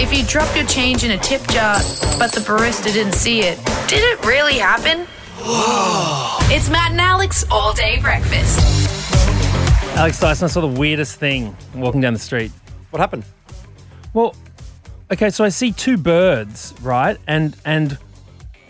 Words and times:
If 0.00 0.16
you 0.16 0.24
dropped 0.24 0.54
your 0.54 0.64
change 0.66 1.02
in 1.02 1.10
a 1.10 1.18
tip 1.18 1.44
jar, 1.48 1.74
but 2.20 2.30
the 2.30 2.40
barista 2.46 2.92
didn't 2.92 3.14
see 3.14 3.40
it, 3.40 3.58
did 3.88 3.98
it 3.98 4.24
really 4.24 4.58
happen? 4.58 5.08
it's 6.54 6.70
Matt 6.70 6.92
and 6.92 7.00
Alex 7.00 7.44
all 7.50 7.72
day 7.72 8.00
breakfast. 8.00 8.60
Alex 9.96 10.20
Dyson, 10.20 10.44
I 10.44 10.48
saw 10.48 10.60
the 10.60 10.68
weirdest 10.68 11.16
thing 11.16 11.56
walking 11.74 12.00
down 12.00 12.12
the 12.12 12.20
street. 12.20 12.52
What 12.90 13.00
happened? 13.00 13.24
Well, 14.14 14.36
okay, 15.10 15.30
so 15.30 15.42
I 15.42 15.48
see 15.48 15.72
two 15.72 15.96
birds, 15.96 16.74
right? 16.80 17.18
And 17.26 17.56
and 17.64 17.98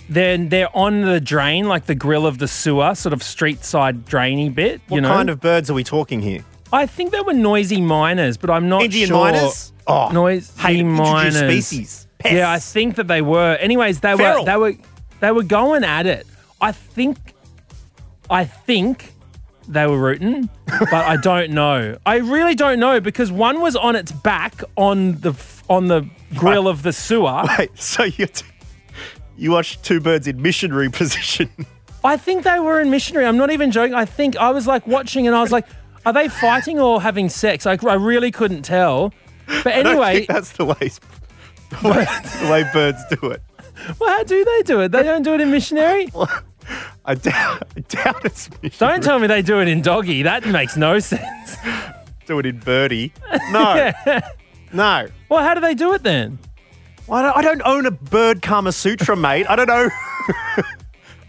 then 0.09 0.49
they're 0.49 0.75
on 0.75 1.03
the 1.03 1.21
drain, 1.21 1.69
like 1.69 1.85
the 1.85 1.95
grill 1.95 2.27
of 2.27 2.39
the 2.39 2.49
sewer, 2.49 2.95
sort 2.95 3.13
of 3.13 3.23
street 3.23 3.67
side 3.67 4.07
drainy 4.07 4.49
bit. 4.49 4.81
What 4.89 4.97
you 4.97 5.01
know, 5.03 5.09
kind 5.09 5.29
of 5.29 5.41
birds 5.41 5.69
are 5.69 5.75
we 5.75 5.85
talking 5.85 6.23
here? 6.23 6.43
I 6.73 6.87
think 6.87 7.13
they 7.13 7.21
were 7.21 7.33
noisy 7.33 7.81
miners, 7.81 8.37
but 8.37 8.51
I'm 8.51 8.69
not 8.69 8.83
Indian 8.83 9.09
sure. 9.09 9.25
miners? 9.33 9.73
Oh, 9.87 10.11
noisy 10.11 10.53
introduced 10.81 10.85
miners. 11.13 11.37
species. 11.37 12.07
Pests. 12.19 12.37
Yeah, 12.37 12.51
I 12.51 12.59
think 12.59 12.97
that 12.97 13.07
they 13.07 13.23
were. 13.23 13.57
Anyways, 13.61 14.01
they 14.01 14.17
Feral. 14.17 14.41
were 14.41 14.45
they 14.45 14.57
were 14.57 14.75
they 15.21 15.33
were 15.33 15.43
going 15.45 15.85
at 15.85 16.07
it. 16.07 16.27
I 16.61 16.73
think 16.73 17.17
I 18.29 18.45
think 18.45 19.13
they 19.69 19.87
were 19.87 19.99
rooting, 19.99 20.49
but 20.67 20.93
I 20.93 21.17
don't 21.17 21.51
know. 21.53 21.97
I 22.05 22.17
really 22.17 22.55
don't 22.55 22.81
know 22.81 23.01
because 23.01 23.31
one 23.31 23.61
was 23.61 23.77
on 23.77 23.97
its 23.97 24.13
back 24.13 24.63
on 24.77 25.13
the 25.21 25.35
on 25.69 25.87
the 25.89 26.09
grill 26.35 26.69
of 26.69 26.83
the 26.83 26.93
sewer. 26.93 27.45
Wait, 27.59 27.71
so 27.79 28.05
you 28.05 28.27
t- 28.27 28.47
you 29.37 29.53
watched 29.53 29.83
two 29.85 30.01
birds 30.01 30.27
in 30.27 30.43
missionary 30.43 30.91
position. 30.91 31.51
I 32.05 32.17
think 32.17 32.45
they 32.45 32.59
were 32.61 32.81
in 32.81 32.91
missionary. 32.91 33.27
I'm 33.27 33.37
not 33.37 33.51
even 33.51 33.71
joking. 33.71 33.95
I 33.95 34.05
think 34.05 34.37
I 34.37 34.51
was 34.51 34.67
like 34.67 34.87
watching 34.87 35.27
and 35.27 35.35
I 35.37 35.43
was 35.43 35.53
like, 35.53 35.67
are 36.07 36.13
they 36.13 36.29
fighting 36.29 36.79
or 36.79 37.03
having 37.03 37.29
sex? 37.29 37.67
I, 37.67 37.79
I 37.87 37.95
really 37.95 38.31
couldn't 38.31 38.63
tell. 38.63 39.13
But 39.47 39.67
anyway, 39.75 40.15
think 40.15 40.29
that's 40.29 40.53
the 40.53 40.65
way 40.65 40.75
the 41.83 41.89
way, 41.89 42.07
the 42.41 42.49
way 42.51 42.65
birds 42.73 43.03
do 43.11 43.31
it. 43.31 43.43
well, 43.99 44.11
how 44.11 44.23
do 44.25 44.45
they 44.45 44.63
do 44.63 44.81
it? 44.81 44.93
They 44.93 45.03
don't 45.03 45.23
do 45.23 45.35
it 45.35 45.41
in 45.41 45.51
missionary. 45.51 46.11
I 47.05 47.15
doubt, 47.15 47.63
I 47.77 47.81
doubt 47.81 48.25
it's 48.25 48.51
missionary. 48.63 48.95
Don't 48.95 49.03
tell 49.03 49.19
me 49.19 49.27
they 49.27 49.43
do 49.43 49.61
it 49.61 49.69
in 49.69 49.81
doggy. 49.81 50.23
That 50.23 50.45
makes 50.47 50.77
no 50.77 50.99
sense. 50.99 51.57
do 52.27 52.39
it 52.39 52.47
in 52.47 52.59
birdie. 52.59 53.13
No, 53.51 53.93
no. 54.73 55.09
Well, 55.31 55.43
how 55.43 55.55
do 55.55 55.61
they 55.61 55.75
do 55.75 55.95
it 55.95 56.03
then? 56.03 56.39
Well, 57.07 57.21
I 57.21 57.23
don't, 57.23 57.37
I 57.37 57.43
don't 57.43 57.63
own 57.65 57.87
a 57.87 57.91
bird 57.91 58.43
Kama 58.43 58.73
Sutra, 58.73 59.17
mate. 59.17 59.47
I 59.49 59.57
don't 59.57 59.67
know. 59.67 59.89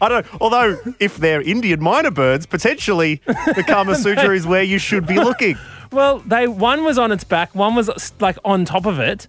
I 0.01 0.09
don't. 0.09 0.25
Although, 0.41 0.77
if 0.99 1.17
they're 1.17 1.41
Indian 1.41 1.81
myna 1.81 2.11
birds, 2.11 2.45
potentially 2.45 3.21
the 3.25 3.63
Kama 3.67 3.95
Sutra 3.95 4.35
is 4.35 4.47
where 4.47 4.63
you 4.63 4.79
should 4.79 5.05
be 5.05 5.15
looking. 5.15 5.57
Well, 5.91 6.19
they 6.19 6.47
one 6.47 6.83
was 6.83 6.97
on 6.97 7.11
its 7.11 7.23
back, 7.23 7.53
one 7.55 7.75
was 7.75 8.13
like 8.19 8.37
on 8.45 8.65
top 8.65 8.85
of 8.85 8.99
it, 8.99 9.27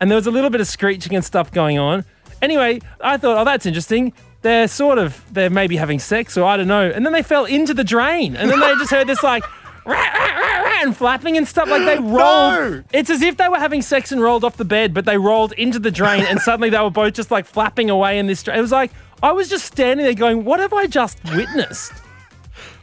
and 0.00 0.10
there 0.10 0.16
was 0.16 0.26
a 0.26 0.30
little 0.30 0.50
bit 0.50 0.60
of 0.60 0.66
screeching 0.66 1.14
and 1.14 1.24
stuff 1.24 1.52
going 1.52 1.78
on. 1.78 2.04
Anyway, 2.42 2.80
I 3.00 3.16
thought, 3.16 3.38
oh, 3.38 3.44
that's 3.44 3.66
interesting. 3.66 4.12
They're 4.42 4.68
sort 4.68 4.98
of 4.98 5.22
they're 5.32 5.50
maybe 5.50 5.76
having 5.76 5.98
sex 5.98 6.36
or 6.36 6.44
I 6.44 6.56
don't 6.56 6.68
know, 6.68 6.90
and 6.90 7.04
then 7.04 7.12
they 7.12 7.22
fell 7.22 7.44
into 7.44 7.74
the 7.74 7.84
drain, 7.84 8.36
and 8.36 8.50
then 8.50 8.60
they 8.60 8.74
just 8.74 8.90
heard 8.90 9.06
this 9.06 9.22
like. 9.22 9.44
"Rah, 9.86 9.94
rah, 9.94 10.26
rah, 10.38 10.60
rah," 10.60 10.82
And 10.82 10.94
flapping 10.94 11.38
and 11.38 11.48
stuff 11.48 11.68
like 11.70 11.84
they 11.86 11.98
rolled. 11.98 12.12
No! 12.12 12.82
It's 12.92 13.08
as 13.08 13.22
if 13.22 13.38
they 13.38 13.48
were 13.48 13.58
having 13.58 13.80
sex 13.80 14.12
and 14.12 14.20
rolled 14.20 14.44
off 14.44 14.58
the 14.58 14.64
bed, 14.64 14.92
but 14.92 15.06
they 15.06 15.16
rolled 15.16 15.52
into 15.52 15.78
the 15.78 15.90
drain, 15.90 16.22
and 16.24 16.38
suddenly 16.38 16.68
they 16.68 16.78
were 16.78 16.90
both 16.90 17.14
just 17.14 17.30
like 17.30 17.46
flapping 17.46 17.88
away 17.88 18.18
in 18.18 18.26
this. 18.26 18.42
Drain. 18.42 18.58
It 18.58 18.60
was 18.60 18.72
like 18.72 18.92
I 19.22 19.32
was 19.32 19.48
just 19.48 19.64
standing 19.66 20.04
there 20.04 20.14
going, 20.14 20.44
"What 20.44 20.60
have 20.60 20.72
I 20.72 20.86
just 20.86 21.18
witnessed?" 21.34 21.92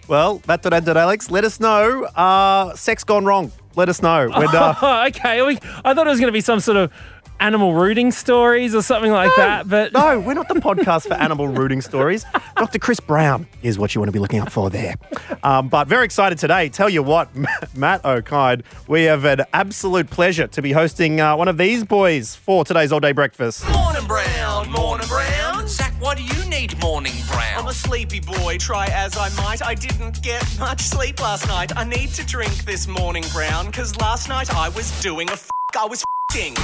Well, 0.07 0.41
Matt.Alex, 0.47 1.29
let 1.31 1.43
us 1.43 1.59
know. 1.59 2.03
Uh, 2.05 2.73
sex 2.75 3.03
gone 3.03 3.25
wrong. 3.25 3.51
Let 3.75 3.89
us 3.89 4.01
know. 4.01 4.29
When, 4.29 4.47
uh, 4.55 5.05
okay. 5.09 5.41
We- 5.41 5.59
I 5.83 5.93
thought 5.93 6.07
it 6.07 6.09
was 6.09 6.19
going 6.19 6.29
to 6.29 6.33
be 6.33 6.39
some 6.41 6.59
sort 6.61 6.77
of 6.77 6.91
animal 7.39 7.73
rooting 7.75 8.09
stories 8.11 8.73
or 8.73 8.81
something 8.81 9.11
like 9.11 9.29
that, 9.37 9.69
but 9.69 9.93
no, 9.93 10.19
we're 10.19 10.33
not 10.33 10.47
the 10.47 10.55
podcast 10.55 11.07
for 11.07 11.13
animal 11.13 11.47
rooting 11.47 11.81
stories. 11.81 12.25
Dr. 12.57 12.79
Chris 12.79 12.99
Brown 12.99 13.45
is 13.61 13.77
what 13.77 13.93
you 13.93 14.01
want 14.01 14.07
to 14.07 14.11
be 14.11 14.17
looking 14.17 14.39
up 14.39 14.51
for 14.51 14.71
there. 14.71 14.95
Um, 15.43 15.67
but 15.67 15.87
very 15.87 16.03
excited 16.05 16.39
today. 16.39 16.69
Tell 16.69 16.89
you 16.89 17.03
what, 17.03 17.29
Matt 17.75 18.01
Okine, 18.01 18.63
we 18.87 19.03
have 19.03 19.23
an 19.25 19.41
absolute 19.53 20.09
pleasure 20.09 20.47
to 20.47 20.61
be 20.63 20.71
hosting 20.71 21.21
uh, 21.21 21.35
one 21.35 21.47
of 21.47 21.59
these 21.59 21.83
boys 21.83 22.33
for 22.35 22.65
today's 22.65 22.91
all 22.91 22.99
day 22.99 23.11
breakfast. 23.11 23.69
Morning, 23.69 24.07
Brown. 24.07 24.71
Morning, 24.71 25.07
Brown. 25.07 25.16
Morning, 26.75 27.13
Brown? 27.27 27.59
I'm 27.59 27.67
a 27.67 27.73
sleepy 27.73 28.19
boy, 28.19 28.57
try 28.57 28.87
as 28.87 29.17
I 29.17 29.29
might. 29.41 29.61
I 29.63 29.73
didn't 29.73 30.21
get 30.21 30.43
much 30.59 30.81
sleep 30.81 31.21
last 31.21 31.47
night. 31.47 31.71
I 31.75 31.83
need 31.83 32.09
to 32.09 32.25
drink 32.25 32.53
this 32.65 32.87
morning 32.87 33.23
brown, 33.31 33.71
cause 33.71 33.95
last 33.97 34.27
night 34.27 34.53
I 34.53 34.69
was 34.69 34.91
doing 35.01 35.29
a 35.29 35.33
f. 35.33 35.49
I 35.77 35.85
was 35.85 36.03
fing 36.31 36.55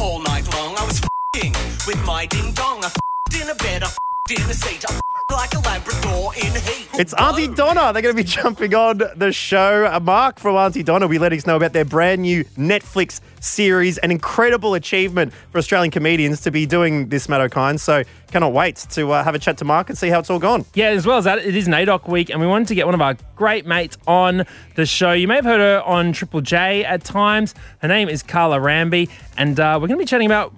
all 0.00 0.20
night 0.22 0.50
long. 0.54 0.76
I 0.76 0.84
was 0.86 1.00
fing 1.34 1.52
with 1.86 2.02
my 2.04 2.26
ding 2.26 2.52
dong. 2.52 2.84
I 2.84 2.86
f***ed 2.86 3.42
in 3.42 3.48
a 3.50 3.54
bed, 3.54 3.82
I 3.82 3.86
f***ed 3.86 4.40
in 4.40 4.50
a 4.50 4.54
seat. 4.54 4.84
Like 5.30 5.54
a 5.54 5.60
Labrador 5.60 6.34
in 6.34 6.52
heat. 6.52 6.88
It's 6.94 7.14
Aunty 7.14 7.46
Donna. 7.46 7.92
They're 7.92 8.02
going 8.02 8.16
to 8.16 8.22
be 8.22 8.24
jumping 8.28 8.74
on 8.74 9.00
the 9.16 9.32
show. 9.32 9.86
Uh, 9.86 10.00
Mark 10.00 10.40
from 10.40 10.56
Aunty 10.56 10.82
Donna 10.82 11.06
will 11.06 11.10
be 11.10 11.18
letting 11.18 11.38
us 11.38 11.46
know 11.46 11.56
about 11.56 11.72
their 11.72 11.84
brand 11.84 12.22
new 12.22 12.44
Netflix 12.58 13.20
series. 13.40 13.96
An 13.98 14.10
incredible 14.10 14.74
achievement 14.74 15.32
for 15.50 15.58
Australian 15.58 15.92
comedians 15.92 16.40
to 16.42 16.50
be 16.50 16.66
doing 16.66 17.08
this, 17.10 17.28
Matt 17.28 17.48
Okine. 17.48 17.78
So 17.78 18.02
cannot 18.32 18.52
wait 18.52 18.76
to 18.90 19.12
uh, 19.12 19.22
have 19.24 19.34
a 19.34 19.38
chat 19.38 19.56
to 19.58 19.64
Mark 19.64 19.88
and 19.88 19.96
see 19.96 20.08
how 20.08 20.18
it's 20.18 20.30
all 20.30 20.38
gone. 20.38 20.64
yeah, 20.74 20.88
as 20.88 21.06
well 21.06 21.18
as 21.18 21.24
that, 21.24 21.38
it 21.38 21.56
is 21.56 21.66
an 21.66 21.72
NAIDOC 21.72 22.08
week, 22.08 22.30
and 22.30 22.40
we 22.40 22.46
wanted 22.46 22.68
to 22.68 22.74
get 22.74 22.86
one 22.86 22.94
of 22.94 23.00
our 23.00 23.16
great 23.36 23.66
mates 23.66 23.96
on 24.06 24.44
the 24.74 24.84
show. 24.86 25.12
You 25.12 25.28
may 25.28 25.36
have 25.36 25.44
heard 25.44 25.60
her 25.60 25.82
on 25.82 26.12
Triple 26.12 26.40
J 26.40 26.84
at 26.84 27.04
times. 27.04 27.54
Her 27.78 27.88
name 27.88 28.08
is 28.08 28.22
Carla 28.22 28.58
Ranby, 28.58 29.08
and 29.36 29.58
uh, 29.58 29.78
we're 29.80 29.88
going 29.88 29.98
to 29.98 30.04
be 30.04 30.06
chatting 30.06 30.26
about 30.26 30.52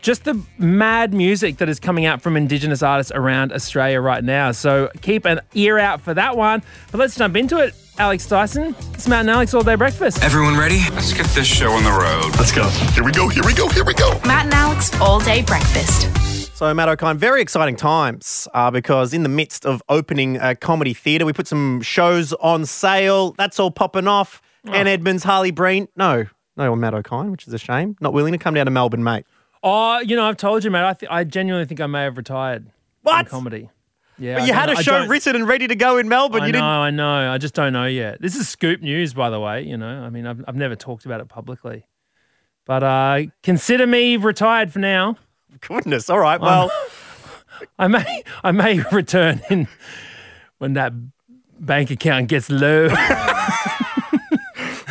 just 0.00 0.24
the 0.24 0.40
mad 0.58 1.14
music 1.14 1.58
that 1.58 1.68
is 1.68 1.78
coming 1.80 2.04
out 2.06 2.22
from 2.22 2.36
Indigenous 2.36 2.82
artists 2.82 3.12
around 3.14 3.52
Australia 3.52 4.00
right 4.00 4.22
now. 4.22 4.52
So 4.52 4.90
keep 5.00 5.24
an 5.24 5.40
ear 5.54 5.78
out 5.78 6.00
for 6.00 6.14
that 6.14 6.36
one. 6.36 6.62
But 6.90 6.98
let's 6.98 7.16
jump 7.16 7.36
into 7.36 7.58
it. 7.58 7.74
Alex 7.98 8.26
Dyson, 8.26 8.74
it's 8.92 9.08
Matt 9.08 9.20
and 9.20 9.30
Alex 9.30 9.54
All 9.54 9.62
Day 9.62 9.74
Breakfast. 9.74 10.22
Everyone 10.22 10.54
ready? 10.54 10.80
Let's 10.92 11.14
get 11.14 11.24
this 11.28 11.46
show 11.46 11.70
on 11.72 11.82
the 11.82 11.90
road. 11.90 12.36
Let's 12.36 12.52
go. 12.52 12.68
Here 12.68 13.02
we 13.02 13.10
go, 13.10 13.26
here 13.28 13.42
we 13.42 13.54
go, 13.54 13.68
here 13.68 13.84
we 13.84 13.94
go. 13.94 14.20
Matt 14.26 14.44
and 14.44 14.54
Alex 14.54 14.94
all 15.00 15.18
day 15.18 15.42
breakfast. 15.42 16.14
So, 16.56 16.72
Matt 16.74 16.88
Okine, 16.88 17.16
very 17.16 17.40
exciting 17.40 17.76
times 17.76 18.48
uh, 18.54 18.70
because 18.70 19.14
in 19.14 19.22
the 19.22 19.28
midst 19.28 19.64
of 19.64 19.82
opening 19.88 20.36
a 20.36 20.54
comedy 20.54 20.94
theatre, 20.94 21.24
we 21.24 21.32
put 21.32 21.46
some 21.46 21.80
shows 21.82 22.32
on 22.34 22.66
sale. 22.66 23.32
That's 23.32 23.58
all 23.60 23.70
popping 23.70 24.08
off. 24.08 24.42
Anne 24.66 24.88
Edmonds, 24.88 25.22
Harley 25.22 25.50
Breen. 25.50 25.88
No, 25.96 26.26
no 26.56 26.74
Matt 26.76 26.94
Okine, 26.94 27.30
which 27.30 27.46
is 27.46 27.54
a 27.54 27.58
shame. 27.58 27.96
Not 28.00 28.12
willing 28.12 28.32
to 28.32 28.38
come 28.38 28.54
down 28.54 28.66
to 28.66 28.70
Melbourne, 28.70 29.04
mate. 29.04 29.26
Oh, 29.68 29.98
you 29.98 30.14
know, 30.14 30.24
I've 30.24 30.36
told 30.36 30.62
you, 30.62 30.70
mate. 30.70 30.84
I, 30.84 30.92
th- 30.92 31.10
I 31.10 31.24
genuinely 31.24 31.66
think 31.66 31.80
I 31.80 31.86
may 31.88 32.04
have 32.04 32.16
retired. 32.16 32.70
What? 33.02 33.28
From 33.28 33.38
comedy. 33.38 33.68
Yeah, 34.16 34.38
But 34.38 34.46
you 34.46 34.52
had 34.54 34.70
a 34.70 34.80
show 34.80 35.06
written 35.08 35.34
and 35.34 35.48
ready 35.48 35.66
to 35.66 35.74
go 35.74 35.98
in 35.98 36.08
Melbourne. 36.08 36.42
I 36.42 36.46
you 36.46 36.52
know, 36.52 36.58
didn't. 36.58 36.68
No, 36.68 36.82
I 36.82 36.90
know. 36.90 37.32
I 37.32 37.38
just 37.38 37.52
don't 37.52 37.72
know 37.72 37.86
yet. 37.86 38.22
This 38.22 38.36
is 38.36 38.48
scoop 38.48 38.80
news, 38.80 39.12
by 39.12 39.28
the 39.28 39.40
way. 39.40 39.62
You 39.64 39.76
know, 39.76 40.04
I 40.04 40.08
mean, 40.08 40.24
I've, 40.24 40.44
I've 40.46 40.54
never 40.54 40.76
talked 40.76 41.04
about 41.04 41.20
it 41.20 41.28
publicly, 41.28 41.84
but 42.64 42.84
uh, 42.84 43.22
consider 43.42 43.88
me 43.88 44.16
retired 44.16 44.72
for 44.72 44.78
now. 44.78 45.16
Goodness. 45.60 46.08
All 46.08 46.20
right. 46.20 46.40
Well, 46.40 46.70
I 47.78 47.88
may, 47.88 48.22
I 48.44 48.52
may 48.52 48.80
return 48.92 49.42
in 49.50 49.66
when 50.58 50.74
that 50.74 50.92
bank 51.58 51.90
account 51.90 52.28
gets 52.28 52.48
low. 52.48 52.88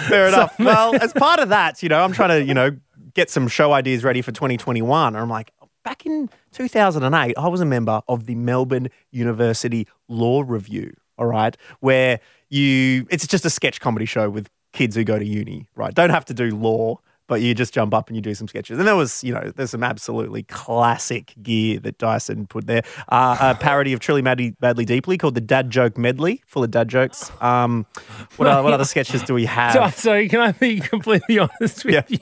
fair 0.08 0.28
enough. 0.28 0.58
Well, 0.60 0.96
as 0.96 1.14
part 1.14 1.40
of 1.40 1.50
that, 1.50 1.82
you 1.84 1.90
know, 1.90 2.04
I'm 2.04 2.14
trying 2.14 2.30
to, 2.30 2.44
you 2.44 2.54
know, 2.54 2.72
get 3.16 3.30
some 3.32 3.48
show 3.48 3.74
ideas 3.74 4.04
ready 4.04 4.22
for 4.22 4.32
2021. 4.32 5.08
And 5.16 5.18
I'm 5.18 5.30
like, 5.30 5.52
back 5.84 6.06
in 6.06 6.30
2008, 6.52 7.34
I 7.38 7.48
was 7.48 7.62
a 7.62 7.66
member 7.66 8.02
of 8.08 8.26
the 8.28 8.36
Melbourne 8.36 8.90
University 9.12 9.88
Law 10.08 10.44
Review. 10.46 10.96
All 11.18 11.28
right, 11.28 11.56
where 11.80 12.20
you, 12.50 13.08
it's 13.10 13.26
just 13.26 13.46
a 13.46 13.50
sketch 13.50 13.80
comedy 13.80 14.06
show 14.06 14.30
with 14.30 14.50
kids 14.74 14.96
who 14.98 15.06
go 15.06 15.18
to 15.18 15.26
uni. 15.26 15.66
Right, 15.76 15.94
don't 15.94 16.10
have 16.10 16.26
to 16.26 16.34
do 16.34 16.56
law. 16.56 17.00
But 17.28 17.42
you 17.42 17.56
just 17.56 17.74
jump 17.74 17.92
up 17.96 18.08
and 18.08 18.16
you 18.16 18.22
do 18.22 18.36
some 18.36 18.48
sketches. 18.48 18.78
And 18.78 18.88
there 18.88 18.96
was, 18.96 19.24
you 19.24 19.34
know, 19.34 19.52
there's 19.56 19.72
some 19.72 19.82
absolutely 19.82 20.44
classic 20.44 21.34
gear 21.42 21.80
that 21.80 21.98
Dyson 21.98 22.46
put 22.46 22.68
there. 22.68 22.84
Uh, 23.10 23.36
a 23.40 23.56
parody 23.60 23.94
of 23.94 24.00
Truly 24.00 24.22
Madly, 24.22 24.52
Badly 24.60 24.86
Deeply 24.86 25.18
called 25.18 25.34
the 25.34 25.42
Dad 25.42 25.72
Joke 25.72 25.98
Medley, 25.98 26.44
full 26.46 26.64
of 26.64 26.70
dad 26.70 26.88
jokes. 26.88 27.32
Um, 27.42 27.88
what, 28.36 28.48
other, 28.48 28.62
what 28.62 28.74
other 28.74 28.86
sketches 28.86 29.24
do 29.24 29.34
we 29.34 29.46
have? 29.48 29.74
so, 29.74 29.90
so 29.90 30.28
can 30.28 30.40
I 30.40 30.52
be 30.52 30.80
completely 30.80 31.40
honest 31.60 31.84
with 31.84 31.96
Yeah. 31.96 32.04
you? 32.08 32.20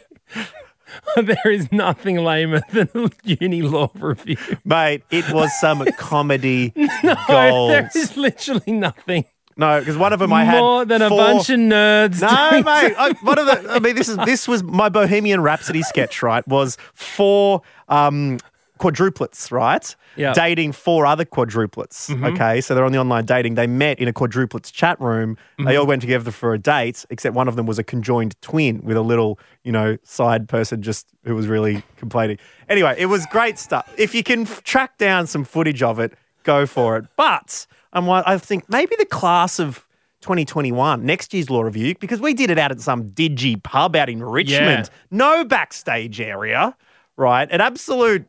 there 1.15 1.51
is 1.51 1.71
nothing 1.71 2.17
lamer 2.17 2.61
than 2.71 2.89
a 2.95 3.09
uni 3.23 3.61
law 3.61 3.89
review. 3.95 4.37
Mate, 4.65 5.03
it 5.11 5.29
was 5.31 5.49
some 5.59 5.85
comedy 5.97 6.71
No, 6.75 7.15
gold. 7.27 7.71
there 7.71 7.89
is 7.95 8.15
literally 8.17 8.71
nothing 8.71 9.25
No, 9.57 9.79
because 9.79 9.97
one 9.97 10.13
of 10.13 10.19
them 10.19 10.33
I 10.33 10.43
had 10.45 10.59
more 10.59 10.85
than 10.85 11.01
a 11.01 11.09
bunch 11.09 11.49
of 11.49 11.59
nerds. 11.59 12.21
No, 12.21 12.61
mate. 12.61 12.95
I, 12.97 13.13
one 13.21 13.37
of 13.39 13.45
the. 13.45 13.71
I 13.71 13.79
mean, 13.79 13.95
this 13.95 14.09
is 14.09 14.17
this 14.25 14.47
was 14.47 14.63
my 14.63 14.89
Bohemian 14.89 15.41
Rhapsody 15.41 15.81
sketch. 15.83 16.23
Right, 16.23 16.47
was 16.47 16.77
four 16.93 17.61
um, 17.89 18.39
quadruplets, 18.79 19.51
right? 19.51 19.95
Yeah. 20.15 20.33
Dating 20.33 20.71
four 20.71 21.05
other 21.05 21.25
quadruplets. 21.25 22.09
Mm-hmm. 22.09 22.25
Okay, 22.25 22.61
so 22.61 22.75
they're 22.75 22.85
on 22.85 22.91
the 22.91 22.97
online 22.97 23.25
dating. 23.25 23.55
They 23.55 23.67
met 23.67 23.99
in 23.99 24.07
a 24.07 24.13
quadruplets 24.13 24.71
chat 24.71 24.99
room. 24.99 25.37
They 25.57 25.63
mm-hmm. 25.63 25.79
all 25.79 25.87
went 25.87 26.01
together 26.01 26.31
for 26.31 26.53
a 26.53 26.59
date, 26.59 27.05
except 27.09 27.35
one 27.35 27.47
of 27.47 27.55
them 27.55 27.65
was 27.65 27.79
a 27.79 27.83
conjoined 27.83 28.35
twin 28.41 28.81
with 28.83 28.97
a 28.97 29.01
little, 29.01 29.39
you 29.63 29.71
know, 29.71 29.97
side 30.03 30.49
person 30.49 30.81
just 30.81 31.07
who 31.23 31.35
was 31.35 31.47
really 31.47 31.83
complaining. 31.97 32.37
Anyway, 32.69 32.95
it 32.97 33.07
was 33.07 33.25
great 33.27 33.59
stuff. 33.59 33.91
If 33.97 34.13
you 34.15 34.23
can 34.23 34.41
f- 34.41 34.63
track 34.63 34.97
down 34.97 35.27
some 35.27 35.43
footage 35.43 35.83
of 35.83 35.99
it, 35.99 36.13
go 36.43 36.65
for 36.65 36.97
it. 36.97 37.05
But 37.15 37.65
I'm, 37.93 38.09
I 38.09 38.37
think 38.37 38.69
maybe 38.69 38.95
the 38.97 39.05
class 39.05 39.59
of 39.59 39.87
2021, 40.21 41.05
next 41.05 41.33
year's 41.33 41.49
law 41.49 41.61
review, 41.61 41.95
because 41.99 42.19
we 42.19 42.33
did 42.33 42.49
it 42.49 42.57
out 42.57 42.71
at 42.71 42.81
some 42.81 43.09
digi 43.09 43.61
pub 43.61 43.95
out 43.95 44.09
in 44.09 44.23
Richmond. 44.23 44.89
No 45.11 45.43
backstage 45.43 46.19
area, 46.19 46.75
right? 47.17 47.47
An 47.51 47.61
absolute, 47.61 48.25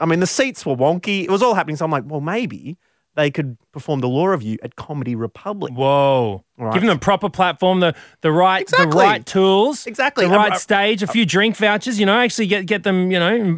I 0.00 0.06
mean, 0.06 0.20
the 0.20 0.26
seats 0.26 0.64
were 0.66 0.76
wonky. 0.76 1.24
It 1.24 1.30
was 1.30 1.42
all 1.42 1.54
happening. 1.54 1.76
So 1.76 1.84
I'm 1.84 1.90
like, 1.90 2.04
well, 2.06 2.20
maybe 2.20 2.76
they 3.14 3.30
could 3.30 3.56
perform 3.72 4.00
the 4.00 4.08
law 4.08 4.26
review 4.26 4.58
at 4.62 4.76
Comedy 4.76 5.14
Republic. 5.14 5.72
Whoa. 5.72 6.44
Right. 6.58 6.74
Give 6.74 6.82
them 6.82 6.90
the 6.94 7.00
proper 7.00 7.30
platform, 7.30 7.80
the 7.80 7.94
the 8.20 8.30
right 8.30 8.60
Exactly. 8.62 8.90
the 8.90 8.96
right 8.96 9.24
tools. 9.24 9.86
Exactly. 9.86 10.26
The 10.26 10.32
Um, 10.32 10.36
right 10.36 10.52
uh, 10.52 10.58
stage, 10.58 11.02
a 11.02 11.06
few 11.06 11.24
drink 11.24 11.56
vouchers, 11.56 11.98
you 11.98 12.04
know, 12.06 12.18
actually 12.18 12.46
get 12.46 12.66
get 12.66 12.82
them, 12.82 13.10
you 13.10 13.18
know, 13.18 13.54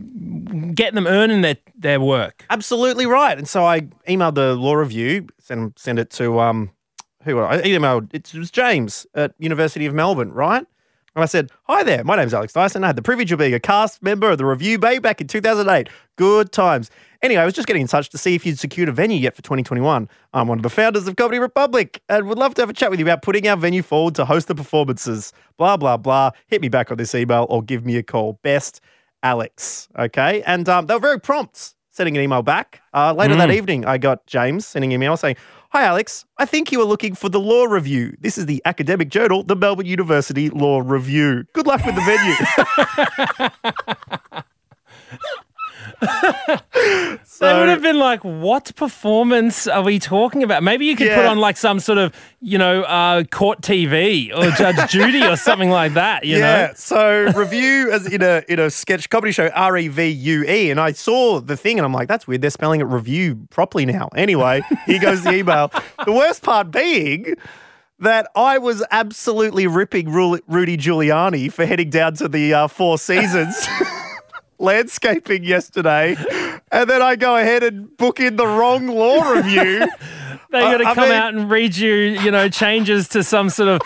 get 0.75 0.95
them 0.95 1.07
earning 1.09 1.41
their, 1.43 1.57
their 1.77 2.01
work. 2.01 2.45
Absolutely 2.51 3.07
right. 3.07 3.37
And 3.37 3.49
so 3.49 3.65
I 3.65 3.81
emailed 4.09 4.35
the 4.37 4.55
law 4.55 4.75
review, 4.75 5.27
send 5.41 5.73
send 5.77 5.99
it 5.99 6.11
to 6.11 6.39
um 6.39 6.71
who 7.25 7.41
I 7.41 7.61
emailed 7.63 8.15
it 8.15 8.33
was 8.35 8.51
James 8.53 9.07
at 9.15 9.33
University 9.39 9.87
of 9.87 9.95
Melbourne, 9.95 10.33
right? 10.33 10.65
And 11.19 11.25
I 11.25 11.27
said, 11.27 11.51
Hi 11.65 11.83
there, 11.83 12.05
my 12.05 12.15
name's 12.15 12.33
Alex 12.33 12.53
Dyson. 12.53 12.85
I 12.85 12.87
had 12.87 12.95
the 12.95 13.03
privilege 13.03 13.33
of 13.33 13.41
being 13.41 13.53
a 13.53 13.59
cast 13.59 14.05
member 14.05 14.31
of 14.31 14.39
the 14.39 14.47
Review 14.47 14.79
Bay 14.79 15.01
back 15.01 15.21
in 15.21 15.27
2008. 15.27 15.89
Good 16.15 16.53
times. 16.53 16.93
Anyway, 17.23 17.43
I 17.43 17.45
was 17.45 17.55
just 17.55 17.67
getting 17.67 17.83
in 17.83 17.89
touch 17.89 18.09
to 18.11 18.19
see 18.19 18.37
if 18.37 18.47
you'd 18.47 18.61
secured 18.61 18.89
a 18.89 18.93
venue 18.93 19.19
yet 19.19 19.35
for 19.35 19.43
2021. 19.43 20.09
I'm 20.33 20.47
one 20.47 20.61
of 20.61 20.63
the 20.63 20.71
founders 20.71 21.09
of 21.09 21.17
Comedy 21.17 21.41
Republic 21.41 22.01
and 22.09 22.29
would 22.29 22.39
love 22.39 22.55
to 22.55 22.63
have 22.63 22.71
a 22.71 22.73
chat 22.73 22.93
with 22.93 23.01
you 23.01 23.05
about 23.05 23.23
putting 23.23 23.49
our 23.49 23.57
venue 23.57 23.83
forward 23.83 24.15
to 24.15 24.27
host 24.27 24.47
the 24.47 24.55
performances. 24.55 25.33
Blah, 25.57 25.77
blah, 25.77 25.97
blah. 25.97 26.31
Hit 26.47 26.61
me 26.61 26.69
back 26.69 26.93
on 26.93 26.99
this 26.99 27.17
email 27.17 27.49
or 27.51 27.65
give 27.65 27.85
me 27.85 27.97
a 27.97 28.05
call. 28.05 28.39
Best 28.45 28.81
Alex. 29.25 29.89
Okay. 29.99 30.43
And 30.43 30.69
um, 30.69 30.87
they 30.87 30.95
were 30.95 31.01
very 31.01 31.21
prompt 31.21 31.75
sending 31.91 32.17
an 32.17 32.23
email 32.23 32.43
back. 32.43 32.81
Uh, 32.95 33.13
later 33.13 33.35
that 33.35 33.51
evening, 33.51 33.85
I 33.85 33.99
got 33.99 34.25
James 34.29 34.65
sending 34.65 34.93
an 34.93 35.03
email 35.03 35.17
saying, 35.17 35.35
Hi, 35.71 35.85
Alex. 35.85 36.25
I 36.39 36.47
think 36.47 36.73
you 36.73 36.79
were 36.79 36.87
looking 36.87 37.15
for 37.15 37.29
the 37.29 37.39
Law 37.39 37.65
Review. 37.65 38.17
This 38.21 38.39
is 38.39 38.47
the 38.47 38.63
academic 38.65 39.11
journal, 39.11 39.43
the 39.43 39.55
Melbourne 39.55 39.85
University 39.85 40.49
Law 40.49 40.81
Review. 40.81 41.45
Good 41.53 41.67
luck 41.67 41.85
with 41.85 41.95
the 41.95 42.01
venue. 44.33 44.43
they 46.01 47.55
would 47.55 47.69
have 47.69 47.83
been 47.83 47.99
like, 47.99 48.25
"What 48.25 48.75
performance 48.77 49.67
are 49.67 49.83
we 49.83 49.99
talking 49.99 50.43
about?" 50.43 50.63
Maybe 50.63 50.87
you 50.87 50.97
could 50.97 51.09
put 51.15 51.25
on 51.25 51.39
like 51.39 51.57
some 51.57 51.81
sort 51.81 51.99
of, 51.99 52.15
you 52.41 52.59
know, 52.59 52.83
uh, 52.83 53.25
court 53.25 53.61
TV 53.61 54.37
or 54.37 54.51
Judge 54.53 54.91
Judy 54.91 55.25
or 55.27 55.37
something 55.37 55.71
like 55.71 55.95
that. 55.95 56.25
You 56.25 56.39
know? 56.39 56.47
yeah. 56.47 56.67
know, 56.69 56.73
So 56.75 57.33
review 57.35 57.91
as 57.91 58.07
in 58.13 58.23
a 58.23 58.43
in 58.49 58.59
a 58.59 58.71
sketch 58.71 59.11
comedy 59.11 59.33
show, 59.33 59.49
R 59.49 59.77
E 59.77 59.89
V 59.89 60.07
U 60.07 60.45
E, 60.45 60.71
and 60.71 60.81
I 60.81 60.93
saw 60.93 61.41
the 61.41 61.57
thing 61.57 61.79
and 61.79 61.85
I'm 61.85 61.93
like, 61.93 62.09
that's 62.09 62.27
weird. 62.27 62.43
They're 62.43 62.51
spelling 62.51 62.81
it 62.81 62.85
review 62.85 63.47
properly 63.51 63.87
now. 63.87 64.09
Anyway, 64.17 64.63
here 64.87 65.01
goes 65.01 65.23
the 65.23 65.35
email. 65.35 65.71
the 66.05 66.13
worst 66.13 66.43
part 66.43 66.71
being 66.71 67.35
that 68.01 68.31
I 68.37 68.59
was 68.59 68.85
absolutely 68.91 69.67
ripping 69.67 70.11
Rudy 70.11 70.77
Giuliani 70.77 71.53
for 71.53 71.67
heading 71.67 71.91
down 71.91 72.15
to 72.15 72.29
the 72.29 72.55
uh, 72.55 72.69
Four 72.69 72.99
Seasons. 72.99 73.67
Landscaping 74.59 75.45
yesterday, 75.45 76.17
and 76.73 76.91
then 76.91 77.01
I 77.03 77.17
go 77.17 77.37
ahead 77.37 77.63
and 77.63 77.97
book 77.97 78.19
in 78.21 78.37
the 78.37 78.47
wrong 78.47 78.89
law 78.89 79.31
review. 79.31 79.81
they 80.51 80.61
got 80.61 80.79
to 80.79 80.85
I 80.85 80.95
come 80.95 81.09
mean- 81.09 81.19
out 81.19 81.35
and 81.35 81.51
read 81.51 81.77
you, 81.77 81.95
you 81.95 82.31
know, 82.31 82.49
changes 82.49 83.09
to 83.11 83.23
some 83.23 83.51
sort 83.51 83.69
of 83.69 83.81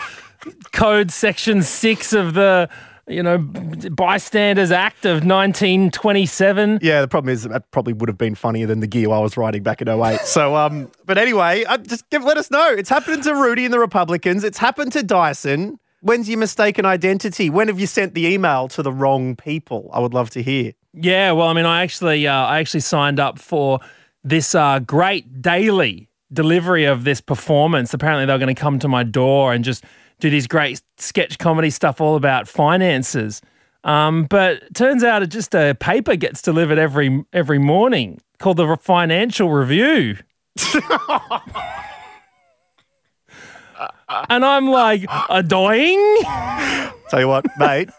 code 0.71 1.11
section 1.11 1.61
six 1.61 2.11
of 2.11 2.33
the, 2.33 2.67
you 3.07 3.21
know, 3.21 3.37
Bystanders 3.37 4.71
Act 4.71 5.05
of 5.05 5.23
1927. 5.23 6.79
Yeah, 6.81 7.01
the 7.01 7.07
problem 7.07 7.31
is 7.33 7.43
that 7.43 7.69
probably 7.71 7.93
would 7.93 8.09
have 8.09 8.17
been 8.17 8.35
funnier 8.35 8.65
than 8.65 8.79
the 8.79 8.87
gear 8.87 9.11
I 9.11 9.19
was 9.19 9.37
riding 9.37 9.63
back 9.63 9.81
in 9.81 9.87
08. 9.87 10.21
So, 10.21 10.55
um, 10.55 10.89
but 11.05 11.17
anyway, 11.17 11.63
uh, 11.65 11.77
just 11.77 12.09
give, 12.09 12.23
let 12.23 12.37
us 12.37 12.49
know. 12.49 12.69
It's 12.69 12.89
happened 12.89 13.23
to 13.23 13.35
Rudy 13.35 13.65
and 13.65 13.73
the 13.73 13.79
Republicans. 13.79 14.43
It's 14.43 14.57
happened 14.57 14.91
to 14.93 15.03
Dyson. 15.03 15.79
When's 16.03 16.27
your 16.27 16.37
mistaken 16.37 16.85
identity? 16.85 17.49
When 17.49 17.69
have 17.69 17.79
you 17.79 17.87
sent 17.87 18.13
the 18.13 18.27
email 18.27 18.67
to 18.67 18.83
the 18.83 18.91
wrong 18.91 19.37
people? 19.37 19.89
I 19.93 20.01
would 20.01 20.13
love 20.13 20.29
to 20.31 20.43
hear. 20.43 20.73
Yeah, 20.93 21.31
well, 21.31 21.47
I 21.47 21.53
mean, 21.53 21.65
I 21.65 21.81
actually, 21.81 22.27
uh, 22.27 22.33
I 22.33 22.59
actually 22.59 22.81
signed 22.81 23.21
up 23.21 23.39
for 23.39 23.79
this 24.21 24.53
uh, 24.53 24.79
great 24.79 25.41
daily 25.41 26.09
delivery 26.33 26.83
of 26.83 27.05
this 27.05 27.21
performance. 27.21 27.93
Apparently, 27.93 28.25
they 28.25 28.33
were 28.33 28.37
going 28.37 28.53
to 28.53 28.61
come 28.61 28.79
to 28.79 28.89
my 28.89 29.03
door 29.03 29.53
and 29.53 29.63
just 29.63 29.85
do 30.19 30.29
these 30.29 30.45
great 30.45 30.81
sketch 30.97 31.37
comedy 31.37 31.69
stuff 31.69 32.01
all 32.01 32.17
about 32.17 32.49
finances. 32.49 33.41
Um, 33.85 34.25
but 34.25 34.75
turns 34.75 35.05
out, 35.05 35.23
it 35.23 35.27
just 35.27 35.55
a 35.55 35.73
paper 35.73 36.17
gets 36.17 36.41
delivered 36.41 36.79
every 36.79 37.23
every 37.31 37.59
morning 37.59 38.19
called 38.39 38.57
the 38.57 38.75
Financial 38.75 39.49
Review. 39.49 40.17
and 44.29 44.45
I'm 44.45 44.67
like, 44.69 45.05
a 45.29 45.43
dying? 45.43 45.99
Tell 47.09 47.19
you 47.19 47.27
what, 47.27 47.45
mate, 47.57 47.89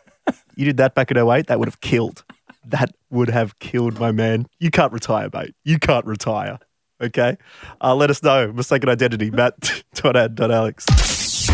you 0.57 0.65
did 0.65 0.77
that 0.79 0.95
back 0.95 1.11
in 1.11 1.17
08, 1.17 1.47
that 1.47 1.59
would 1.59 1.69
have 1.69 1.81
killed. 1.81 2.25
That 2.67 2.95
would 3.11 3.31
have 3.31 3.59
killed 3.59 3.99
my 3.99 4.13
man. 4.13 4.47
You 4.59 4.71
can't 4.71 4.93
retire, 4.93 5.29
mate. 5.33 5.55
You 5.65 5.79
can't 5.79 6.07
retire. 6.07 6.59
Okay? 7.01 7.37
Uh, 7.81 7.95
let 7.95 8.11
us 8.11 8.23
know. 8.23 8.53
Mistaken 8.53 8.89
identity, 8.89 9.31
matt.ad.alex. 9.31 10.87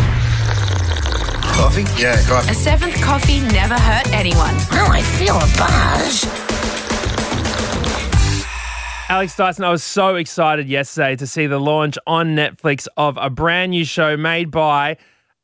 Coffee? 1.61 1.83
Yeah, 2.01 2.27
go 2.27 2.35
on. 2.35 2.49
A 2.49 2.53
seventh 2.53 2.99
coffee 3.01 3.41
never 3.41 3.75
hurt 3.75 4.11
anyone. 4.13 4.55
Oh, 4.71 4.87
I 4.89 5.01
feel 5.01 5.35
a 5.35 5.47
buzz. 5.57 6.50
Alex 9.11 9.35
Dyson, 9.35 9.65
I 9.65 9.69
was 9.71 9.83
so 9.83 10.15
excited 10.15 10.69
yesterday 10.69 11.17
to 11.17 11.27
see 11.27 11.45
the 11.45 11.59
launch 11.59 11.97
on 12.07 12.33
Netflix 12.33 12.87
of 12.95 13.17
a 13.17 13.29
brand 13.29 13.71
new 13.71 13.83
show 13.83 14.15
made 14.15 14.51
by 14.51 14.95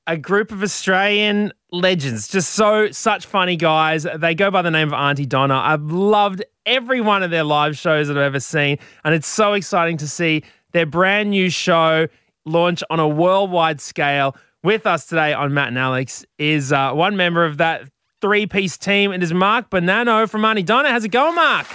a 0.07 0.15
group 0.15 0.53
of 0.53 0.63
Australian 0.63 1.51
legends. 1.73 2.29
Just 2.29 2.53
so, 2.53 2.89
such 2.91 3.25
funny 3.25 3.57
guys. 3.57 4.07
They 4.19 4.35
go 4.35 4.49
by 4.49 4.61
the 4.61 4.71
name 4.71 4.87
of 4.87 4.93
Aunty 4.93 5.25
Donna. 5.25 5.55
I've 5.55 5.91
loved 5.91 6.45
every 6.65 7.01
one 7.01 7.23
of 7.23 7.29
their 7.29 7.43
live 7.43 7.77
shows 7.77 8.07
that 8.07 8.15
I've 8.15 8.23
ever 8.23 8.39
seen. 8.39 8.77
And 9.03 9.13
it's 9.13 9.27
so 9.27 9.51
exciting 9.51 9.97
to 9.97 10.07
see 10.07 10.43
their 10.71 10.85
brand 10.85 11.31
new 11.31 11.49
show 11.49 12.07
launch 12.45 12.85
on 12.89 13.01
a 13.01 13.07
worldwide 13.07 13.81
scale. 13.81 14.37
With 14.63 14.87
us 14.87 15.07
today 15.07 15.33
on 15.33 15.53
Matt 15.53 15.67
and 15.67 15.77
Alex 15.77 16.25
is 16.37 16.71
uh, 16.71 16.93
one 16.93 17.17
member 17.17 17.43
of 17.43 17.57
that 17.57 17.81
three 18.21 18.47
piece 18.47 18.77
team. 18.77 19.11
It 19.11 19.21
is 19.21 19.33
Mark 19.33 19.69
Bonanno 19.69 20.29
from 20.29 20.45
Aunty 20.45 20.63
Donna. 20.63 20.89
How's 20.89 21.03
it 21.03 21.09
going, 21.09 21.35
Mark? 21.35 21.67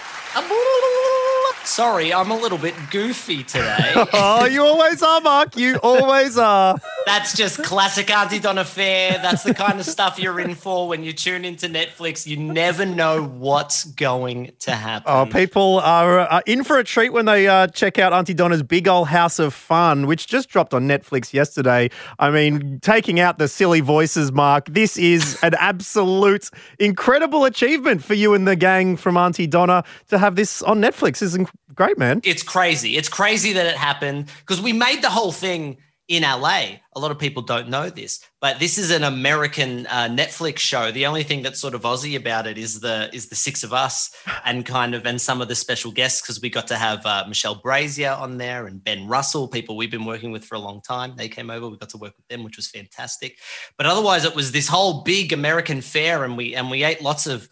Sorry, 1.65 2.13
I'm 2.13 2.31
a 2.31 2.37
little 2.37 2.59
bit 2.59 2.75
goofy 2.91 3.43
today. 3.45 3.95
Oh, 4.15 4.45
you 4.45 4.63
always 4.63 5.03
are, 5.03 5.21
Mark. 5.21 5.57
You 5.57 5.77
always 5.83 6.37
are. 6.37 6.79
That's 7.07 7.35
just 7.37 7.63
classic 7.63 8.11
Aunty 8.11 8.39
Donna 8.39 8.65
fare. 8.65 9.13
That's 9.23 9.43
the 9.43 9.55
kind 9.55 9.81
of 9.81 9.87
stuff 9.87 10.19
you're 10.19 10.39
in 10.39 10.55
for 10.55 10.87
when 10.87 11.03
you 11.03 11.13
tune 11.13 11.45
into 11.45 11.67
Netflix. 11.69 12.27
You 12.27 12.37
never 12.37 12.85
know 12.85 13.25
what's 13.25 13.85
going 13.85 14.53
to 14.61 14.73
happen. 14.73 15.05
Oh, 15.11 15.27
people 15.27 15.81
are 15.81 16.21
uh, 16.21 16.41
in 16.47 16.63
for 16.65 16.79
a 16.79 16.85
treat 16.85 17.11
when 17.13 17.25
they 17.25 17.49
uh, 17.49 17.69
check 17.69 17.99
out 17.99 18.13
Aunty 18.13 18.35
Donna's 18.35 18.63
Big 18.63 18.87
Ol' 18.87 19.07
House 19.07 19.39
of 19.39 19.55
Fun, 19.55 20.07
which 20.07 20.27
just 20.27 20.49
dropped 20.49 20.75
on 20.75 20.87
Netflix 20.87 21.33
yesterday. 21.33 21.91
I 22.19 22.31
mean, 22.31 22.81
taking 22.81 23.19
out 23.19 23.39
the 23.39 23.49
silly 23.49 23.81
voices, 23.81 24.31
Mark, 24.31 24.67
this 24.69 24.97
is 24.97 25.39
an 25.43 25.55
absolute 25.55 26.51
incredible 26.79 27.45
achievement 27.45 28.05
for 28.05 28.15
you 28.15 28.35
and 28.35 28.47
the 28.47 28.57
gang 28.57 28.97
from 28.97 29.17
Aunty 29.17 29.47
Donna 29.47 29.85
to 30.09 30.19
have 30.19 30.37
this 30.37 30.63
on 30.63 30.81
Netflix. 30.81 31.23
Is 31.23 31.37
inc- 31.37 31.51
great, 31.75 31.99
man. 31.99 32.21
It's 32.25 32.43
crazy. 32.43 32.97
It's 32.97 33.09
crazy 33.09 33.53
that 33.53 33.67
it 33.67 33.77
happened 33.77 34.31
because 34.41 34.61
we 34.61 34.73
made 34.73 35.03
the 35.03 35.11
whole 35.11 35.33
thing 35.33 35.79
in 36.09 36.25
LA. 36.25 36.79
A 36.95 37.01
lot 37.01 37.11
of 37.11 37.19
people 37.19 37.43
don't 37.43 37.71
know 37.71 37.89
this, 37.89 38.21
but 38.41 38.59
this 38.59 38.77
is 38.77 38.91
an 38.91 39.03
American 39.03 39.87
uh, 39.87 40.09
Netflix 40.09 40.59
show. 40.59 40.91
The 40.91 41.07
only 41.07 41.23
thing 41.23 41.43
that's 41.43 41.59
sort 41.59 41.75
of 41.75 41.83
Aussie 41.83 42.17
about 42.17 42.47
it 42.47 42.59
is 42.59 42.81
the 42.81 43.09
is 43.15 43.29
the 43.29 43.35
six 43.35 43.65
of 43.65 43.73
us 43.73 44.15
and 44.45 44.67
kind 44.67 44.95
of 44.95 45.07
and 45.07 45.19
some 45.19 45.41
of 45.41 45.49
the 45.49 45.55
special 45.55 45.91
guests 45.91 46.21
because 46.21 46.43
we 46.43 46.51
got 46.51 46.67
to 46.67 46.77
have 46.77 47.07
uh, 47.07 47.25
Michelle 47.27 47.57
Brasier 47.57 48.19
on 48.19 48.37
there 48.37 48.67
and 48.67 48.85
Ben 48.85 49.07
Russell, 49.07 49.49
people 49.49 49.77
we've 49.77 49.91
been 49.91 50.05
working 50.05 50.33
with 50.33 50.45
for 50.45 50.57
a 50.57 50.61
long 50.61 50.83
time. 50.83 51.15
They 51.17 51.29
came 51.29 51.49
over. 51.49 51.69
We 51.69 51.79
got 51.79 51.89
to 51.91 51.99
work 51.99 52.15
with 52.17 52.29
them, 52.29 52.43
which 52.43 52.57
was 52.57 52.69
fantastic. 52.69 53.39
But 53.79 53.87
otherwise, 53.87 54.25
it 54.27 54.35
was 54.35 54.53
this 54.53 54.69
whole 54.69 55.03
big 55.05 55.33
American 55.33 55.81
fair, 55.81 56.25
and 56.25 56.37
we 56.37 56.55
and 56.55 56.71
we 56.71 56.85
ate 56.85 57.01
lots 57.01 57.27
of 57.27 57.49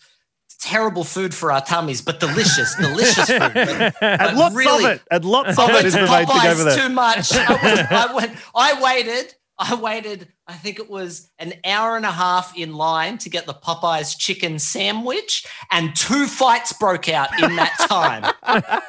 terrible 0.60 1.04
food 1.04 1.34
for 1.34 1.50
our 1.52 1.60
tummies, 1.64 2.00
but 2.02 2.20
delicious, 2.20 2.74
delicious 2.76 3.26
food. 3.28 3.38
But, 4.00 4.02
and 4.02 4.38
lots 4.38 4.54
really- 4.54 4.84
of 4.84 4.90
it. 4.92 5.02
And 5.10 5.24
lots 5.24 5.58
of 5.58 5.68
it 5.68 5.72
went 5.72 5.86
is 5.86 5.94
to 5.94 6.00
the 6.00 6.06
main 6.06 6.26
thing 6.26 6.36
over 6.36 6.62
Popeyes 6.62 6.64
there. 6.76 6.88
too 6.88 6.94
much. 6.94 7.32
I, 7.34 7.52
was, 7.52 7.78
I, 7.90 8.14
went, 8.14 8.36
I 8.54 8.82
waited. 8.82 9.34
I 9.62 9.74
waited, 9.74 10.26
I 10.46 10.54
think 10.54 10.78
it 10.78 10.88
was 10.88 11.30
an 11.38 11.52
hour 11.66 11.94
and 11.94 12.06
a 12.06 12.10
half 12.10 12.56
in 12.56 12.72
line 12.76 13.18
to 13.18 13.28
get 13.28 13.44
the 13.44 13.52
Popeyes 13.52 14.16
chicken 14.16 14.58
sandwich, 14.58 15.44
and 15.70 15.94
two 15.94 16.26
fights 16.26 16.72
broke 16.72 17.10
out 17.10 17.28
in 17.42 17.56
that 17.56 17.76
time. 17.86 18.24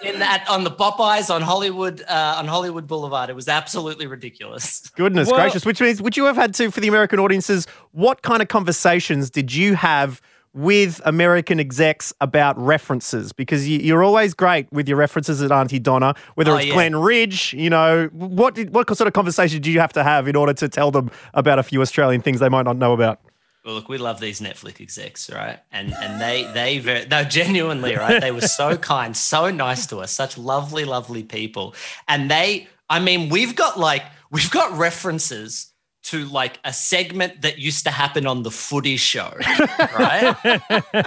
in 0.01 0.19
that 0.19 0.45
on 0.49 0.63
the 0.63 0.71
Popeyes 0.71 1.29
on 1.29 1.41
Hollywood 1.41 2.01
uh, 2.07 2.35
on 2.37 2.47
Hollywood 2.47 2.87
Boulevard, 2.87 3.29
it 3.29 3.35
was 3.35 3.49
absolutely 3.49 4.07
ridiculous. 4.07 4.89
Goodness 4.95 5.27
Well- 5.29 5.41
gracious. 5.41 5.65
Which 5.65 5.81
means, 5.81 6.01
would 6.01 6.15
you 6.15 6.23
have 6.23 6.37
had 6.37 6.53
to, 6.53 6.71
for 6.71 6.79
the 6.79 6.87
American 6.87 7.19
audiences, 7.19 7.67
what 7.91 8.21
kind 8.21 8.41
of 8.41 8.47
conversations 8.47 9.29
did 9.29 9.53
you 9.53 9.75
have 9.75 10.21
with 10.53 11.01
American 11.05 11.59
execs 11.59 12.13
about 12.21 12.57
references? 12.59 13.31
Because 13.31 13.67
you, 13.67 13.79
you're 13.79 14.03
always 14.03 14.33
great 14.33 14.71
with 14.71 14.87
your 14.87 14.97
references 14.97 15.41
at 15.41 15.51
Aunty 15.51 15.79
Donna, 15.79 16.13
whether 16.35 16.51
Oh, 16.51 16.57
it's 16.57 16.67
yeah. 16.67 16.73
Glenn 16.73 16.95
Ridge, 16.95 17.53
you 17.53 17.69
know, 17.69 18.09
what, 18.13 18.55
did, 18.55 18.73
what 18.73 18.87
sort 18.95 19.07
of 19.07 19.13
conversation 19.13 19.61
do 19.61 19.71
you 19.71 19.79
have 19.79 19.93
to 19.93 20.03
have 20.03 20.27
in 20.27 20.35
order 20.35 20.53
to 20.53 20.67
tell 20.69 20.91
them 20.91 21.09
about 21.33 21.59
a 21.59 21.63
few 21.63 21.81
Australian 21.81 22.21
things 22.21 22.39
they 22.39 22.49
might 22.49 22.65
not 22.65 22.77
know 22.77 22.93
about? 22.93 23.19
Well, 23.63 23.75
look, 23.75 23.89
we 23.89 23.99
love 23.99 24.19
these 24.19 24.41
Netflix 24.41 24.81
execs, 24.81 25.29
right? 25.29 25.59
And 25.71 25.93
and 25.93 26.19
they 26.19 26.51
they 26.51 26.79
very 26.79 27.05
no 27.11 27.23
genuinely, 27.23 27.95
right? 27.95 28.19
They 28.19 28.31
were 28.31 28.41
so 28.41 28.75
kind, 28.75 29.15
so 29.15 29.51
nice 29.51 29.85
to 29.87 29.99
us, 29.99 30.11
such 30.11 30.35
lovely, 30.35 30.83
lovely 30.83 31.21
people. 31.21 31.75
And 32.07 32.31
they, 32.31 32.67
I 32.89 32.99
mean, 32.99 33.29
we've 33.29 33.55
got 33.55 33.79
like 33.79 34.01
we've 34.31 34.49
got 34.49 34.75
references 34.79 35.70
to 36.11 36.25
like 36.25 36.59
a 36.65 36.73
segment 36.73 37.41
that 37.41 37.57
used 37.57 37.85
to 37.85 37.89
happen 37.89 38.27
on 38.27 38.43
the 38.43 38.51
footy 38.51 38.97
show, 38.97 39.33
right? 39.97 40.35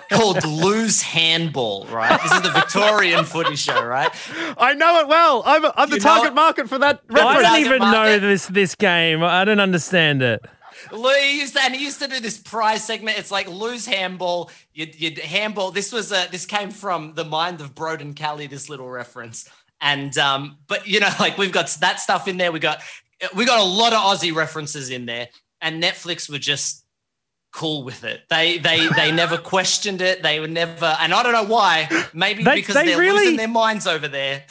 Called 0.11 0.43
Lou's 0.47 1.03
Handball, 1.03 1.87
right? 1.91 2.19
This 2.23 2.33
is 2.33 2.41
the 2.41 2.51
Victorian 2.51 3.27
footy 3.27 3.55
show, 3.55 3.85
right? 3.85 4.11
I 4.57 4.73
know 4.73 5.01
it 5.01 5.09
well. 5.09 5.43
I'm, 5.45 5.67
I'm 5.77 5.91
the 5.91 5.99
target 5.99 6.33
it? 6.33 6.35
market 6.35 6.71
for 6.71 6.79
that 6.79 7.03
I 7.11 7.15
don't 7.15 7.43
Target 7.43 7.67
even 7.67 7.79
know 7.81 8.19
this 8.19 8.47
this 8.47 8.75
game. 8.75 9.23
I 9.23 9.45
don't 9.45 9.61
understand 9.61 10.23
it. 10.23 10.43
Lou 10.91 11.11
used 11.11 11.55
to, 11.55 11.63
and 11.63 11.75
he 11.75 11.85
used 11.85 12.01
to 12.01 12.09
do 12.09 12.19
this 12.19 12.39
prize 12.39 12.83
segment. 12.83 13.19
It's 13.19 13.31
like 13.31 13.47
Lou's 13.47 13.87
handball. 13.87 14.51
You'd, 14.73 14.99
you'd 14.99 15.19
handball. 15.19 15.71
This 15.71 15.93
was 15.93 16.13
a, 16.13 16.29
this 16.31 16.47
came 16.47 16.71
from 16.71 17.15
the 17.15 17.25
mind 17.25 17.61
of 17.61 17.75
Broden 17.75 18.17
Kelly. 18.17 18.47
This 18.47 18.71
little 18.71 18.89
reference, 18.89 19.49
and 19.83 20.17
um, 20.17 20.59
but 20.67 20.87
you 20.87 21.01
know, 21.01 21.11
like 21.21 21.37
we've 21.37 21.53
got 21.53 21.69
that 21.81 22.01
stuff 22.01 22.27
in 22.27 22.39
there. 22.39 22.53
We 22.53 22.59
got 22.59 22.81
we 23.35 23.45
got 23.45 23.61
a 23.61 23.65
lot 23.65 23.93
of 23.93 23.99
Aussie 24.01 24.35
references 24.35 24.91
in 24.91 25.07
there, 25.07 25.29
and 25.61 25.83
Netflix 25.83 26.29
were 26.31 26.39
just 26.39 26.85
cool 27.53 27.85
with 27.85 28.03
it. 28.05 28.23
They 28.31 28.59
they 28.59 28.89
they 28.89 29.13
never 29.13 29.39
questioned 29.55 30.01
it. 30.01 30.23
They 30.23 30.41
were 30.41 30.49
never, 30.49 30.97
and 31.01 31.15
I 31.15 31.23
don't 31.23 31.33
know 31.33 31.45
why. 31.45 31.89
Maybe 32.13 32.43
They- 32.43 32.57
because 32.57 32.75
they 32.75 32.93
are 32.95 32.99
really- 32.99 33.19
losing 33.21 33.37
their 33.37 33.49
minds 33.49 33.87
over 33.87 34.09
there. 34.09 34.45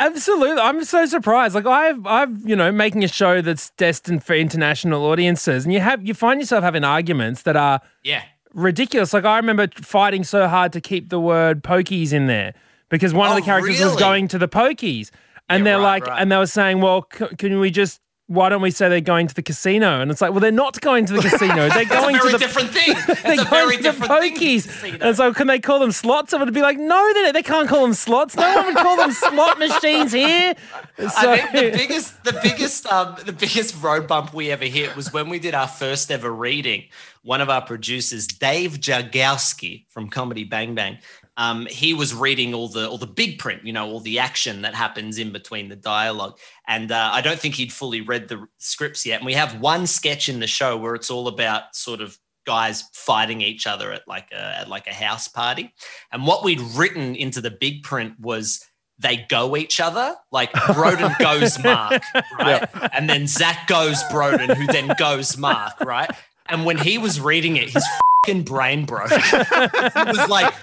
Absolutely. 0.00 0.60
I'm 0.60 0.82
so 0.84 1.06
surprised. 1.06 1.54
Like 1.54 1.66
I've 1.66 2.04
I've, 2.06 2.48
you 2.48 2.56
know, 2.56 2.72
making 2.72 3.04
a 3.04 3.08
show 3.08 3.40
that's 3.40 3.70
destined 3.70 4.24
for 4.24 4.34
international 4.34 5.04
audiences 5.06 5.64
and 5.64 5.72
you 5.72 5.78
have 5.80 6.04
you 6.06 6.14
find 6.14 6.40
yourself 6.40 6.64
having 6.64 6.82
arguments 6.82 7.42
that 7.42 7.54
are 7.56 7.80
Yeah. 8.02 8.22
ridiculous. 8.52 9.12
Like 9.12 9.24
I 9.24 9.36
remember 9.36 9.68
fighting 9.76 10.24
so 10.24 10.48
hard 10.48 10.72
to 10.72 10.80
keep 10.80 11.10
the 11.10 11.20
word 11.20 11.62
pokies 11.62 12.12
in 12.12 12.26
there 12.26 12.54
because 12.88 13.14
one 13.14 13.28
of 13.28 13.34
Oh, 13.34 13.36
the 13.36 13.42
characters 13.44 13.80
was 13.80 13.94
going 13.94 14.26
to 14.28 14.38
the 14.38 14.48
pokies. 14.48 15.10
And 15.48 15.60
Yeah, 15.60 15.64
they're 15.72 15.78
right, 15.78 16.02
like 16.02 16.06
right. 16.08 16.20
and 16.22 16.32
they 16.32 16.38
were 16.38 16.46
saying, 16.46 16.80
"Well, 16.80 17.06
c- 17.16 17.26
can 17.38 17.60
we 17.60 17.70
just 17.70 18.00
why 18.26 18.48
don't 18.48 18.62
we 18.62 18.70
say 18.70 18.88
they're 18.88 19.00
going 19.00 19.26
to 19.26 19.34
the 19.34 19.42
casino?" 19.42 20.00
And 20.00 20.10
it's 20.10 20.20
like, 20.20 20.30
"Well, 20.30 20.40
they're 20.40 20.50
not 20.50 20.80
going 20.80 21.04
to 21.06 21.12
the 21.12 21.20
casino. 21.20 21.68
They're 21.74 21.84
going 21.84 22.16
very 22.16 22.30
to 22.30 22.32
the 22.32 22.38
different 22.38 22.70
thing. 22.70 22.94
they're 23.06 23.34
It's 23.34 23.44
going 23.44 23.48
very 23.50 23.76
to 23.76 23.82
the 23.82 23.90
different 23.90 24.12
thing. 24.22 24.34
pokies. 24.36 25.00
And 25.00 25.16
so, 25.16 25.32
can 25.34 25.46
they 25.46 25.58
call 25.60 25.78
them 25.78 25.92
slots? 25.92 26.32
I 26.32 26.38
would 26.42 26.54
be 26.54 26.62
like, 26.62 26.78
no, 26.78 27.12
they, 27.14 27.32
they 27.32 27.42
can't 27.42 27.68
call 27.68 27.82
them 27.82 27.94
slots. 27.94 28.34
No 28.36 28.54
one 28.56 28.66
would 28.66 28.76
call 28.76 28.96
them 28.96 29.12
slot 29.12 29.58
machines 29.58 30.12
here. 30.12 30.54
So, 30.98 31.06
I 31.16 31.36
think 31.38 31.52
the 31.52 31.78
biggest, 31.78 32.24
the 32.24 32.40
biggest, 32.42 32.86
um, 32.86 33.16
the 33.24 33.32
biggest 33.32 33.82
road 33.82 34.06
bump 34.06 34.32
we 34.32 34.50
ever 34.50 34.64
hit 34.64 34.96
was 34.96 35.12
when 35.12 35.28
we 35.28 35.38
did 35.38 35.54
our 35.54 35.68
first 35.68 36.10
ever 36.10 36.32
reading. 36.32 36.84
One 37.22 37.40
of 37.40 37.48
our 37.50 37.62
producers, 37.62 38.26
Dave 38.26 38.72
Jagowski 38.80 39.84
from 39.88 40.08
Comedy 40.10 40.44
Bang 40.44 40.74
Bang, 40.74 40.98
um, 41.36 41.66
he 41.66 41.94
was 41.94 42.14
reading 42.14 42.54
all 42.54 42.68
the 42.68 42.88
all 42.88 42.98
the 42.98 43.06
big 43.06 43.38
print, 43.38 43.64
you 43.64 43.72
know, 43.72 43.88
all 43.88 44.00
the 44.00 44.18
action 44.18 44.62
that 44.62 44.74
happens 44.74 45.18
in 45.18 45.32
between 45.32 45.68
the 45.68 45.76
dialogue. 45.76 46.38
And 46.68 46.92
uh, 46.92 47.10
I 47.12 47.20
don't 47.20 47.38
think 47.38 47.54
he'd 47.54 47.72
fully 47.72 48.00
read 48.00 48.28
the 48.28 48.46
scripts 48.58 49.04
yet. 49.04 49.18
And 49.18 49.26
we 49.26 49.34
have 49.34 49.60
one 49.60 49.86
sketch 49.86 50.28
in 50.28 50.40
the 50.40 50.46
show 50.46 50.76
where 50.76 50.94
it's 50.94 51.10
all 51.10 51.26
about 51.26 51.74
sort 51.74 52.00
of 52.00 52.18
guys 52.46 52.84
fighting 52.92 53.40
each 53.40 53.66
other 53.66 53.90
at 53.92 54.06
like 54.06 54.30
a 54.32 54.60
at 54.60 54.68
like 54.68 54.86
a 54.86 54.94
house 54.94 55.26
party. 55.26 55.74
And 56.12 56.26
what 56.26 56.44
we'd 56.44 56.60
written 56.60 57.16
into 57.16 57.40
the 57.40 57.50
big 57.50 57.82
print 57.82 58.20
was 58.20 58.64
they 58.98 59.26
go 59.28 59.56
each 59.56 59.80
other. 59.80 60.14
Like 60.30 60.52
Broden 60.52 61.18
goes 61.18 61.58
Mark, 61.64 62.02
right? 62.38 62.68
And 62.92 63.08
then 63.08 63.26
Zach 63.26 63.66
goes 63.66 64.02
Broden, 64.04 64.54
who 64.54 64.66
then 64.66 64.94
goes 64.98 65.36
Mark, 65.36 65.80
right? 65.80 66.10
And 66.46 66.64
when 66.64 66.78
he 66.78 66.98
was 66.98 67.20
reading 67.20 67.56
it, 67.56 67.70
his 67.70 67.84
fucking 68.26 68.44
brain 68.44 68.84
broke. 68.84 69.10
he 69.10 69.36
was 69.36 70.28
like, 70.28 70.54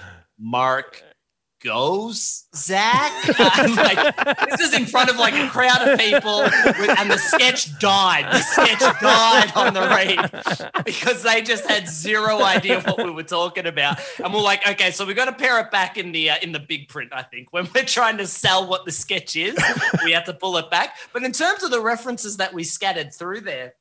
Mark 0.42 1.02
goes 1.62 2.46
Zach. 2.54 3.12
I'm 3.38 3.74
like 3.76 4.48
this 4.50 4.60
is 4.60 4.74
in 4.74 4.86
front 4.86 5.08
of 5.08 5.16
like 5.16 5.34
a 5.34 5.48
crowd 5.48 5.88
of 5.88 5.98
people, 5.98 6.40
with, 6.40 6.98
and 6.98 7.10
the 7.10 7.18
sketch 7.18 7.78
died. 7.78 8.26
The 8.32 8.40
sketch 8.40 9.00
died 9.00 9.52
on 9.54 9.72
the 9.72 9.80
read 9.80 10.84
because 10.84 11.22
they 11.22 11.42
just 11.42 11.68
had 11.68 11.88
zero 11.88 12.42
idea 12.42 12.80
what 12.80 12.98
we 12.98 13.10
were 13.10 13.22
talking 13.22 13.66
about. 13.66 14.00
And 14.22 14.34
we're 14.34 14.40
like, 14.40 14.68
okay, 14.68 14.90
so 14.90 15.06
we 15.06 15.14
got 15.14 15.26
to 15.26 15.32
pair 15.32 15.60
it 15.60 15.70
back 15.70 15.96
in 15.96 16.12
the 16.12 16.30
uh, 16.30 16.36
in 16.42 16.52
the 16.52 16.60
big 16.60 16.88
print. 16.88 17.12
I 17.12 17.22
think 17.22 17.52
when 17.52 17.68
we're 17.74 17.84
trying 17.84 18.18
to 18.18 18.26
sell 18.26 18.66
what 18.66 18.84
the 18.84 18.92
sketch 18.92 19.36
is, 19.36 19.56
we 20.04 20.12
have 20.12 20.24
to 20.24 20.34
pull 20.34 20.56
it 20.56 20.70
back. 20.70 20.96
But 21.12 21.22
in 21.22 21.32
terms 21.32 21.62
of 21.62 21.70
the 21.70 21.80
references 21.80 22.38
that 22.38 22.52
we 22.52 22.64
scattered 22.64 23.14
through 23.14 23.42
there. 23.42 23.74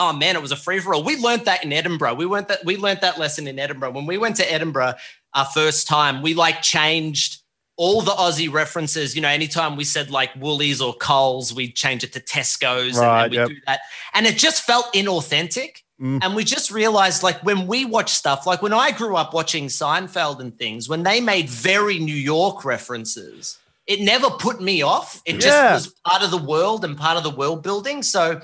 Oh 0.00 0.12
man, 0.12 0.36
it 0.36 0.42
was 0.42 0.52
a 0.52 0.56
free 0.56 0.78
for 0.78 0.94
all. 0.94 1.02
We 1.02 1.16
learned 1.16 1.46
that 1.46 1.64
in 1.64 1.72
Edinburgh. 1.72 2.14
We 2.14 2.26
went 2.26 2.46
that 2.48 2.64
we 2.64 2.76
learned 2.76 3.00
that 3.00 3.18
lesson 3.18 3.48
in 3.48 3.58
Edinburgh. 3.58 3.90
When 3.90 4.06
we 4.06 4.16
went 4.16 4.36
to 4.36 4.52
Edinburgh 4.52 4.94
our 5.34 5.44
first 5.44 5.86
time, 5.86 6.22
we 6.22 6.34
like 6.34 6.62
changed 6.62 7.42
all 7.76 8.02
the 8.02 8.12
Aussie 8.12 8.52
references. 8.52 9.14
You 9.14 9.22
know, 9.22 9.28
anytime 9.28 9.76
we 9.76 9.84
said 9.84 10.10
like 10.10 10.34
Woolies 10.36 10.80
or 10.80 10.94
Coles, 10.94 11.54
we'd 11.54 11.76
change 11.76 12.02
it 12.04 12.12
to 12.14 12.20
Tesco's 12.20 12.98
Right, 12.98 13.24
and 13.24 13.24
then 13.24 13.30
we 13.30 13.36
yep. 13.36 13.48
do 13.48 13.56
that. 13.66 13.80
And 14.14 14.26
it 14.26 14.36
just 14.36 14.64
felt 14.64 14.92
inauthentic. 14.94 15.82
Mm. 16.00 16.20
And 16.22 16.34
we 16.36 16.44
just 16.44 16.70
realized 16.70 17.22
like 17.22 17.42
when 17.44 17.66
we 17.66 17.84
watch 17.84 18.10
stuff, 18.10 18.46
like 18.46 18.62
when 18.62 18.72
I 18.72 18.90
grew 18.92 19.16
up 19.16 19.34
watching 19.34 19.66
Seinfeld 19.66 20.40
and 20.40 20.56
things, 20.56 20.88
when 20.88 21.02
they 21.02 21.20
made 21.20 21.48
very 21.48 21.98
New 21.98 22.14
York 22.14 22.64
references, 22.64 23.58
it 23.86 24.00
never 24.00 24.30
put 24.30 24.60
me 24.60 24.82
off. 24.82 25.22
It 25.24 25.34
just 25.34 25.46
Yeah. 25.46 25.74
was 25.74 25.88
part 26.04 26.22
of 26.22 26.30
the 26.30 26.36
world 26.36 26.84
and 26.84 26.96
part 26.96 27.16
of 27.16 27.22
the 27.22 27.30
world 27.30 27.62
building. 27.62 28.02
So 28.02 28.40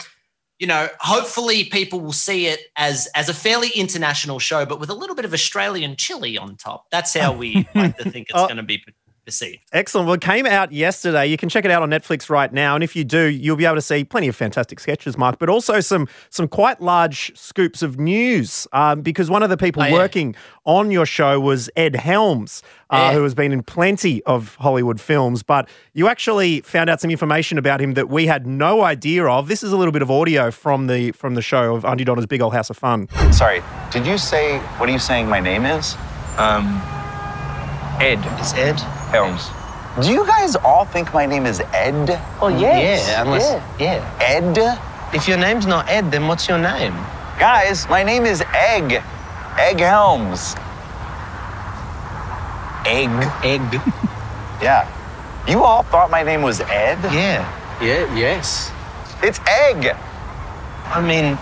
you 0.59 0.67
know, 0.67 0.89
hopefully 1.01 1.65
people 1.65 2.01
will 2.01 2.13
see 2.13 2.47
it 2.47 2.61
as 2.77 3.09
as 3.15 3.29
a 3.29 3.35
fairly 3.35 3.71
international 3.75 4.39
show, 4.39 4.65
but 4.65 4.79
with 4.81 4.91
a 4.91 4.95
little 4.95 5.17
bit 5.17 5.25
of 5.25 5.33
Australian 5.33 5.97
chili 5.97 6.39
on 6.39 6.57
top. 6.57 6.87
That's 6.91 7.13
how 7.15 7.33
we 7.33 7.67
like 7.75 7.97
to 7.99 8.11
think 8.11 8.29
it's 8.31 8.39
Oh. 8.39 8.45
going 8.47 8.59
to 8.59 8.63
be 8.63 8.79
per- 9.25 9.31
perceived. 9.31 9.63
Excellent. 9.73 10.07
Well, 10.07 10.15
it 10.15 10.21
came 10.21 10.47
out 10.47 10.73
yesterday. 10.73 11.27
You 11.27 11.37
can 11.37 11.49
check 11.49 11.65
it 11.65 11.71
out 11.71 11.83
on 11.83 11.91
Netflix 11.91 12.29
right 12.31 12.53
now, 12.53 12.75
and 12.75 12.85
if 12.85 12.95
you 12.95 13.05
do, 13.05 13.25
you'll 13.29 13.57
be 13.57 13.65
able 13.65 13.77
to 13.77 13.83
see 13.83 14.05
plenty 14.05 14.29
of 14.29 14.37
fantastic 14.37 14.81
sketches, 14.81 15.17
Mark, 15.19 15.39
but 15.39 15.49
also 15.49 15.81
some 15.81 16.09
some 16.31 16.49
quite 16.49 16.81
large 16.81 17.33
scoops 17.37 17.83
of 17.83 17.99
news. 17.99 18.67
Um, 18.73 19.01
because 19.03 19.31
one 19.31 19.43
of 19.43 19.51
the 19.51 19.57
people 19.57 19.83
Oh, 19.83 19.87
yeah. 19.87 19.93
working 19.93 20.35
on 20.65 20.91
your 20.91 21.07
show 21.07 21.39
was 21.41 21.69
Ed 21.77 21.97
Helms, 21.97 22.63
uh, 22.91 22.97
Yeah. 22.97 23.13
who 23.19 23.23
has 23.23 23.35
been 23.35 23.53
in 23.53 23.63
plenty 23.63 24.23
of 24.25 24.55
Hollywood 24.57 25.01
films. 25.01 25.43
But 25.43 25.69
you 25.93 26.09
actually 26.09 26.61
found 26.63 26.89
out 26.91 27.01
some 27.01 27.11
information 27.11 27.59
about 27.59 27.81
him 27.81 27.95
that 27.95 28.09
we 28.09 28.27
had 28.27 28.47
no 28.47 28.83
idea 28.83 29.27
of. 29.27 29.49
This 29.49 29.63
is 29.63 29.73
a 29.73 29.77
little 29.77 29.93
bit 29.93 30.03
of 30.03 30.11
audio 30.11 30.51
from 30.51 30.87
the 30.87 31.13
from 31.13 31.35
the 31.35 31.43
show 31.43 31.75
of 31.75 31.85
Aunty 31.85 32.05
Donna's 32.05 32.27
Big 32.27 32.41
Old 32.41 32.55
House 32.55 32.71
of 32.71 32.77
Fun. 32.77 33.09
Sorry, 33.33 33.63
did 33.91 34.07
you 34.07 34.17
say, 34.19 34.59
what 34.79 34.89
are 34.89 34.93
you 34.93 34.99
saying 34.99 35.29
my 35.29 35.41
name 35.41 35.65
is? 35.67 35.97
Um, 36.39 36.81
Ed. 38.01 38.19
It's 38.41 38.53
Ed. 38.55 38.81
Helms. 39.15 39.49
Do 40.05 40.13
you 40.13 40.27
guys 40.27 40.57
all 40.57 40.85
think 40.85 41.15
my 41.15 41.25
name 41.25 41.47
is 41.47 41.61
Ed? 41.73 42.21
Oh 42.43 42.49
yes. 42.49 43.07
Yeah, 43.09 43.23
unless 43.23 43.63
yeah. 43.79 44.19
Ed? 44.19 44.59
If 45.15 45.29
your 45.29 45.39
name's 45.39 45.67
not 45.67 45.89
Ed, 45.89 46.11
then 46.11 46.27
what's 46.27 46.49
your 46.49 46.59
name? 46.59 46.95
Guys, 47.39 47.89
my 47.89 48.03
name 48.03 48.27
is 48.27 48.43
Egg. 48.53 49.01
Egg 49.57 49.79
Helms. 49.79 50.57
Egg. 52.87 53.11
Egg. 53.45 53.81
Yeah. 54.63 54.89
You 55.47 55.63
all 55.63 55.83
thought 55.83 56.11
my 56.11 56.23
name 56.23 56.41
was 56.41 56.61
Ed? 56.61 56.99
Yeah. 57.13 57.43
Yeah. 57.83 58.07
Yes. 58.17 58.71
It's 59.23 59.41
Egg. 59.47 59.95
I 60.87 61.01
mean, 61.03 61.37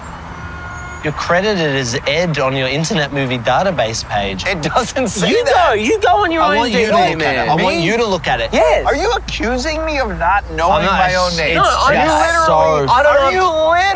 you're 1.05 1.13
credited 1.15 1.75
as 1.75 1.95
Ed 2.07 2.39
on 2.39 2.55
your 2.57 2.69
Internet 2.69 3.13
Movie 3.13 3.39
Database 3.39 4.05
page. 4.09 4.45
It 4.47 4.63
doesn't 4.63 5.09
say 5.09 5.31
you 5.31 5.45
that. 5.45 5.69
go. 5.71 5.75
You 5.75 5.99
go 6.01 6.23
on 6.25 6.31
your 6.31 6.43
I 6.43 6.51
own 6.53 6.57
want 6.59 6.73
you 6.73 6.87
to 6.87 6.93
look 6.93 7.19
man. 7.19 7.23
at 7.23 7.47
it. 7.47 7.51
I 7.51 7.55
want 7.63 7.77
you 7.79 7.97
to 7.97 8.07
look 8.07 8.27
at 8.29 8.41
it. 8.41 8.51
Yes. 8.53 8.87
Are 8.87 8.95
you 8.95 9.11
accusing 9.13 9.85
me 9.85 9.99
of 9.99 10.17
not 10.19 10.45
knowing 10.53 10.85
not- 10.85 10.99
my 10.99 11.15
own 11.17 11.37
name? 11.37 11.59
it's 11.59 11.69
are 11.69 11.93
you 11.93 12.01
literally? 12.01 12.47
so- 12.47 12.87
I 12.93 13.03
don't 13.03 13.17
are 13.17 13.33
know- 13.33 13.39
you 13.39 13.47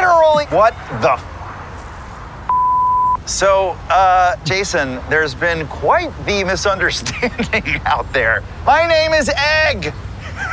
literally? 0.03 0.47
What 0.47 0.75
the? 1.01 1.13
F- 1.13 1.25
so, 3.29 3.77
uh, 3.91 4.37
Jason, 4.45 5.01
there's 5.11 5.35
been 5.35 5.67
quite 5.67 6.13
the 6.27 6.45
misunderstanding 6.45 7.81
out 7.85 8.11
there. 8.13 8.43
My 8.65 8.87
name 8.87 9.13
is 9.15 9.29
Egg. 9.37 9.93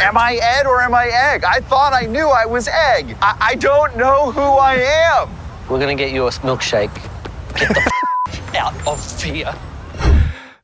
Am 0.01 0.17
I 0.17 0.39
Ed 0.41 0.65
or 0.65 0.81
am 0.81 0.95
I 0.95 1.05
Egg? 1.07 1.43
I 1.43 1.60
thought 1.60 1.93
I 1.93 2.05
knew 2.07 2.29
I 2.29 2.45
was 2.48 2.67
Egg. 2.67 3.15
I, 3.22 3.38
I 3.39 3.55
don't 3.55 3.95
know 3.95 4.31
who 4.31 4.41
I 4.41 4.75
am. 4.75 5.29
We're 5.70 5.79
gonna 5.79 5.96
get 5.96 6.12
you 6.12 6.27
a 6.27 6.29
milkshake. 6.29 6.93
Get 7.58 7.70
the 7.70 7.91
f- 8.29 8.55
out 8.55 8.88
of 8.88 9.22
here. 9.24 9.53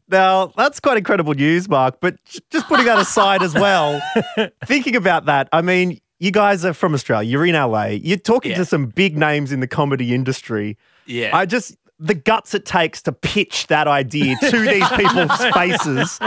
Now, 0.09 0.47
that's 0.57 0.79
quite 0.79 0.97
incredible 0.97 1.33
news, 1.35 1.69
Mark, 1.69 1.97
but 2.01 2.15
just 2.49 2.67
putting 2.67 2.85
that 2.85 2.97
aside 2.97 3.43
as 3.43 3.53
well, 3.53 4.01
thinking 4.65 4.95
about 4.95 5.25
that, 5.25 5.47
I 5.53 5.61
mean, 5.61 5.99
you 6.19 6.31
guys 6.31 6.65
are 6.65 6.73
from 6.73 6.95
Australia, 6.95 7.29
you're 7.29 7.45
in 7.45 7.53
LA, 7.55 7.85
you're 7.85 8.17
talking 8.17 8.51
Yeah. 8.51 8.57
to 8.57 8.65
some 8.65 8.87
big 8.87 9.15
names 9.17 9.51
in 9.51 9.59
the 9.59 9.67
comedy 9.67 10.13
industry. 10.15 10.77
Yeah. 11.05 11.35
I 11.37 11.45
just, 11.45 11.77
the 12.01 12.13
guts 12.13 12.53
it 12.53 12.65
takes 12.65 13.01
to 13.01 13.11
pitch 13.11 13.67
that 13.67 13.87
idea 13.87 14.37
to 14.49 14.59
these 14.61 14.87
people's 14.89 15.37
faces. 15.53 16.17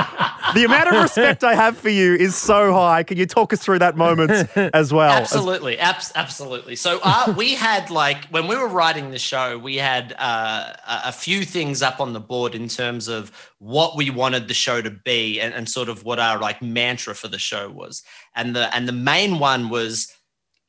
The 0.54 0.64
amount 0.66 0.88
of 0.88 1.02
respect 1.02 1.42
I 1.42 1.54
have 1.54 1.78
for 1.78 1.88
you 1.88 2.14
is 2.14 2.36
so 2.36 2.74
high. 2.74 3.02
Can 3.02 3.16
you 3.16 3.24
talk 3.24 3.54
us 3.54 3.60
through 3.60 3.78
that 3.78 3.96
moment 3.96 4.30
as 4.56 4.92
well? 4.92 5.10
Absolutely, 5.10 5.78
abs- 5.78 6.12
absolutely. 6.14 6.76
So 6.76 7.00
uh, 7.02 7.32
we 7.36 7.54
had 7.54 7.90
like 7.90 8.26
when 8.26 8.48
we 8.48 8.56
were 8.56 8.68
writing 8.68 9.10
the 9.10 9.18
show, 9.18 9.58
we 9.58 9.76
had 9.76 10.14
uh, 10.18 10.74
a 10.86 11.12
few 11.12 11.44
things 11.44 11.80
up 11.80 12.00
on 12.00 12.12
the 12.12 12.20
board 12.20 12.54
in 12.54 12.68
terms 12.68 13.08
of 13.08 13.32
what 13.58 13.96
we 13.96 14.10
wanted 14.10 14.48
the 14.48 14.54
show 14.54 14.82
to 14.82 14.90
be 14.90 15.40
and, 15.40 15.54
and 15.54 15.68
sort 15.68 15.88
of 15.88 16.04
what 16.04 16.18
our 16.18 16.38
like 16.38 16.60
mantra 16.60 17.14
for 17.14 17.28
the 17.28 17.38
show 17.38 17.70
was. 17.70 18.02
And 18.36 18.54
the 18.54 18.74
and 18.74 18.86
the 18.86 18.92
main 18.92 19.38
one 19.38 19.70
was 19.70 20.12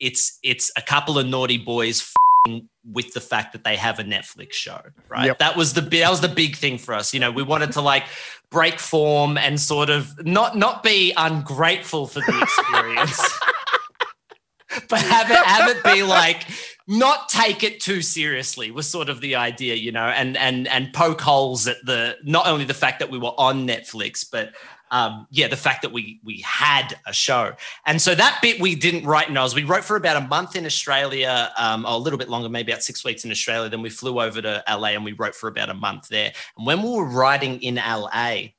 it's 0.00 0.38
it's 0.42 0.72
a 0.76 0.82
couple 0.82 1.18
of 1.18 1.26
naughty 1.26 1.58
boys 1.58 2.00
f***ing 2.00 2.23
with 2.84 3.12
the 3.14 3.20
fact 3.20 3.52
that 3.52 3.64
they 3.64 3.76
have 3.76 3.98
a 3.98 4.04
Netflix 4.04 4.52
show, 4.52 4.80
right? 5.08 5.26
Yep. 5.26 5.38
That 5.38 5.56
was 5.56 5.74
the 5.74 5.80
that 5.80 6.10
was 6.10 6.20
the 6.20 6.28
big 6.28 6.56
thing 6.56 6.78
for 6.78 6.94
us. 6.94 7.14
You 7.14 7.20
know, 7.20 7.30
we 7.30 7.42
wanted 7.42 7.72
to 7.72 7.80
like 7.80 8.04
break 8.50 8.78
form 8.78 9.38
and 9.38 9.58
sort 9.58 9.90
of 9.90 10.24
not 10.24 10.56
not 10.56 10.82
be 10.82 11.12
ungrateful 11.16 12.06
for 12.06 12.20
the 12.20 12.40
experience 12.40 13.20
but 14.88 15.00
have 15.00 15.30
it 15.30 15.36
have 15.44 15.68
it 15.68 15.82
be 15.84 16.02
like 16.02 16.46
not 16.86 17.28
take 17.28 17.62
it 17.62 17.80
too 17.80 18.02
seriously 18.02 18.70
was 18.70 18.88
sort 18.88 19.08
of 19.08 19.20
the 19.20 19.34
idea 19.34 19.74
you 19.74 19.90
know 19.90 20.06
and 20.06 20.36
and 20.36 20.68
and 20.68 20.92
poke 20.92 21.20
holes 21.20 21.66
at 21.66 21.76
the 21.84 22.16
not 22.24 22.46
only 22.46 22.64
the 22.64 22.74
fact 22.74 22.98
that 22.98 23.10
we 23.10 23.18
were 23.18 23.34
on 23.38 23.66
netflix 23.66 24.24
but 24.30 24.52
um, 24.94 25.26
yeah, 25.30 25.48
the 25.48 25.56
fact 25.56 25.82
that 25.82 25.92
we 25.92 26.20
we 26.22 26.40
had 26.42 26.96
a 27.04 27.12
show, 27.12 27.52
and 27.84 28.00
so 28.00 28.14
that 28.14 28.38
bit 28.40 28.60
we 28.60 28.76
didn't 28.76 29.04
write 29.04 29.28
in 29.28 29.36
Oz. 29.36 29.52
We 29.54 29.64
wrote 29.64 29.84
for 29.84 29.96
about 29.96 30.16
a 30.16 30.20
month 30.20 30.54
in 30.54 30.64
Australia, 30.64 31.50
um, 31.58 31.84
or 31.84 31.94
a 31.94 31.96
little 31.98 32.18
bit 32.18 32.28
longer, 32.28 32.48
maybe 32.48 32.70
about 32.70 32.84
six 32.84 33.04
weeks 33.04 33.24
in 33.24 33.30
Australia. 33.32 33.68
Then 33.68 33.82
we 33.82 33.90
flew 33.90 34.20
over 34.20 34.40
to 34.40 34.62
LA 34.68 34.90
and 34.96 35.04
we 35.04 35.12
wrote 35.12 35.34
for 35.34 35.48
about 35.48 35.68
a 35.68 35.74
month 35.74 36.08
there. 36.08 36.32
And 36.56 36.66
when 36.66 36.80
we 36.80 36.90
were 36.90 37.04
writing 37.04 37.60
in 37.60 37.74
LA, 37.74 38.54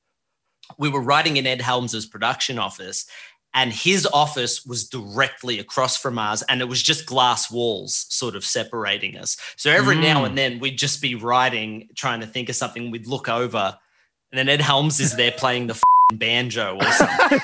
we 0.78 0.90
were 0.90 1.02
writing 1.02 1.38
in 1.38 1.48
Ed 1.48 1.62
Helms's 1.62 2.06
production 2.06 2.60
office, 2.60 3.06
and 3.54 3.72
his 3.72 4.06
office 4.12 4.66
was 4.66 4.90
directly 4.90 5.60
across 5.60 5.96
from 5.96 6.20
ours, 6.20 6.44
and 6.50 6.60
it 6.60 6.66
was 6.66 6.84
just 6.84 7.06
glass 7.06 7.50
walls 7.50 8.08
sort 8.10 8.36
of 8.36 8.44
separating 8.44 9.18
us. 9.18 9.38
So 9.56 9.72
every 9.72 9.96
now 9.96 10.24
Mm. 10.24 10.26
and 10.28 10.38
then 10.38 10.60
we'd 10.60 10.78
just 10.78 11.02
be 11.02 11.16
writing, 11.16 11.88
trying 11.96 12.20
to 12.20 12.28
think 12.28 12.50
of 12.50 12.58
something. 12.58 12.92
We'd 12.92 13.08
look 13.08 13.30
over, 13.30 13.78
and 14.32 14.38
then 14.38 14.50
Ed 14.50 14.60
Helms 14.62 15.00
is 15.00 15.16
there 15.16 15.32
playing 15.32 15.68
the 15.68 15.80
banjo 16.14 16.78
or 16.80 16.92
something. 16.92 17.40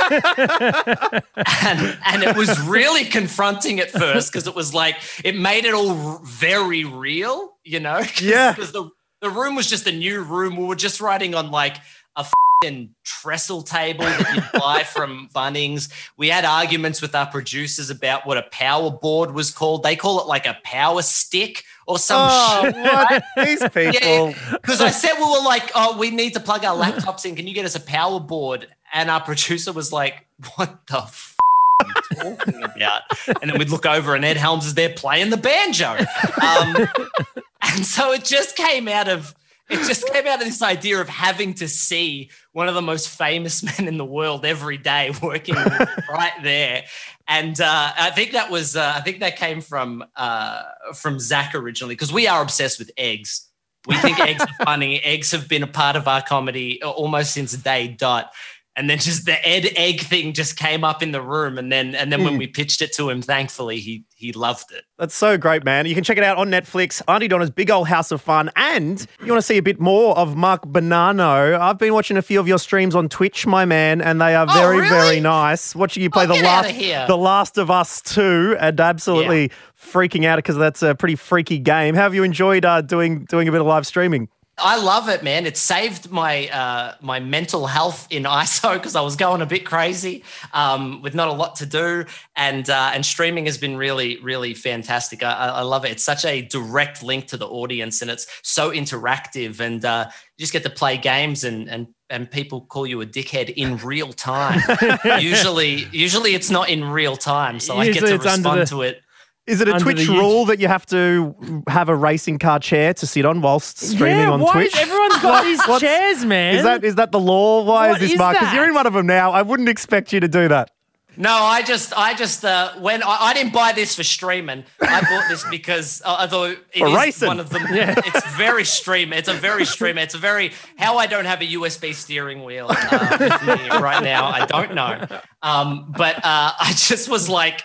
and, 1.65 1.97
and 2.05 2.23
it 2.23 2.35
was 2.35 2.59
really 2.61 3.05
confronting 3.05 3.79
at 3.79 3.89
first 3.89 4.31
because 4.31 4.47
it 4.47 4.55
was 4.55 4.73
like 4.73 4.97
it 5.23 5.35
made 5.35 5.65
it 5.65 5.73
all 5.73 6.19
very 6.23 6.83
real, 6.83 7.53
you 7.63 7.79
know? 7.79 7.97
Cause, 8.01 8.21
Yeah. 8.21 8.51
Because 8.51 8.71
the, 8.71 8.89
the 9.21 9.29
room 9.29 9.55
was 9.55 9.67
just 9.67 9.87
a 9.87 9.91
new 9.91 10.21
room. 10.21 10.55
We 10.55 10.65
were 10.65 10.75
just 10.75 11.01
writing 11.01 11.35
on 11.35 11.51
like 11.51 11.77
a 12.15 12.25
fing 12.63 12.93
trestle 13.03 13.63
table 13.63 14.03
that 14.03 14.35
you 14.35 14.41
buy 14.59 14.83
from 14.83 15.29
Bunnings. 15.33 15.91
We 16.17 16.29
had 16.29 16.45
arguments 16.45 17.01
with 17.01 17.15
our 17.15 17.25
producers 17.25 17.89
about 17.89 18.25
what 18.25 18.37
a 18.37 18.43
power 18.43 18.91
board 18.91 19.33
was 19.33 19.51
called. 19.51 19.83
They 19.83 19.95
call 19.95 20.21
it 20.21 20.27
like 20.27 20.45
a 20.45 20.57
power 20.63 21.01
stick 21.01 21.63
or 21.91 21.99
some 21.99 22.29
oh, 22.31 22.61
shit. 22.63 22.75
what? 22.75 23.23
These 23.45 23.59
people. 23.73 24.33
Because 24.51 24.81
I 24.81 24.89
said 24.89 25.13
we 25.17 25.23
were 25.23 25.43
like, 25.43 25.71
oh, 25.75 25.97
we 25.97 26.09
need 26.09 26.33
to 26.33 26.39
plug 26.39 26.63
our 26.63 26.75
laptops 26.75 27.25
in. 27.25 27.35
Can 27.35 27.47
you 27.47 27.53
get 27.53 27.65
us 27.65 27.75
a 27.75 27.81
power 27.81 28.19
board? 28.19 28.67
And 28.93 29.09
our 29.09 29.21
producer 29.21 29.73
was 29.73 29.91
like, 29.91 30.25
what 30.55 30.87
the 30.87 30.99
f- 30.99 31.35
are 31.81 31.87
you 31.87 32.35
talking 32.35 32.63
about? 32.63 33.01
And 33.41 33.51
then 33.51 33.59
we'd 33.59 33.69
look 33.69 33.85
over 33.85 34.15
and 34.15 34.23
Ed 34.23 34.37
Helms 34.37 34.65
is 34.65 34.73
there 34.73 34.89
playing 34.89 35.29
the 35.29 35.37
banjo. 35.37 35.97
Um, 36.41 36.87
and 37.61 37.85
so 37.85 38.13
it 38.13 38.23
just 38.23 38.55
came 38.55 38.87
out 38.87 39.07
of 39.07 39.35
it 39.71 39.87
just 39.87 40.05
came 40.07 40.27
out 40.27 40.41
of 40.41 40.47
this 40.47 40.61
idea 40.61 40.99
of 40.99 41.07
having 41.07 41.53
to 41.55 41.67
see 41.69 42.29
one 42.51 42.67
of 42.67 42.75
the 42.75 42.81
most 42.81 43.07
famous 43.07 43.63
men 43.79 43.87
in 43.87 43.97
the 43.97 44.05
world 44.05 44.45
every 44.45 44.77
day 44.77 45.11
working 45.21 45.55
right 45.55 46.33
there. 46.43 46.83
And 47.31 47.61
uh, 47.61 47.93
I 47.97 48.09
think 48.09 48.33
that 48.33 48.51
was 48.51 48.75
uh, 48.75 48.93
I 48.93 48.99
think 48.99 49.21
that 49.21 49.37
came 49.37 49.61
from 49.61 50.03
uh, 50.17 50.63
from 50.93 51.17
Zach 51.17 51.55
originally 51.55 51.95
because 51.95 52.11
we 52.11 52.27
are 52.27 52.41
obsessed 52.41 52.77
with 52.77 52.91
eggs. 52.97 53.47
We 53.87 53.95
think 53.95 54.19
eggs 54.19 54.41
are 54.41 54.65
funny. 54.65 54.99
Eggs 54.99 55.31
have 55.31 55.47
been 55.47 55.63
a 55.63 55.67
part 55.67 55.95
of 55.95 56.09
our 56.09 56.21
comedy 56.21 56.83
almost 56.83 57.33
since 57.33 57.53
day 57.53 57.87
dot. 57.87 58.33
And 58.81 58.89
then 58.89 58.97
just 58.97 59.27
the 59.27 59.47
Ed 59.47 59.67
Egg 59.75 60.01
thing 60.01 60.33
just 60.33 60.57
came 60.57 60.83
up 60.83 61.03
in 61.03 61.11
the 61.11 61.21
room, 61.21 61.59
and 61.59 61.71
then 61.71 61.93
and 61.93 62.11
then 62.11 62.23
when 62.23 62.39
we 62.39 62.47
pitched 62.47 62.81
it 62.81 62.91
to 62.95 63.11
him, 63.11 63.21
thankfully 63.21 63.79
he 63.79 64.05
he 64.15 64.33
loved 64.33 64.71
it. 64.71 64.85
That's 64.97 65.13
so 65.13 65.37
great, 65.37 65.63
man. 65.63 65.85
You 65.85 65.93
can 65.93 66.03
check 66.03 66.17
it 66.17 66.23
out 66.23 66.37
on 66.37 66.49
Netflix. 66.49 66.99
Aunty 67.07 67.27
Donna's 67.27 67.51
Big 67.51 67.69
Old 67.69 67.87
House 67.87 68.11
of 68.11 68.23
Fun. 68.23 68.49
And 68.55 69.05
you 69.19 69.27
want 69.27 69.37
to 69.37 69.43
see 69.43 69.57
a 69.59 69.61
bit 69.61 69.79
more 69.79 70.17
of 70.17 70.35
Mark 70.35 70.63
Bonanno. 70.65 71.59
I've 71.59 71.77
been 71.77 71.93
watching 71.93 72.17
a 72.17 72.23
few 72.23 72.39
of 72.39 72.47
your 72.47 72.57
streams 72.57 72.95
on 72.95 73.07
Twitch, 73.07 73.45
my 73.45 73.65
man, 73.65 74.01
and 74.01 74.19
they 74.19 74.33
are 74.33 74.47
Oh, 74.49 74.53
very, 74.53 74.77
really? 74.77 74.89
very 74.89 75.19
nice. 75.19 75.75
Watching 75.75 76.01
you 76.01 76.09
play 76.09 76.23
Oh, 76.23 76.27
the 76.35 76.41
last. 76.41 77.07
The 77.07 77.17
Last 77.17 77.59
of 77.59 77.69
Us 77.69 78.01
2 78.01 78.57
and 78.59 78.79
absolutely 78.79 79.51
freaking 79.79 80.25
out 80.25 80.37
because 80.37 80.57
that's 80.57 80.81
a 80.81 80.95
pretty 80.95 81.15
freaky 81.15 81.59
game. 81.59 81.93
How 81.93 82.01
have 82.01 82.15
you 82.15 82.23
enjoyed 82.23 82.65
uh, 82.65 82.81
doing 82.81 83.25
doing 83.25 83.47
a 83.47 83.51
bit 83.51 83.61
of 83.61 83.67
live 83.67 83.85
streaming? 83.85 84.27
I 84.57 84.77
love 84.81 85.09
it, 85.09 85.23
man. 85.23 85.45
It 85.45 85.57
saved 85.57 86.11
my 86.11 86.47
uh, 86.49 86.95
my 87.01 87.19
mental 87.19 87.67
health 87.67 88.07
in 88.09 88.23
ISO 88.41 88.73
because 88.73 88.95
I 88.95 89.01
was 89.01 89.15
going 89.15 89.41
a 89.41 89.45
bit 89.45 89.65
crazy 89.65 90.23
um, 90.53 91.01
with 91.01 91.15
not 91.15 91.27
a 91.29 91.33
lot 91.33 91.55
to 91.57 91.65
do, 91.65 92.05
and 92.35 92.69
uh, 92.69 92.91
and 92.93 93.05
streaming 93.05 93.45
has 93.45 93.57
been 93.57 93.77
really 93.77 94.19
really 94.21 94.53
fantastic. 94.53 95.23
I, 95.23 95.31
I 95.31 95.61
love 95.61 95.85
it. 95.85 95.91
It's 95.91 96.03
such 96.03 96.25
a 96.25 96.41
direct 96.41 97.01
link 97.03 97.27
to 97.27 97.37
the 97.37 97.47
audience, 97.47 98.01
and 98.01 98.11
it's 98.11 98.27
so 98.43 98.71
interactive, 98.71 99.59
and 99.59 99.83
uh, 99.83 100.05
you 100.37 100.43
just 100.43 100.53
get 100.53 100.63
to 100.63 100.69
play 100.69 100.97
games 100.97 101.43
and 101.43 101.67
and 101.69 101.87
and 102.09 102.29
people 102.29 102.61
call 102.61 102.85
you 102.85 103.01
a 103.01 103.05
dickhead 103.05 103.49
in 103.49 103.77
real 103.77 104.11
time. 104.11 104.61
usually, 105.21 105.87
usually 105.91 106.35
it's 106.35 106.49
not 106.49 106.69
in 106.69 106.83
real 106.83 107.15
time, 107.15 107.59
so 107.59 107.77
I 107.77 107.89
get 107.91 108.05
to 108.05 108.17
respond 108.17 108.61
the- 108.61 108.65
to 108.65 108.81
it. 108.83 109.01
Is 109.47 109.59
it 109.59 109.67
a 109.67 109.73
Under 109.73 109.83
Twitch 109.83 110.05
the 110.05 110.13
rule 110.13 110.45
that 110.45 110.59
you 110.59 110.67
have 110.67 110.85
to 110.87 111.63
have 111.67 111.89
a 111.89 111.95
racing 111.95 112.37
car 112.37 112.59
chair 112.59 112.93
to 112.93 113.07
sit 113.07 113.25
on 113.25 113.41
whilst 113.41 113.79
streaming 113.79 114.19
yeah, 114.19 114.31
on 114.31 114.39
why 114.39 114.53
Twitch? 114.53 114.73
is- 114.75 114.79
everyone's 114.79 115.19
got 115.19 115.43
these 115.45 115.79
chairs, 115.79 116.23
man. 116.25 116.55
Is 116.57 116.63
that 116.63 116.83
is 116.83 116.95
that 116.95 117.11
the 117.11 117.19
law? 117.19 117.63
Why 117.63 117.89
What 117.89 117.95
is 117.95 118.01
this, 118.01 118.11
is 118.13 118.17
Mark? 118.19 118.37
Because 118.37 118.53
you're 118.53 118.65
in 118.67 118.73
one 118.75 118.85
of 118.87 118.93
them 118.93 119.07
now. 119.07 119.31
I 119.31 119.41
wouldn't 119.41 119.67
expect 119.69 120.13
you 120.13 120.19
to 120.19 120.27
do 120.27 120.47
that. 120.47 120.69
No, 121.17 121.29
I 121.29 121.61
just, 121.61 121.91
I 121.95 122.13
just, 122.13 122.45
uh, 122.45 122.71
when 122.79 123.03
I, 123.03 123.17
I 123.19 123.33
didn't 123.33 123.51
buy 123.51 123.73
this 123.73 123.97
for 123.97 124.03
streaming, 124.03 124.63
I 124.81 125.01
bought 125.01 125.27
this 125.27 125.43
because 125.49 126.01
uh, 126.05 126.15
although 126.21 126.45
it 126.45 126.59
For 126.77 126.87
is 126.87 126.95
racing. 126.95 127.27
one 127.27 127.39
of 127.41 127.49
them, 127.49 127.63
it's 127.69 128.25
very 128.37 128.63
stream. 128.63 129.11
It's 129.11 129.27
a 129.27 129.33
very 129.33 129.65
stream. 129.65 129.97
It's 129.97 130.15
a 130.15 130.17
very 130.17 130.53
how 130.77 130.97
I 130.97 131.07
don't 131.07 131.25
have 131.25 131.41
a 131.41 131.45
USB 131.47 131.93
steering 131.93 132.45
wheel 132.45 132.67
uh, 132.69 133.17
with 133.19 133.41
me 133.45 133.69
right 133.71 134.01
now. 134.01 134.27
I 134.29 134.45
don't 134.45 134.73
know, 134.73 135.05
um, 135.41 135.93
but 135.97 136.15
uh, 136.15 136.21
I 136.59 136.71
just 136.77 137.09
was 137.09 137.27
like, 137.27 137.61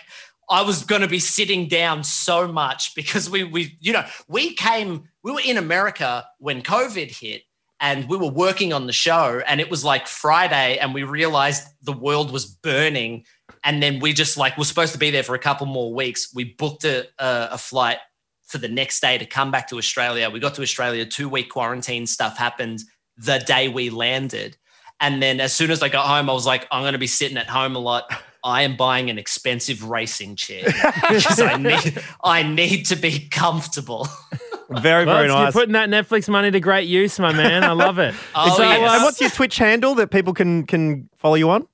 I 0.49 0.61
was 0.61 0.83
going 0.83 1.01
to 1.01 1.07
be 1.07 1.19
sitting 1.19 1.67
down 1.67 2.03
so 2.03 2.47
much 2.47 2.95
because 2.95 3.29
we, 3.29 3.43
we, 3.43 3.77
you 3.81 3.91
know, 3.91 4.05
we 4.27 4.53
came, 4.53 5.09
we 5.23 5.31
were 5.31 5.41
in 5.43 5.57
America 5.57 6.25
when 6.39 6.61
COVID 6.61 7.11
hit 7.11 7.43
and 7.79 8.07
we 8.09 8.17
were 8.17 8.29
working 8.29 8.73
on 8.73 8.87
the 8.87 8.93
show 8.93 9.41
and 9.45 9.59
it 9.61 9.69
was 9.69 9.83
like 9.83 10.07
Friday 10.07 10.77
and 10.77 10.93
we 10.93 11.03
realized 11.03 11.67
the 11.81 11.93
world 11.93 12.31
was 12.31 12.45
burning. 12.45 13.25
And 13.63 13.83
then 13.83 13.99
we 13.99 14.13
just 14.13 14.37
like 14.37 14.57
we're 14.57 14.63
supposed 14.63 14.93
to 14.93 14.99
be 14.99 15.11
there 15.11 15.23
for 15.23 15.35
a 15.35 15.39
couple 15.39 15.67
more 15.67 15.93
weeks. 15.93 16.33
We 16.33 16.45
booked 16.45 16.85
a, 16.85 17.07
a, 17.19 17.49
a 17.51 17.57
flight 17.57 17.97
for 18.45 18.57
the 18.57 18.69
next 18.69 19.01
day 19.01 19.17
to 19.17 19.25
come 19.25 19.51
back 19.51 19.67
to 19.69 19.77
Australia. 19.77 20.29
We 20.29 20.39
got 20.39 20.55
to 20.55 20.61
Australia 20.61 21.05
two 21.05 21.29
week 21.29 21.49
quarantine 21.49 22.07
stuff 22.07 22.37
happened 22.37 22.79
the 23.17 23.39
day 23.39 23.67
we 23.67 23.89
landed. 23.89 24.57
And 24.99 25.21
then 25.21 25.39
as 25.39 25.53
soon 25.53 25.69
as 25.69 25.83
I 25.83 25.89
got 25.89 26.07
home 26.07 26.29
I 26.29 26.33
was 26.33 26.45
like 26.45 26.67
I'm 26.71 26.81
going 26.81 26.93
to 26.93 26.99
be 26.99 27.07
sitting 27.07 27.37
at 27.37 27.47
home 27.47 27.75
a 27.75 27.79
lot 27.79 28.11
I 28.47 28.61
am 28.63 28.77
buying 28.77 29.09
an 29.09 29.17
expensive 29.19 29.83
racing 29.83 30.35
chair 30.37 30.63
because 31.09 31.39
I 31.41 31.57
need 31.57 32.01
I 32.23 32.43
need 32.43 32.85
to 32.87 32.95
be 32.95 33.27
comfortable 33.29 34.07
Very, 34.69 35.05
Well, 35.05 35.15
very 35.15 35.25
it's- 35.27 35.29
nice. 35.29 35.53
You're 35.55 35.61
putting 35.61 35.73
that 35.73 35.89
Netflix 35.89 36.27
money 36.27 36.51
to 36.51 36.59
great 36.59 36.89
use, 36.89 37.17
my 37.21 37.31
man. 37.31 37.63
I 37.63 37.71
love 37.71 37.99
it. 37.99 38.13
Oh, 38.35 38.57
So, 38.57 38.63
yes. 38.63 38.91
and 38.95 39.03
what's 39.03 39.21
your 39.21 39.29
Twitch 39.29 39.57
handle 39.57 39.95
that 39.95 40.11
people 40.11 40.33
can 40.33 40.65
can 40.65 41.09
follow 41.17 41.35
you 41.35 41.49
on? 41.49 41.67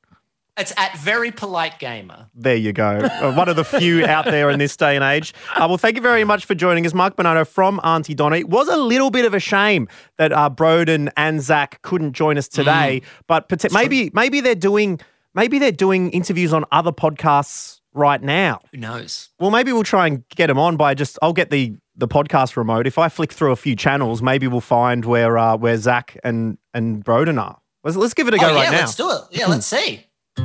it's 0.56 0.72
at 0.78 0.96
very 1.00 1.32
polite 1.32 1.80
gamer 1.80 2.28
There 2.36 2.56
you 2.56 2.74
go. 2.74 3.00
Uh, 3.00 3.34
One 3.34 3.50
of 3.50 3.56
the 3.56 3.64
few 3.66 4.06
out 4.06 4.26
there 4.26 4.52
in 4.52 4.60
this 4.60 4.78
day 4.78 4.94
and 4.96 5.04
age. 5.04 5.34
Uh, 5.56 5.66
well, 5.68 5.80
thank 5.80 5.96
you 5.96 6.04
very 6.04 6.24
much 6.24 6.46
for 6.46 6.54
joining 6.54 6.86
us, 6.86 6.94
Mark 6.94 7.16
Bonanno 7.16 7.48
from 7.48 7.80
Aunty 7.84 8.14
Donna. 8.14 8.36
It 8.36 8.50
was 8.50 8.68
a 8.68 8.78
little 8.78 9.10
bit 9.10 9.26
of 9.26 9.34
a 9.34 9.40
shame 9.40 9.88
that 10.20 10.32
uh, 10.32 10.52
Broden 10.52 11.10
and 11.18 11.42
Zach 11.42 11.82
couldn't 11.82 12.14
join 12.14 12.38
us 12.38 12.48
today, 12.48 13.02
Mm. 13.02 13.04
but 13.26 13.50
pot- 13.50 13.72
maybe 13.72 14.12
maybe 14.14 14.40
they're 14.42 14.54
doing 14.72 15.00
maybe 15.34 15.60
they're 15.60 15.72
doing 15.72 16.12
interviews 16.12 16.54
on 16.54 16.66
other 16.72 16.92
podcasts 16.92 17.82
right 17.94 18.22
now. 18.22 18.60
Who 18.72 18.78
knows? 18.78 19.30
Well, 19.40 19.52
maybe 19.52 19.72
we'll 19.74 19.84
try 19.84 20.08
and 20.08 20.28
get 20.30 20.48
them 20.48 20.58
on 20.58 20.78
by 20.78 20.94
just 20.94 21.20
I'll 21.22 21.34
get 21.34 21.50
the 21.50 21.76
the 21.96 22.08
podcast 22.08 22.56
remote. 22.56 22.88
If 22.88 22.98
I 22.98 23.10
flick 23.10 23.32
through 23.32 23.52
a 23.52 23.56
few 23.56 23.76
channels, 23.76 24.22
maybe 24.22 24.48
we'll 24.48 24.62
find 24.62 25.06
where 25.06 25.38
uh, 25.38 25.58
where 25.58 25.78
Zach 25.78 26.18
and 26.24 26.58
and 26.74 27.04
Broden 27.04 27.42
are. 27.42 27.60
Let's, 27.84 27.98
let's 27.98 28.14
give 28.14 28.28
it 28.28 28.34
a 28.34 28.38
go 28.38 28.50
oh, 28.50 28.56
right 28.56 28.64
yeah, 28.64 28.72
now. 28.72 28.78
let's 28.78 28.96
do 28.96 29.12
it. 29.12 29.22
Yeah, 29.32 29.48
let's 29.48 29.66
see. 29.66 30.06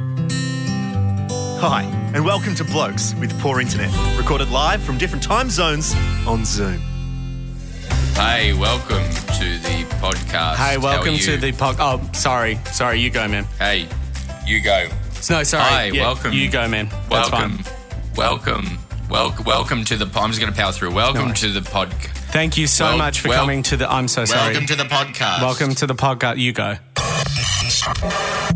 Hi, 1.61 1.83
and 2.15 2.25
welcome 2.25 2.55
to 2.57 2.65
Blokes 2.65 3.15
with 3.15 3.37
Poor 3.41 3.61
Internet, 3.61 3.91
recorded 4.17 4.51
live 4.51 4.83
from 4.83 4.99
different 4.99 5.25
time 5.25 5.51
zones 5.51 5.95
on 6.27 6.45
Zoom. 6.45 6.81
Hey, 8.15 8.53
welcome 8.53 9.05
to 9.39 9.59
the 9.59 9.87
podcast. 10.01 10.57
Hey, 10.57 10.77
welcome 10.79 11.17
to 11.17 11.37
the 11.37 11.53
pod. 11.53 11.77
Oh, 11.79 12.11
sorry, 12.13 12.59
sorry. 12.73 12.99
You 13.01 13.11
go, 13.11 13.27
man. 13.29 13.45
Hey, 13.59 13.89
you 14.49 14.61
go. 14.61 14.89
No, 15.31 15.43
sorry. 15.43 15.63
Hi, 15.65 15.85
Yeah, 15.87 16.03
welcome. 16.03 16.33
You 16.33 16.51
go, 16.51 16.67
man. 16.69 16.89
That's 17.11 17.31
welcome. 17.31 17.59
fine. 17.59 17.75
Welcome. 18.17 18.79
Welcome. 19.11 19.45
Welcome 19.45 19.85
to 19.85 19.97
the. 19.97 20.07
I'm 20.19 20.31
just 20.31 20.41
going 20.41 20.53
to 20.53 20.59
power 20.59 20.73
through. 20.73 20.93
Welcome 20.93 21.33
to 21.35 21.49
the 21.51 21.63
pod. 21.63 21.93
Thank 22.31 22.57
you 22.59 22.67
so 22.67 22.85
Well- 22.87 22.99
much 22.99 23.21
for 23.21 23.29
well- 23.29 23.41
coming 23.41 23.63
to 23.65 23.77
the. 23.77 23.91
I'm 23.91 24.09
so 24.09 24.25
sorry. 24.25 24.53
Welcome 24.53 24.67
to 24.67 24.77
the 24.77 24.85
podcast. 24.85 25.43
Welcome 25.43 25.75
to 25.77 25.87
the 25.87 25.95
podcast. 25.95 26.39
You 26.39 26.53
go. 26.53 26.77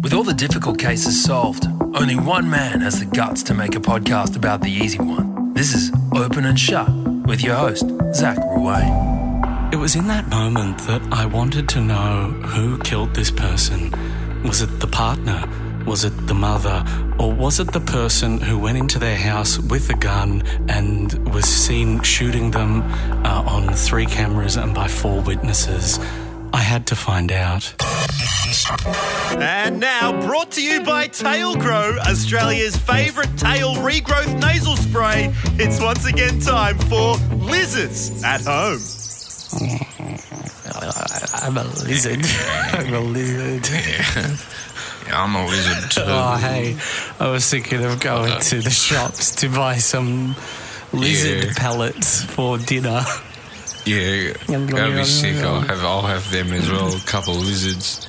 With 0.02 0.12
all 0.14 0.24
the 0.24 0.34
difficult 0.34 0.78
cases 0.78 1.22
solved, 1.22 1.66
only 1.94 2.16
one 2.16 2.48
man 2.50 2.80
has 2.80 2.98
the 2.98 3.06
guts 3.06 3.42
to 3.44 3.54
make 3.54 3.74
a 3.74 3.80
podcast 3.80 4.36
about 4.36 4.60
the 4.62 4.70
easy 4.70 4.98
one. 4.98 5.52
This 5.54 5.74
is 5.74 5.92
Open 6.14 6.44
and 6.44 6.58
Shut 6.58 6.90
with 7.26 7.42
your 7.42 7.54
host, 7.56 7.84
Zach 8.14 8.36
Ruane. 8.38 9.72
It 9.72 9.76
was 9.76 9.94
in 9.96 10.06
that 10.08 10.28
moment 10.28 10.78
that 10.86 11.02
I 11.12 11.24
wanted 11.26 11.68
to 11.70 11.80
know 11.80 12.30
who 12.46 12.78
killed 12.78 13.14
this 13.14 13.30
person. 13.30 13.90
Was 14.44 14.60
it 14.60 14.80
the 14.80 14.86
partner? 14.86 15.44
Was 15.86 16.04
it 16.04 16.26
the 16.26 16.34
mother? 16.34 16.84
Or 17.18 17.32
was 17.32 17.60
it 17.60 17.72
the 17.72 17.80
person 17.80 18.40
who 18.40 18.58
went 18.58 18.78
into 18.78 18.98
their 18.98 19.16
house 19.16 19.58
with 19.58 19.90
a 19.90 19.94
gun 19.94 20.42
and 20.68 21.12
was 21.34 21.44
seen 21.44 22.02
shooting 22.02 22.50
them 22.50 22.82
uh, 23.24 23.42
on 23.46 23.74
three 23.74 24.06
cameras 24.06 24.56
and 24.56 24.74
by 24.74 24.88
four 24.88 25.20
witnesses? 25.20 25.98
I 26.52 26.60
had 26.60 26.86
to 26.88 26.96
find 26.96 27.32
out. 27.32 27.74
And 29.40 29.80
now, 29.80 30.12
brought 30.26 30.52
to 30.52 30.62
you 30.62 30.82
by 30.82 31.06
Tail 31.08 31.56
Grow, 31.56 31.98
Australia's 31.98 32.76
favourite 32.76 33.36
tail 33.38 33.74
regrowth 33.76 34.38
nasal 34.38 34.76
spray. 34.76 35.32
It's 35.58 35.80
once 35.80 36.06
again 36.06 36.38
time 36.40 36.78
for 36.78 37.16
lizards 37.36 38.22
at 38.22 38.42
home. 38.42 38.80
I'm 41.42 41.56
a 41.56 41.64
lizard. 41.64 42.20
I'm 42.72 42.94
a 42.94 43.00
lizard. 43.00 43.66
Yeah, 45.12 45.22
I'm 45.22 45.34
a 45.34 45.44
lizard 45.46 45.90
too. 45.90 46.00
Oh, 46.06 46.36
hey. 46.36 46.76
I 47.20 47.28
was 47.28 47.48
thinking 47.50 47.84
of 47.84 48.00
going 48.00 48.40
to 48.40 48.60
the 48.60 48.70
shops 48.70 49.34
to 49.36 49.48
buy 49.48 49.76
some 49.76 50.34
lizard 50.92 51.44
Yeah. 51.44 51.52
pellets 51.56 52.22
for 52.24 52.58
dinner. 52.58 53.04
Yeah, 53.84 54.32
that'd 54.46 54.94
be 54.96 55.04
sick. 55.04 55.36
I'll 55.42 55.60
have. 55.60 55.84
I'll 55.84 56.02
have 56.02 56.30
them 56.30 56.52
as 56.52 56.70
well. 56.70 56.94
A 56.94 57.00
couple 57.00 57.34
lizards. 57.34 58.06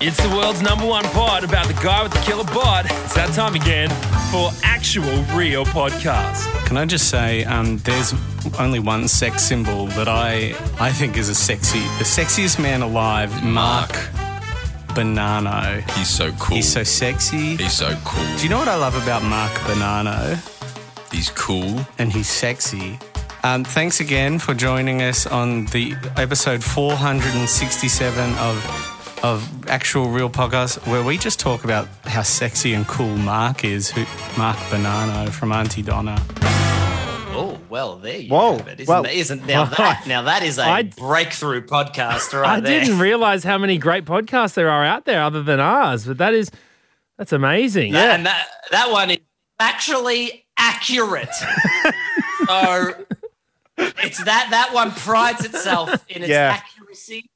It's 0.00 0.16
the 0.22 0.28
world's 0.36 0.60
number 0.60 0.84
one 0.86 1.04
pod 1.04 1.44
about 1.44 1.66
the 1.66 1.72
guy 1.82 2.02
with 2.02 2.12
the 2.12 2.18
killer 2.20 2.44
bod. 2.44 2.84
It's 2.86 3.14
that 3.14 3.32
time 3.32 3.54
again 3.54 3.88
for 4.30 4.50
actual 4.62 5.22
real 5.34 5.64
podcast. 5.64 6.44
Can 6.66 6.76
I 6.76 6.84
just 6.84 7.08
say, 7.08 7.44
um, 7.44 7.78
there's 7.78 8.12
only 8.58 8.80
one 8.80 9.08
sex 9.08 9.42
symbol 9.44 9.86
that 9.88 10.08
I 10.08 10.54
I 10.78 10.92
think 10.92 11.16
is 11.16 11.30
a 11.30 11.34
sexy, 11.34 11.80
the 11.98 12.04
sexiest 12.04 12.58
man 12.60 12.82
alive, 12.82 13.42
Mark 13.42 13.92
Bonanno. 14.94 15.88
He's 15.92 16.08
so 16.08 16.32
cool. 16.32 16.56
He's 16.56 16.72
so 16.72 16.82
sexy. 16.82 17.56
He's 17.56 17.72
so 17.72 17.96
cool. 18.04 18.24
Do 18.36 18.42
you 18.42 18.48
know 18.48 18.58
what 18.58 18.68
I 18.68 18.76
love 18.76 18.94
about 19.02 19.22
Mark 19.22 19.52
Bonanno? 19.66 20.36
He's 21.12 21.30
cool. 21.30 21.86
And 21.98 22.12
he's 22.12 22.28
sexy. 22.28 22.98
Um, 23.44 23.64
thanks 23.64 24.00
again 24.00 24.38
for 24.38 24.54
joining 24.54 25.02
us 25.02 25.26
on 25.26 25.66
the 25.66 25.94
episode 26.16 26.62
467 26.62 28.34
of 28.38 28.88
of 29.22 29.68
actual 29.68 30.08
real 30.08 30.28
podcast, 30.28 30.84
where 30.88 31.02
we 31.02 31.16
just 31.16 31.38
talk 31.38 31.62
about 31.62 31.86
how 32.04 32.22
sexy 32.22 32.74
and 32.74 32.86
cool 32.88 33.16
Mark 33.16 33.64
is. 33.64 33.90
Who, 33.90 34.04
Mark 34.36 34.56
Bonanno 34.70 35.30
from 35.30 35.52
Aunty 35.52 35.82
Donna. 35.82 36.20
Well, 37.72 37.96
there 37.96 38.18
you 38.18 38.28
Whoa, 38.28 38.58
have 38.58 38.68
it. 38.68 38.80
Isn't, 38.80 38.92
well- 38.92 39.02
that, 39.04 39.14
isn't 39.14 39.46
now 39.46 39.64
that 39.78 40.06
now 40.06 40.20
that 40.22 40.42
is 40.42 40.58
a 40.58 40.62
I- 40.62 40.82
breakthrough 40.82 41.64
podcast 41.64 42.38
right 42.38 42.58
I 42.58 42.60
there. 42.60 42.80
didn't 42.80 42.98
realize 42.98 43.44
how 43.44 43.56
many 43.56 43.78
great 43.78 44.04
podcasts 44.04 44.52
there 44.52 44.68
are 44.68 44.84
out 44.84 45.06
there 45.06 45.22
other 45.22 45.42
than 45.42 45.58
ours, 45.58 46.04
but 46.04 46.18
that 46.18 46.34
is 46.34 46.50
that's 47.16 47.32
amazing. 47.32 47.92
That- 47.92 48.14
and 48.16 48.26
that 48.26 48.46
that 48.72 48.90
one 48.92 49.12
is 49.12 49.18
actually 49.58 50.44
accurate. 50.58 51.32
so 52.46 53.06
it's 53.78 54.22
that 54.24 54.48
that 54.50 54.74
one 54.74 54.90
prides 54.90 55.46
itself 55.46 56.04
in 56.10 56.20
its 56.22 56.28
Yeah. 56.30 56.60
accuracy 56.62 57.30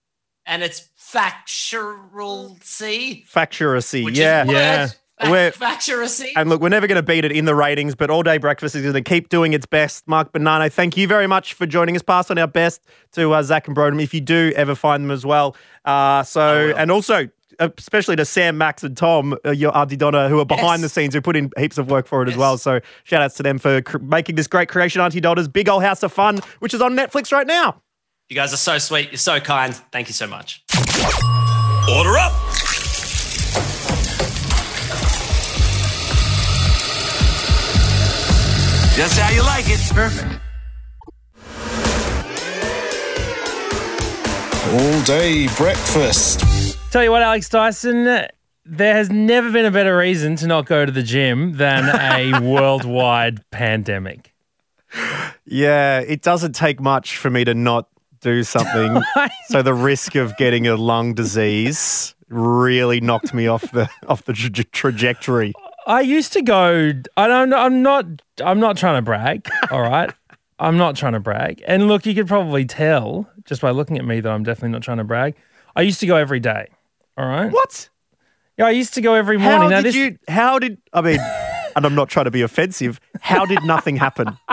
and 0.44 0.62
its 0.62 0.90
factualcy. 1.00 3.26
Facturacy, 3.26 4.04
Which 4.04 4.18
yeah. 4.18 4.44
is 4.44 4.50
yeah. 4.50 4.88
We're- 5.22 5.50
Facturacy. 5.50 6.32
And 6.36 6.50
look, 6.50 6.60
we're 6.60 6.68
never 6.68 6.86
going 6.86 6.96
to 6.96 7.02
beat 7.02 7.24
it 7.24 7.32
in 7.32 7.46
the 7.46 7.54
ratings, 7.54 7.94
but 7.94 8.10
All 8.10 8.22
Day 8.22 8.36
Breakfast 8.38 8.74
is 8.74 8.82
going 8.82 8.94
to 8.94 9.00
keep 9.00 9.28
doing 9.30 9.52
its 9.54 9.64
best. 9.66 10.06
Mark 10.06 10.32
Bonanno, 10.32 10.70
thank 10.70 10.96
you 10.96 11.08
very 11.08 11.26
much 11.26 11.54
for 11.54 11.64
joining 11.66 11.96
us. 11.96 12.02
Pass 12.02 12.30
on 12.30 12.38
our 12.38 12.46
best 12.46 12.82
to 13.12 13.32
uh, 13.32 13.42
Zach 13.42 13.66
and 13.66 13.76
Broden 13.76 14.02
if 14.02 14.12
you 14.12 14.20
do 14.20 14.52
ever 14.56 14.74
find 14.74 15.04
them 15.04 15.10
as 15.10 15.24
well. 15.24 15.56
Uh, 15.86 16.22
so, 16.22 16.74
and 16.76 16.90
also, 16.90 17.28
uh, 17.58 17.70
especially 17.78 18.16
to 18.16 18.26
Sam, 18.26 18.58
Max, 18.58 18.84
and 18.84 18.94
Tom, 18.94 19.34
uh, 19.46 19.52
your 19.52 19.74
Aunty 19.74 19.96
Donna, 19.96 20.28
who 20.28 20.38
are 20.38 20.44
behind 20.44 20.82
Yes. 20.82 20.92
the 20.92 21.00
scenes, 21.00 21.14
who 21.14 21.22
put 21.22 21.34
in 21.36 21.50
heaps 21.56 21.78
of 21.78 21.90
work 21.90 22.06
for 22.06 22.22
it 22.22 22.28
as 22.28 22.36
well. 22.36 22.58
So, 22.58 22.80
shout 23.04 23.22
outs 23.22 23.36
to 23.36 23.42
them 23.42 23.58
for 23.58 23.80
cr- 23.80 23.96
making 23.98 24.34
this 24.34 24.46
great 24.46 24.68
creation, 24.68 25.00
Aunty 25.00 25.20
Donna's 25.20 25.48
Big 25.48 25.66
Old 25.68 25.82
House 25.82 26.02
of 26.02 26.12
Fun, 26.12 26.40
which 26.58 26.74
is 26.74 26.82
on 26.82 26.92
Netflix 26.94 27.32
right 27.32 27.46
now. 27.46 27.80
You 28.28 28.36
guys 28.36 28.52
are 28.52 28.58
so 28.58 28.76
sweet. 28.76 29.12
You're 29.12 29.18
so 29.18 29.40
kind. 29.40 29.74
Thank 29.92 30.08
you 30.08 30.14
so 30.14 30.26
much. 30.26 30.62
Order 31.88 32.18
up! 32.18 32.32
Just 38.96 39.18
how 39.18 39.30
you 39.30 39.42
like 39.42 39.66
it. 39.68 39.78
Perfect. 39.92 40.40
All 44.72 45.02
day 45.02 45.48
breakfast. 45.56 46.40
Tell 46.90 47.04
you 47.04 47.10
what, 47.10 47.20
Alex 47.20 47.50
Dyson, 47.50 48.04
there 48.04 48.94
has 48.94 49.10
never 49.10 49.52
been 49.52 49.66
a 49.66 49.70
better 49.70 49.96
reason 49.96 50.36
to 50.36 50.46
not 50.46 50.64
go 50.64 50.86
to 50.86 50.90
the 50.90 51.02
gym 51.02 51.58
than 51.58 51.84
a 51.94 52.40
worldwide 52.42 53.42
pandemic. 53.50 54.32
Yeah, 55.44 56.00
it 56.00 56.22
doesn't 56.22 56.54
take 56.54 56.80
much 56.80 57.18
for 57.18 57.28
me 57.28 57.44
to 57.44 57.54
not 57.54 57.88
do 58.22 58.42
something. 58.44 59.02
so 59.48 59.60
the 59.60 59.74
risk 59.74 60.14
of 60.14 60.36
getting 60.38 60.66
a 60.66 60.74
lung 60.74 61.12
disease 61.12 62.14
really 62.28 63.00
knocked 63.00 63.34
me 63.34 63.46
off 63.46 63.70
the 63.72 63.88
off 64.08 64.24
the 64.24 64.32
tra- 64.32 64.64
trajectory. 64.64 65.52
I 65.86 66.00
used 66.00 66.32
to 66.34 66.42
go. 66.42 66.92
I 67.16 67.28
don't. 67.28 67.52
I'm 67.54 67.82
not. 67.82 68.06
I'm 68.44 68.58
not 68.60 68.76
trying 68.76 68.96
to 68.98 69.02
brag. 69.02 69.48
All 69.70 69.82
right. 69.82 70.12
I'm 70.58 70.76
not 70.76 70.96
trying 70.96 71.12
to 71.12 71.20
brag. 71.20 71.62
And 71.66 71.86
look, 71.86 72.06
you 72.06 72.14
could 72.14 72.26
probably 72.26 72.64
tell 72.64 73.30
just 73.44 73.60
by 73.62 73.70
looking 73.70 73.98
at 73.98 74.04
me 74.04 74.20
that 74.20 74.30
I'm 74.30 74.42
definitely 74.42 74.70
not 74.70 74.82
trying 74.82 74.98
to 74.98 75.04
brag. 75.04 75.34
I 75.76 75.82
used 75.82 76.00
to 76.00 76.06
go 76.06 76.16
every 76.16 76.40
day. 76.40 76.68
All 77.16 77.26
right. 77.28 77.52
What? 77.52 77.88
Yeah, 78.58 78.66
I 78.66 78.70
used 78.70 78.94
to 78.94 79.00
go 79.02 79.14
every 79.14 79.36
morning. 79.38 79.60
How 79.62 79.68
Now, 79.68 79.76
did 79.76 79.84
this- 79.86 79.94
you? 79.94 80.18
How 80.28 80.58
did? 80.58 80.78
I 80.92 81.02
mean, 81.02 81.20
and 81.76 81.84
I'm 81.86 81.94
not 81.94 82.08
trying 82.08 82.24
to 82.24 82.30
be 82.30 82.42
offensive. 82.42 82.98
How 83.20 83.44
did 83.44 83.62
nothing 83.64 83.96
happen? 83.96 84.36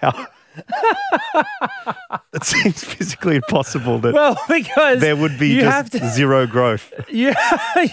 How? 0.00 0.26
it 2.32 2.44
seems 2.44 2.84
physically 2.84 3.36
impossible 3.36 3.98
that 4.00 4.12
Well, 4.14 4.36
because 4.48 5.00
there 5.00 5.16
would 5.16 5.38
be 5.38 5.60
just 5.60 5.92
to- 5.92 6.08
zero 6.10 6.46
growth. 6.46 6.92
You 7.10 7.32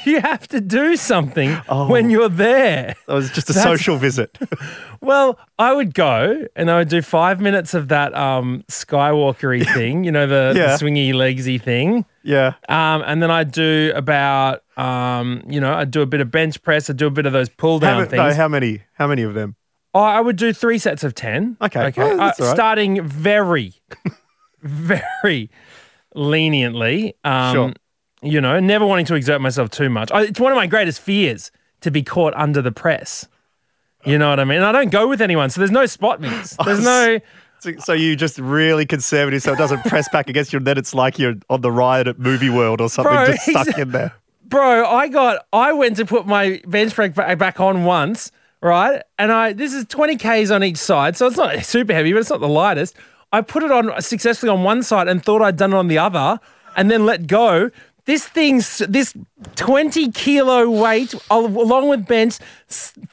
you 0.05 0.21
have 0.21 0.47
to 0.49 0.61
do 0.61 0.95
something 0.95 1.57
Oh. 1.69 1.87
when 1.89 2.09
you're 2.09 2.29
there. 2.29 2.95
It 3.07 3.11
was 3.11 3.31
just 3.31 3.49
a 3.49 3.53
That's- 3.53 3.79
social 3.79 3.97
visit. 3.97 4.37
Well, 5.01 5.39
I 5.59 5.73
would 5.73 5.93
go 5.93 6.45
and 6.55 6.69
I 6.71 6.79
would 6.79 6.89
do 6.89 7.01
five 7.01 7.39
minutes 7.41 7.73
of 7.73 7.87
that 7.89 8.13
um, 8.15 8.63
Skywalkery 8.69 9.65
thing, 9.73 10.03
you 10.03 10.11
know, 10.11 10.27
the, 10.27 10.53
Yeah. 10.55 10.75
the 10.77 10.83
swingy 10.85 11.13
legsy 11.13 11.61
thing. 11.61 12.05
Yeah. 12.23 12.53
Um, 12.69 13.03
and 13.05 13.21
then 13.23 13.31
I'd 13.31 13.51
do 13.51 13.91
about, 13.95 14.63
um, 14.77 15.43
you 15.47 15.59
know, 15.61 15.73
I'd 15.73 15.91
do 15.91 16.01
a 16.01 16.05
bit 16.05 16.19
of 16.21 16.29
bench 16.31 16.61
press. 16.61 16.89
I'd 16.89 16.97
do 16.97 17.07
a 17.07 17.11
bit 17.11 17.25
of 17.25 17.33
those 17.33 17.49
pull 17.49 17.79
down 17.79 18.05
things. 18.07 18.17
no, 18.17 18.33
how 18.33 18.47
many? 18.47 18.81
How 18.93 19.07
many 19.07 19.21
of 19.23 19.33
them? 19.33 19.55
Oh, 19.97 20.03
I 20.03 20.21
would 20.21 20.35
do 20.35 20.53
three 20.53 20.77
sets 20.77 21.03
of 21.03 21.15
10. 21.15 21.57
Okay. 21.61 21.85
Okay. 21.87 22.01
Oh, 22.01 22.13
Uh, 22.13 22.17
right. 22.17 22.35
Starting 22.35 23.01
very, 23.07 23.73
very 24.61 25.49
leniently. 26.15 27.15
Um, 27.23 27.53
Sure. 27.53 27.73
You 28.23 28.41
know, 28.41 28.59
never 28.59 28.83
wanting 28.85 29.05
to 29.05 29.15
exert 29.15 29.41
myself 29.41 29.69
too 29.69 29.89
much. 29.89 30.11
I, 30.11 30.23
it's 30.23 30.39
one 30.39 30.51
of 30.51 30.55
my 30.55 30.65
greatest 30.65 30.99
fears 31.01 31.51
to 31.81 31.91
be 31.91 32.01
caught 32.01 32.33
under 32.35 32.63
the 32.63 32.71
press. 32.71 33.27
You 34.05 34.17
know 34.17 34.29
what 34.29 34.39
I 34.39 34.43
mean? 34.43 34.57
And 34.57 34.65
I 34.65 34.71
don't 34.71 34.89
go 34.89 35.07
with 35.07 35.21
anyone, 35.21 35.51
so 35.51 35.61
there's 35.61 35.69
no 35.71 35.85
spot 35.85 36.19
me's. 36.19 36.55
There's 36.65 36.83
no. 36.83 37.19
So, 37.59 37.73
so 37.77 37.93
you 37.93 38.15
just 38.15 38.39
really 38.39 38.85
conservative, 38.85 39.41
so 39.43 39.53
it 39.53 39.57
doesn't 39.57 39.83
press 39.85 40.07
back 40.09 40.29
against 40.29 40.51
you, 40.53 40.57
and 40.57 40.65
then 40.65 40.77
it's 40.79 40.93
like 40.95 41.19
you're 41.19 41.35
on 41.49 41.61
the 41.61 41.71
ride 41.71 42.07
at 42.07 42.17
Movie 42.17 42.49
World 42.49 42.81
or 42.81 42.89
something, 42.89 43.13
Bro, 43.13 43.25
just 43.27 43.45
stuck 43.49 43.67
in 43.77 43.91
there. 43.91 44.13
Bro, 44.45 44.85
I 44.87 45.07
got 45.09 45.45
I 45.53 45.73
went 45.73 45.97
to 45.97 46.05
put 46.05 46.25
my 46.25 46.61
bench 46.65 46.93
press 46.95 47.13
back, 47.13 47.37
back 47.37 47.59
on 47.59 47.83
once, 47.83 48.31
right? 48.61 49.01
And 49.17 49.31
I 49.31 49.53
this 49.53 49.73
is 49.73 49.85
20 49.85 50.17
Ks 50.17 50.51
on 50.51 50.63
each 50.63 50.77
side, 50.77 51.17
so 51.17 51.27
it's 51.27 51.37
not 51.37 51.57
super 51.65 51.93
heavy, 51.93 52.13
but 52.13 52.19
it's 52.19 52.29
not 52.29 52.39
the 52.39 52.47
lightest. 52.47 52.95
I 53.31 53.41
put 53.41 53.63
it 53.63 53.71
on 53.71 54.01
successfully 54.01 54.49
on 54.49 54.63
one 54.63 54.83
side 54.83 55.07
and 55.07 55.23
thought 55.23 55.41
I'd 55.41 55.57
done 55.57 55.73
it 55.73 55.77
on 55.77 55.87
the 55.87 55.97
other, 55.97 56.39
and 56.75 56.89
then 56.89 57.05
let 57.05 57.27
go. 57.27 57.71
This 58.05 58.25
thing's 58.25 58.77
this 58.87 59.13
20 59.55 60.11
kilo 60.11 60.69
weight 60.69 61.13
along 61.29 61.89
with 61.89 62.07
bench 62.07 62.37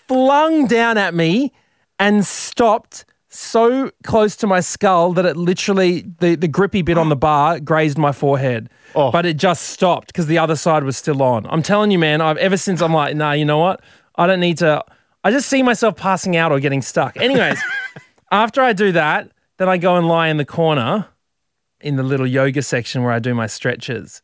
flung 0.07 0.69
down 0.69 0.99
at 0.99 1.15
me 1.15 1.53
and 1.99 2.25
stopped 2.25 3.05
so 3.29 3.91
close 4.05 4.37
to 4.37 4.47
my 4.47 4.61
skull 4.61 5.13
that 5.13 5.27
it 5.27 5.37
literally 5.37 6.05
the, 6.21 6.37
the 6.37 6.47
grippy 6.47 6.83
bit 6.83 6.97
on 6.97 7.09
the 7.09 7.17
bar 7.17 7.59
grazed 7.59 7.99
my 7.99 8.13
forehead. 8.13 8.71
Oh. 8.95 9.11
But 9.11 9.27
it 9.27 9.37
just 9.37 9.65
stopped 9.71 10.09
because 10.09 10.29
the 10.29 10.39
other 10.39 10.55
side 10.55 10.85
was 10.85 10.97
still 10.97 11.21
on. 11.23 11.45
I'm 11.47 11.63
telling 11.63 11.91
you, 11.91 11.99
man, 11.99 12.21
I've 12.21 12.37
ever 12.37 12.57
since 12.57 12.81
I'm 12.81 12.95
like, 12.95 13.17
nah, 13.17 13.33
you 13.33 13.45
know 13.45 13.59
what? 13.59 13.81
I 14.15 14.29
don't 14.29 14.39
need 14.39 14.59
to 14.59 14.85
I 15.25 15.31
just 15.31 15.49
see 15.49 15.63
myself 15.63 15.97
passing 15.97 16.37
out 16.37 16.53
or 16.53 16.61
getting 16.61 16.83
stuck. 16.83 17.17
Anyways, 17.17 17.59
after 18.31 18.61
I 18.61 18.73
do 18.75 18.93
that, 18.93 19.31
then 19.57 19.69
I 19.69 19.79
go 19.79 19.97
and 19.97 20.07
lie 20.07 20.29
in 20.29 20.37
the 20.37 20.45
corner 20.45 21.07
in 21.81 21.97
the 21.97 22.03
little 22.03 22.27
yoga 22.27 22.63
section 22.63 23.03
where 23.03 23.13
I 23.13 23.19
do 23.19 23.35
my 23.35 23.47
stretches. 23.47 24.21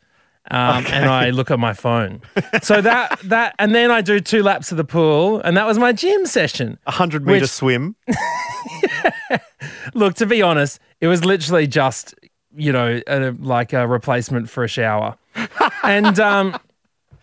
Um, 0.50 0.78
Okay. 0.84 0.94
and 0.96 1.08
I 1.10 1.30
look 1.30 1.50
at 1.50 1.58
my 1.58 1.74
phone. 1.74 2.22
So 2.62 2.80
that 2.80 3.20
that 3.24 3.54
and 3.58 3.74
then 3.74 3.90
I 3.90 4.00
do 4.00 4.20
two 4.20 4.42
laps 4.42 4.70
of 4.72 4.78
the 4.78 4.84
pool, 4.84 5.38
and 5.40 5.56
that 5.56 5.66
was 5.66 5.78
my 5.78 5.92
gym 5.92 6.24
session. 6.26 6.78
A 6.86 6.90
hundred 6.90 7.26
meter 7.26 7.40
Which- 7.42 7.50
swim. 7.50 7.94
Look, 9.94 10.14
to 10.14 10.26
be 10.26 10.42
honest, 10.42 10.80
it 11.00 11.06
was 11.08 11.24
literally 11.24 11.66
just 11.66 12.14
you 12.56 12.72
know 12.72 13.00
a, 13.06 13.30
like 13.32 13.72
a 13.72 13.86
replacement 13.86 14.48
for 14.50 14.64
a 14.64 14.68
shower, 14.68 15.16
and 15.84 16.18
um, 16.18 16.56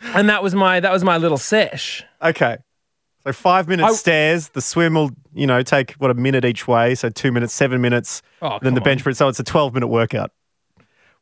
and 0.02 0.30
that 0.30 0.44
was 0.44 0.54
my 0.56 0.80
that 0.80 0.92
was 0.92 1.04
my 1.04 1.18
little 1.18 1.38
sesh. 1.38 2.04
Okay. 2.22 2.58
So 3.28 3.34
five 3.34 3.68
minutes 3.68 3.90
I- 3.90 3.94
stairs. 3.96 4.50
The 4.50 4.62
swim 4.62 4.94
will, 4.94 5.12
you 5.34 5.46
know, 5.46 5.62
take 5.62 5.92
what 5.94 6.10
a 6.10 6.13
minute 6.13 6.46
each 6.46 6.66
way. 6.66 6.96
So 6.96 7.10
two 7.10 7.34
minutes, 7.34 7.54
seven 7.54 7.82
minutes. 7.82 8.22
Oh, 8.42 8.58
then 8.62 8.74
the 8.74 8.80
bench 8.80 9.04
press. 9.04 9.18
So 9.18 9.28
it's 9.28 9.40
a 9.40 9.44
twelve 9.44 9.74
minute 9.74 9.88
workout, 9.88 10.32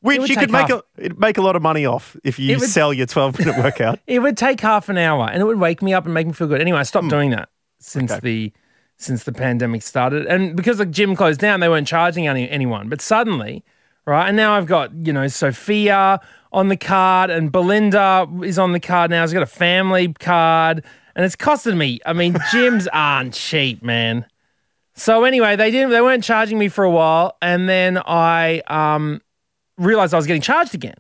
which 0.02 0.30
you 0.30 0.36
could 0.36 0.52
make 0.52 0.68
half- 0.68 0.84
a 1.00 1.10
make 1.18 1.40
a 1.40 1.42
lot 1.42 1.56
of 1.56 1.64
money 1.64 1.84
off 1.86 2.16
if 2.24 2.38
you 2.38 2.60
would- 2.60 2.70
sell 2.70 2.94
your 2.94 3.08
twelve 3.08 3.40
minute 3.40 3.58
workout. 3.64 4.00
It 4.06 4.20
would 4.20 4.38
take 4.38 4.62
half 4.62 4.88
an 4.88 5.00
hour, 5.00 5.28
and 5.32 5.42
it 5.42 5.46
would 5.46 5.60
wake 5.60 5.82
me 5.82 5.96
up 5.96 6.06
and 6.06 6.14
make 6.14 6.28
me 6.28 6.34
feel 6.34 6.48
good. 6.48 6.62
Anyway, 6.62 6.78
I 6.78 6.84
stopped 6.84 7.06
hmm. 7.06 7.10
doing 7.10 7.30
that 7.32 7.50
since 7.80 8.12
Okay. 8.12 8.20
the 8.22 8.54
since 8.98 9.24
the 9.24 9.34
pandemic 9.34 9.82
started, 9.82 10.28
and 10.28 10.56
because 10.56 10.78
the 10.78 10.86
gym 10.86 11.16
closed 11.16 11.40
down, 11.40 11.60
they 11.60 11.68
weren't 11.68 11.88
charging 11.88 12.28
any, 12.28 12.48
anyone. 12.50 12.88
But 12.88 13.02
suddenly, 13.02 13.66
right, 14.06 14.28
and 14.28 14.38
now 14.38 14.54
I've 14.54 14.68
got 14.68 14.94
you 14.94 15.12
know 15.12 15.28
Sophia 15.28 16.20
on 16.52 16.68
the 16.68 16.78
card, 16.78 17.32
and 17.32 17.52
Belinda 17.52 18.28
is 18.44 18.60
on 18.60 18.74
the 18.74 18.80
card 18.80 19.10
now. 19.10 19.26
She's 19.26 19.34
got 19.34 19.42
a 19.42 19.48
family 19.48 20.14
card, 20.14 20.84
and 21.16 21.26
it's 21.26 21.36
costing 21.36 21.78
me. 21.78 22.00
I 22.06 22.14
mean, 22.14 22.34
gyms 22.34 22.88
aren't 22.94 23.34
cheap, 23.34 23.82
man. 23.82 24.26
So 24.96 25.24
anyway, 25.24 25.56
they 25.56 25.72
didn't. 25.72 25.90
They 25.92 26.02
weren't 26.02 26.24
charging 26.24 26.58
me 26.58 26.70
for 26.70 26.84
a 26.84 26.90
while, 26.92 27.38
and 27.42 27.68
then 27.68 27.98
I 27.98 28.62
um, 28.68 29.22
realized 29.78 30.14
I 30.14 30.18
was 30.18 30.28
getting 30.28 30.42
charged 30.42 30.74
again. 30.74 30.96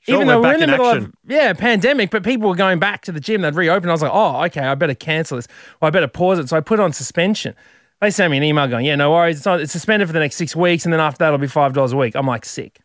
Sure, 0.00 0.16
Even 0.16 0.26
though 0.26 0.42
we're 0.42 0.54
in 0.54 0.58
the 0.58 0.64
in 0.64 0.70
middle 0.70 0.86
action. 0.86 1.04
of 1.04 1.12
yeah 1.28 1.52
pandemic, 1.52 2.10
but 2.10 2.24
people 2.24 2.48
were 2.48 2.56
going 2.56 2.78
back 2.80 3.02
to 3.02 3.12
the 3.12 3.20
gym. 3.20 3.42
They'd 3.42 3.54
reopen. 3.54 3.88
I 3.88 3.92
was 3.92 4.02
like, 4.02 4.10
oh, 4.12 4.44
okay, 4.46 4.60
I 4.60 4.74
better 4.74 4.94
cancel 4.96 5.36
this. 5.36 5.46
Well, 5.80 5.86
I 5.86 5.90
better 5.90 6.08
pause 6.08 6.40
it. 6.40 6.48
So 6.48 6.56
I 6.56 6.60
put 6.60 6.80
it 6.80 6.82
on 6.82 6.92
suspension. 6.92 7.54
They 8.00 8.10
sent 8.10 8.32
me 8.32 8.36
an 8.36 8.42
email 8.42 8.66
going, 8.66 8.84
yeah, 8.84 8.96
no 8.96 9.12
worries. 9.12 9.36
It's, 9.36 9.46
not, 9.46 9.60
it's 9.60 9.70
suspended 9.70 10.08
for 10.08 10.12
the 10.12 10.18
next 10.18 10.34
six 10.34 10.56
weeks, 10.56 10.84
and 10.84 10.92
then 10.92 10.98
after 10.98 11.18
that, 11.18 11.28
it'll 11.28 11.38
be 11.38 11.46
five 11.46 11.72
dollars 11.72 11.92
a 11.92 11.96
week. 11.96 12.16
I'm 12.16 12.26
like, 12.26 12.44
sick. 12.44 12.80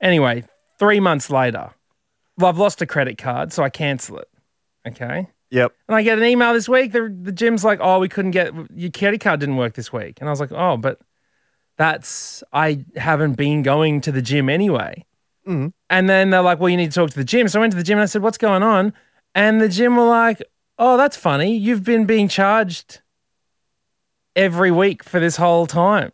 Anyway, 0.00 0.44
three 0.78 0.98
months 0.98 1.28
later, 1.28 1.72
well, 2.38 2.48
I've 2.48 2.58
lost 2.58 2.80
a 2.80 2.86
credit 2.86 3.18
card, 3.18 3.52
so 3.52 3.62
I 3.62 3.68
cancel 3.68 4.18
it. 4.18 4.28
Okay. 4.88 5.28
Yep. 5.50 5.72
And 5.88 5.96
I 5.96 6.02
get 6.02 6.18
an 6.18 6.24
email 6.24 6.52
this 6.52 6.68
week. 6.68 6.92
The, 6.92 7.14
the 7.22 7.32
gym's 7.32 7.64
like, 7.64 7.78
oh, 7.80 7.98
we 8.00 8.08
couldn't 8.08 8.32
get 8.32 8.52
your 8.74 8.90
credit 8.90 9.20
card 9.20 9.40
didn't 9.40 9.56
work 9.56 9.74
this 9.74 9.92
week. 9.92 10.18
And 10.20 10.28
I 10.28 10.32
was 10.32 10.40
like, 10.40 10.52
oh, 10.52 10.76
but 10.76 11.00
that's 11.76 12.42
I 12.52 12.84
haven't 12.96 13.34
been 13.34 13.62
going 13.62 14.00
to 14.02 14.12
the 14.12 14.22
gym 14.22 14.48
anyway. 14.48 15.04
Mm. 15.46 15.72
And 15.88 16.10
then 16.10 16.30
they're 16.30 16.42
like, 16.42 16.58
well, 16.58 16.68
you 16.68 16.76
need 16.76 16.90
to 16.90 16.94
talk 16.94 17.10
to 17.10 17.16
the 17.16 17.24
gym. 17.24 17.46
So 17.48 17.58
I 17.58 17.60
went 17.60 17.72
to 17.72 17.76
the 17.76 17.84
gym 17.84 17.98
and 17.98 18.02
I 18.02 18.06
said, 18.06 18.22
what's 18.22 18.38
going 18.38 18.62
on? 18.62 18.92
And 19.34 19.60
the 19.60 19.68
gym 19.68 19.96
were 19.96 20.08
like, 20.08 20.42
oh, 20.78 20.96
that's 20.96 21.16
funny. 21.16 21.56
You've 21.56 21.84
been 21.84 22.06
being 22.06 22.26
charged 22.28 23.00
every 24.34 24.70
week 24.70 25.04
for 25.04 25.20
this 25.20 25.36
whole 25.36 25.66
time 25.66 26.12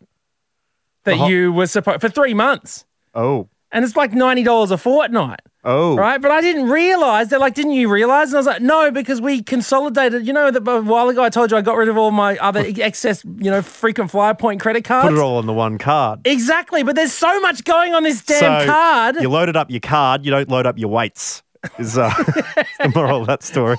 that 1.05 1.15
Uh-huh. 1.15 1.25
you 1.27 1.51
were 1.53 1.67
supposed 1.67 2.01
for 2.01 2.09
three 2.09 2.33
months. 2.33 2.85
Oh. 3.15 3.49
And 3.71 3.83
it's 3.83 3.95
like 3.95 4.13
ninety 4.13 4.43
dollars 4.43 4.69
a 4.71 4.77
fortnight. 4.77 5.41
Oh. 5.65 5.95
Right, 5.95 6.21
but 6.21 6.29
I 6.29 6.41
didn't 6.41 6.69
realize. 6.69 7.29
They're 7.29 7.39
like, 7.39 7.53
didn't 7.53 7.71
you 7.71 7.89
realize? 7.89 8.29
And 8.29 8.35
I 8.35 8.39
was 8.39 8.47
like, 8.47 8.61
no, 8.61 8.91
because 8.91 9.21
we 9.21 9.41
consolidated. 9.41 10.27
You 10.27 10.33
know, 10.33 10.51
that 10.51 10.67
a 10.67 10.81
while 10.81 11.07
ago 11.07 11.23
I 11.23 11.29
told 11.29 11.51
you 11.51 11.57
I 11.57 11.61
got 11.61 11.77
rid 11.77 11.87
of 11.87 11.97
all 11.97 12.11
my 12.11 12.37
other 12.39 12.63
excess, 12.65 13.23
you 13.23 13.49
know, 13.49 13.61
frequent 13.61 14.11
flyer 14.11 14.33
point 14.33 14.59
credit 14.61 14.83
cards. 14.83 15.07
Put 15.09 15.17
it 15.17 15.21
all 15.21 15.37
on 15.37 15.45
the 15.45 15.53
one 15.53 15.77
card. 15.77 16.19
Exactly, 16.25 16.83
but 16.83 16.95
there's 16.95 17.13
so 17.13 17.39
much 17.39 17.63
going 17.63 17.93
on 17.93 18.03
this 18.03 18.21
damn 18.25 18.61
so 18.61 18.65
card. 18.65 19.15
You 19.21 19.29
loaded 19.29 19.55
up 19.55 19.71
your 19.71 19.79
card. 19.79 20.25
You 20.25 20.31
don't 20.31 20.49
load 20.49 20.65
up 20.65 20.77
your 20.77 20.89
weights. 20.89 21.43
Is 21.79 21.97
uh, 21.97 22.09
the 22.79 22.91
moral 22.93 23.21
of 23.21 23.27
that 23.27 23.41
story. 23.41 23.77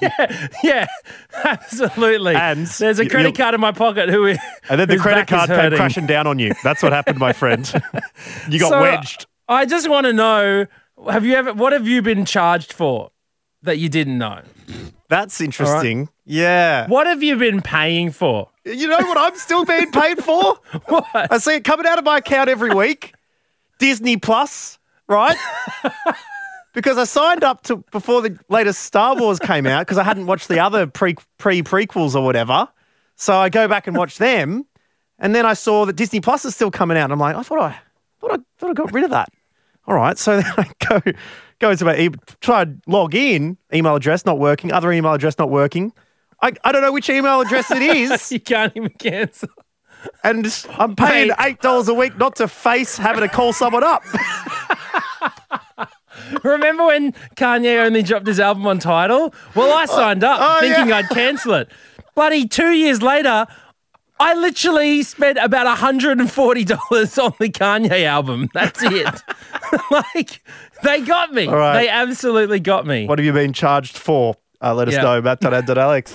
yeah, 0.63 0.87
absolutely. 1.45 2.35
And 2.35 2.67
there's 2.67 2.99
a 2.99 3.07
credit 3.07 3.37
card 3.37 3.55
in 3.55 3.61
my 3.61 3.73
pocket. 3.73 4.09
Who? 4.09 4.27
And 4.27 4.81
then 4.81 4.89
the 4.89 4.97
credit 4.97 5.27
card 5.29 5.51
came 5.51 5.71
crashing 5.73 6.07
down 6.07 6.27
on 6.27 6.39
you. 6.39 6.53
That's 6.63 6.83
what 6.83 6.93
happened, 6.93 7.19
my 7.19 7.35
friend. 7.35 7.71
you 8.49 8.59
got 8.59 8.71
So, 8.71 8.81
wedged. 8.81 9.27
I 9.49 9.67
just 9.67 9.91
want 9.91 10.07
to 10.07 10.15
know: 10.15 10.67
Have 11.09 11.25
you 11.25 11.35
ever? 11.35 11.53
What 11.53 11.73
have 11.73 11.87
you 11.87 12.03
been 12.03 12.25
charged 12.25 12.73
for 12.73 13.11
that 13.63 13.79
you 13.79 13.89
didn't 13.89 14.19
know? 14.19 14.43
That's 15.09 15.41
interesting. 15.41 16.09
Yeah. 16.25 16.87
What 16.89 17.07
have 17.07 17.23
you 17.23 17.37
been 17.37 17.61
paying 17.63 18.11
for? 18.11 18.49
You 18.65 18.89
know 18.89 18.99
what 18.99 19.19
I'm 19.19 19.37
still 19.37 19.65
being 19.65 19.91
paid 19.91 20.25
for? 20.25 20.59
what? 20.87 21.07
I 21.15 21.39
see 21.39 21.57
it 21.57 21.65
coming 21.65 21.87
out 21.87 21.99
of 21.99 22.05
my 22.05 22.19
account 22.19 22.49
every 22.49 22.75
week. 22.75 23.15
Disney 23.79 24.17
Plus, 24.17 24.79
right? 25.07 25.37
because 26.73 26.97
I 26.97 27.05
signed 27.05 27.45
up 27.45 27.63
to 27.65 27.79
before 27.91 28.23
the 28.23 28.39
latest 28.49 28.83
Star 28.83 29.15
Wars 29.17 29.39
came 29.39 29.67
out 29.67 29.81
because 29.81 29.99
I 29.99 30.03
hadn't 30.05 30.27
watched 30.27 30.49
the 30.49 30.61
other 30.61 30.87
pre 30.87 31.17
pre 31.39 31.63
prequels 31.63 32.15
or 32.15 32.25
whatever. 32.25 32.69
So 33.17 33.37
I 33.37 33.49
go 33.49 33.69
back 33.69 33.87
and 33.87 33.97
watch 33.97 34.19
them, 34.19 34.67
and 35.19 35.35
then 35.35 35.45
I 35.47 35.55
saw 35.55 35.85
that 35.85 35.95
Disney 35.95 36.21
Plus 36.21 36.45
is 36.45 36.55
still 36.55 36.71
coming 36.71 36.97
out. 36.97 37.13
I'm 37.13 37.19
like, 37.19 37.37
I 37.37 37.43
thought 37.43 37.61
I 37.61 37.77
thought 38.21 38.33
I 38.33 38.39
thought 38.59 38.71
I 38.71 38.73
got 38.73 38.93
rid 38.93 39.05
of 39.05 39.11
that. 39.11 39.29
All 39.87 39.95
right, 39.95 40.17
so 40.19 40.37
then 40.41 40.53
I 40.57 40.71
go 40.89 41.01
go 41.59 41.71
into 41.71 41.85
my 41.85 41.97
e- 41.97 42.11
try 42.41 42.67
log 42.87 43.15
in, 43.15 43.59
email 43.73 43.97
address 43.97 44.25
not 44.25 44.39
working, 44.39 44.73
other 44.73 44.93
email 44.93 45.13
address 45.13 45.39
not 45.39 45.51
working. 45.51 45.93
I, 46.43 46.53
I 46.65 46.73
don't 46.73 46.83
know 46.83 46.93
which 46.93 47.09
email 47.09 47.41
address 47.41 47.71
it 47.71 47.83
is. 47.83 48.33
you 48.33 48.41
can't 48.41 48.73
even 48.77 48.91
cancel. 48.99 49.49
And 50.23 50.67
I'm 50.71 50.95
paying 50.97 51.31
eight 51.41 51.61
dollars 51.63 51.89
a 51.89 51.95
week 51.95 52.19
not 52.19 52.37
to 52.37 52.49
face 52.49 52.99
having 52.99 53.23
to 53.23 53.29
call 53.29 53.53
someone 53.53 53.85
up. 53.85 54.03
Remember 56.43 56.87
when 56.87 57.13
Kanye 57.37 57.85
only 57.85 58.03
dropped 58.03 58.27
his 58.27 58.39
album 58.39 58.67
on 58.67 58.79
Tidal? 58.79 59.35
Well, 59.55 59.73
I 59.77 59.87
signed 59.87 60.23
up 60.23 60.39
oh, 60.41 60.61
thinking 60.61 60.89
yeah. 60.89 60.99
I'd 60.99 61.09
cancel 61.09 61.55
it. 61.55 61.71
Bloody 62.15 62.47
two 62.47 62.71
years 62.73 63.03
later, 63.03 63.47
I 64.21 64.35
literally 64.35 65.03
spent 65.03 65.39
about 65.39 65.67
$140 65.77 67.25
on 67.25 67.33
the 67.41 67.49
Kanye 67.49 68.05
album. 68.05 68.49
That's 68.55 68.81
it. 68.83 69.07
like, 69.91 70.41
they 70.83 71.01
got 71.01 71.33
me. 71.33 71.49
Right. 71.49 71.75
They 71.75 71.89
absolutely 71.89 72.61
got 72.61 72.87
me. 72.87 73.07
What 73.07 73.19
have 73.19 73.27
you 73.27 73.33
been 73.33 73.53
charged 73.53 73.99
for? 73.99 74.37
Uh, 74.63 74.75
let 74.75 74.89
us 74.89 74.95
Yeah. 74.95 75.03
know. 75.03 75.21
Matt.ad.alex. 75.23 76.13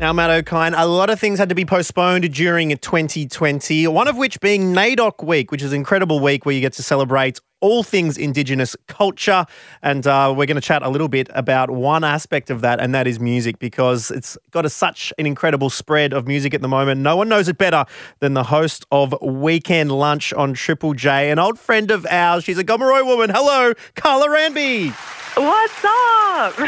Now, 0.00 0.12
Matt 0.12 0.44
Okine, 0.44 0.74
a 0.76 0.86
lot 0.86 1.10
of 1.10 1.18
things 1.18 1.40
had 1.40 1.48
to 1.48 1.56
be 1.56 1.64
postponed 1.64 2.32
during 2.32 2.68
2020, 2.70 3.88
one 3.88 4.06
of 4.06 4.16
which 4.16 4.38
being 4.40 4.72
NAIDOC 4.72 5.24
Week, 5.26 5.50
which 5.50 5.60
is 5.60 5.72
an 5.72 5.76
incredible 5.76 6.20
week 6.20 6.46
where 6.46 6.54
you 6.54 6.60
get 6.60 6.72
to 6.74 6.84
celebrate 6.84 7.40
all 7.60 7.82
things 7.82 8.16
Indigenous 8.16 8.76
culture. 8.86 9.46
And 9.82 10.06
uh, 10.06 10.32
we're 10.36 10.46
going 10.46 10.56
to 10.56 10.60
chat 10.60 10.82
a 10.82 10.88
little 10.88 11.08
bit 11.08 11.28
about 11.34 11.70
one 11.70 12.04
aspect 12.04 12.50
of 12.50 12.60
that, 12.60 12.80
and 12.80 12.94
that 12.94 13.06
is 13.06 13.18
music, 13.20 13.58
because 13.58 14.10
it's 14.10 14.38
got 14.50 14.64
a, 14.64 14.70
such 14.70 15.12
an 15.18 15.26
incredible 15.26 15.70
spread 15.70 16.12
of 16.12 16.26
music 16.26 16.54
at 16.54 16.62
the 16.62 16.68
moment. 16.68 17.00
No 17.00 17.16
one 17.16 17.28
knows 17.28 17.48
it 17.48 17.58
better 17.58 17.84
than 18.20 18.34
the 18.34 18.44
host 18.44 18.86
of 18.90 19.14
Weekend 19.22 19.92
Lunch 19.92 20.32
on 20.32 20.54
Triple 20.54 20.94
J, 20.94 21.30
an 21.30 21.38
old 21.38 21.58
friend 21.58 21.90
of 21.90 22.06
ours. 22.06 22.44
She's 22.44 22.58
a 22.58 22.64
Gomeroi 22.64 23.04
woman. 23.04 23.30
Hello, 23.30 23.72
Carla 23.94 24.28
Ranby. 24.28 24.92
What's 25.36 25.84
up? 25.84 26.58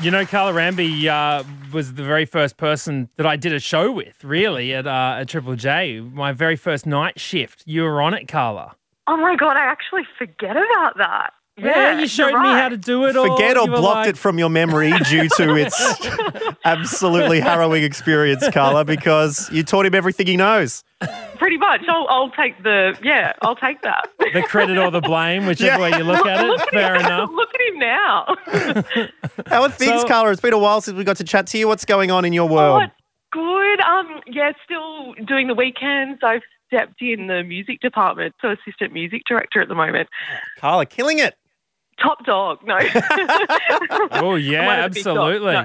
You 0.00 0.10
know, 0.10 0.24
Carla 0.24 0.52
Ranby 0.52 1.06
uh, 1.06 1.44
was 1.72 1.94
the 1.94 2.02
very 2.02 2.24
first 2.24 2.56
person 2.56 3.10
that 3.16 3.26
I 3.26 3.36
did 3.36 3.52
a 3.52 3.60
show 3.60 3.92
with, 3.92 4.24
really, 4.24 4.72
at, 4.72 4.86
uh, 4.86 5.16
at 5.18 5.28
Triple 5.28 5.56
J. 5.56 6.00
My 6.00 6.32
very 6.32 6.56
first 6.56 6.86
night 6.86 7.20
shift. 7.20 7.62
You 7.66 7.82
were 7.82 8.00
on 8.00 8.14
it, 8.14 8.26
Carla. 8.26 8.76
Oh 9.06 9.16
my 9.16 9.36
god, 9.36 9.56
I 9.56 9.64
actually 9.66 10.02
forget 10.18 10.56
about 10.56 10.96
that. 10.98 11.30
Yeah, 11.56 12.00
you 12.00 12.08
showed 12.08 12.30
you're 12.30 12.40
me 12.42 12.48
right. 12.48 12.60
how 12.62 12.68
to 12.68 12.76
do 12.76 13.04
it. 13.06 13.16
all. 13.16 13.36
Forget 13.36 13.56
or 13.56 13.66
You 13.66 13.70
were 13.72 13.78
blocked 13.78 13.96
like- 13.96 14.08
it 14.08 14.18
from 14.18 14.38
your 14.40 14.48
memory 14.48 14.92
due 15.08 15.28
to 15.36 15.54
its 15.54 15.78
absolutely 16.64 17.38
harrowing 17.40 17.84
experience, 17.84 18.44
Carla, 18.52 18.84
because 18.84 19.48
you 19.52 19.62
taught 19.62 19.86
him 19.86 19.94
everything 19.94 20.26
he 20.26 20.36
knows. 20.36 20.82
Pretty 21.38 21.56
much. 21.58 21.82
I'll, 21.88 22.06
I'll 22.08 22.30
take 22.30 22.60
the, 22.64 22.98
yeah, 23.04 23.34
I'll 23.42 23.54
take 23.54 23.82
that. 23.82 24.08
the 24.32 24.42
credit 24.42 24.78
or 24.78 24.90
the 24.90 25.00
blame, 25.00 25.46
whichever 25.46 25.80
way 25.82 25.90
you 25.90 26.02
look 26.04 26.26
at 26.26 26.44
it. 26.44 26.60
Fair 26.72 26.96
enough. 26.96 27.30
Look 27.32 27.50
at 27.54 27.60
him 27.72 27.78
now. 27.78 28.36
How 29.46 29.62
are 29.62 29.70
things, 29.70 30.00
So- 30.02 30.08
Carla? 30.08 30.30
It's 30.32 30.40
been 30.40 30.54
a 30.54 30.58
while 30.58 30.80
since 30.80 30.96
we 30.96 31.04
got 31.04 31.18
to 31.18 31.24
chat 31.24 31.46
to 31.48 31.58
you. 31.58 31.68
What's 31.68 31.84
going 31.84 32.10
on 32.10 32.24
in 32.24 32.32
your 32.32 32.48
Oh, 32.50 32.52
world? 32.54 32.82
it's 32.84 32.92
good. 33.30 33.80
Um, 33.80 34.20
yeah, 34.26 34.52
still 34.64 35.14
doing 35.26 35.46
the 35.48 35.54
weekends. 35.54 36.20
I've 36.24 36.42
stepped 36.74 37.00
in 37.00 37.26
the 37.28 37.42
music 37.44 37.80
department, 37.80 38.34
so 38.40 38.50
assistant 38.50 38.92
music 38.92 39.22
director 39.28 39.60
at 39.60 39.68
the 39.68 39.74
moment. 39.74 40.08
Carla, 40.58 40.86
killing 40.86 41.18
it. 41.20 41.34
Top 42.02 42.24
dog. 42.24 42.58
No. 42.64 42.78
Oh 44.10 44.34
yeah, 44.36 44.66
One 44.66 44.78
of 44.80 44.94
the 44.94 44.94
big 45.00 45.04
dogs, 45.04 45.18
absolutely. 45.36 45.52
no. 45.52 45.64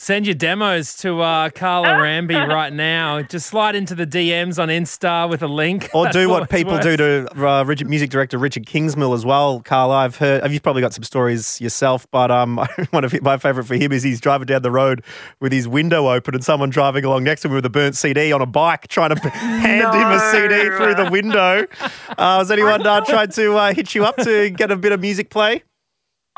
Send 0.00 0.28
your 0.28 0.36
demos 0.36 0.94
to 0.98 1.20
uh, 1.22 1.50
Carla 1.50 1.88
Ranby 1.88 2.36
right 2.48 2.72
now. 2.72 3.20
Just 3.20 3.48
slide 3.48 3.74
into 3.74 3.96
the 3.96 4.06
DMs 4.06 4.56
on 4.56 4.68
Insta 4.68 5.28
with 5.28 5.42
a 5.42 5.48
link. 5.48 5.90
Or 5.92 6.08
do 6.08 6.28
what 6.28 6.34
always 6.36 6.48
people 6.50 6.78
do 6.78 6.96
to 6.96 7.28
uh, 7.44 7.64
Richard, 7.64 7.88
music 7.88 8.08
director 8.08 8.38
Richard 8.38 8.64
Kingsmill 8.64 9.12
as 9.12 9.26
well, 9.26 9.58
Carla. 9.58 9.96
I've 9.96 10.14
heard, 10.14 10.48
you've 10.52 10.62
probably 10.62 10.82
got 10.82 10.94
some 10.94 11.02
stories 11.02 11.60
yourself, 11.60 12.06
but 12.12 12.30
um, 12.30 12.58
one 12.90 13.02
of 13.02 13.22
my 13.22 13.38
favourite 13.38 13.66
for 13.66 13.74
him 13.74 13.90
is 13.90 14.04
he's 14.04 14.20
driving 14.20 14.46
down 14.46 14.62
the 14.62 14.70
road 14.70 15.02
with 15.40 15.50
his 15.50 15.66
window 15.66 16.08
open 16.08 16.32
and 16.32 16.44
someone 16.44 16.70
driving 16.70 17.04
along 17.04 17.24
next 17.24 17.42
to 17.42 17.48
him 17.48 17.54
with 17.54 17.66
a 17.66 17.70
burnt 17.70 17.96
CD 17.96 18.30
on 18.32 18.40
a 18.40 18.46
bike 18.46 18.86
trying 18.86 19.16
to 19.16 19.28
hand 19.30 19.94
him 19.96 20.12
a 20.12 20.20
CD 20.30 20.76
through 20.76 20.94
the 20.94 21.10
window. 21.10 21.66
Uh, 22.16 22.38
has 22.38 22.52
anyone 22.52 22.86
uh, 22.86 23.00
tried 23.00 23.32
to 23.32 23.56
uh, 23.56 23.74
hit 23.74 23.96
you 23.96 24.04
up 24.04 24.16
to 24.18 24.48
get 24.50 24.70
a 24.70 24.76
bit 24.76 24.92
of 24.92 25.00
music 25.00 25.28
play? 25.28 25.64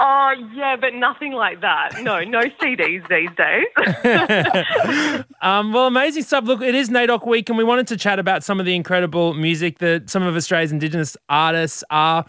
Oh, 0.03 0.33
yeah, 0.55 0.77
but 0.77 0.95
nothing 0.95 1.33
like 1.33 1.61
that. 1.61 2.03
No, 2.03 2.25
no 2.25 2.41
CDs 2.61 3.07
these 3.09 3.31
days. 3.37 5.25
Um, 5.43 5.73
well, 5.73 5.87
amazing 5.87 6.25
stuff. 6.25 6.45
Look, 6.45 6.61
it 6.61 6.75
is 6.75 6.91
NAIDOC 6.91 7.27
week, 7.27 7.49
and 7.49 7.57
we 7.57 7.65
wanted 7.65 7.87
to 7.89 7.97
chat 7.97 8.19
about 8.19 8.45
some 8.45 8.61
of 8.61 8.67
the 8.67 8.75
incredible 8.75 9.33
music 9.33 9.79
that 9.79 10.11
some 10.11 10.23
of 10.23 10.37
Australia's 10.37 10.71
Indigenous 10.71 11.17
artists 11.31 11.83
are 11.89 12.27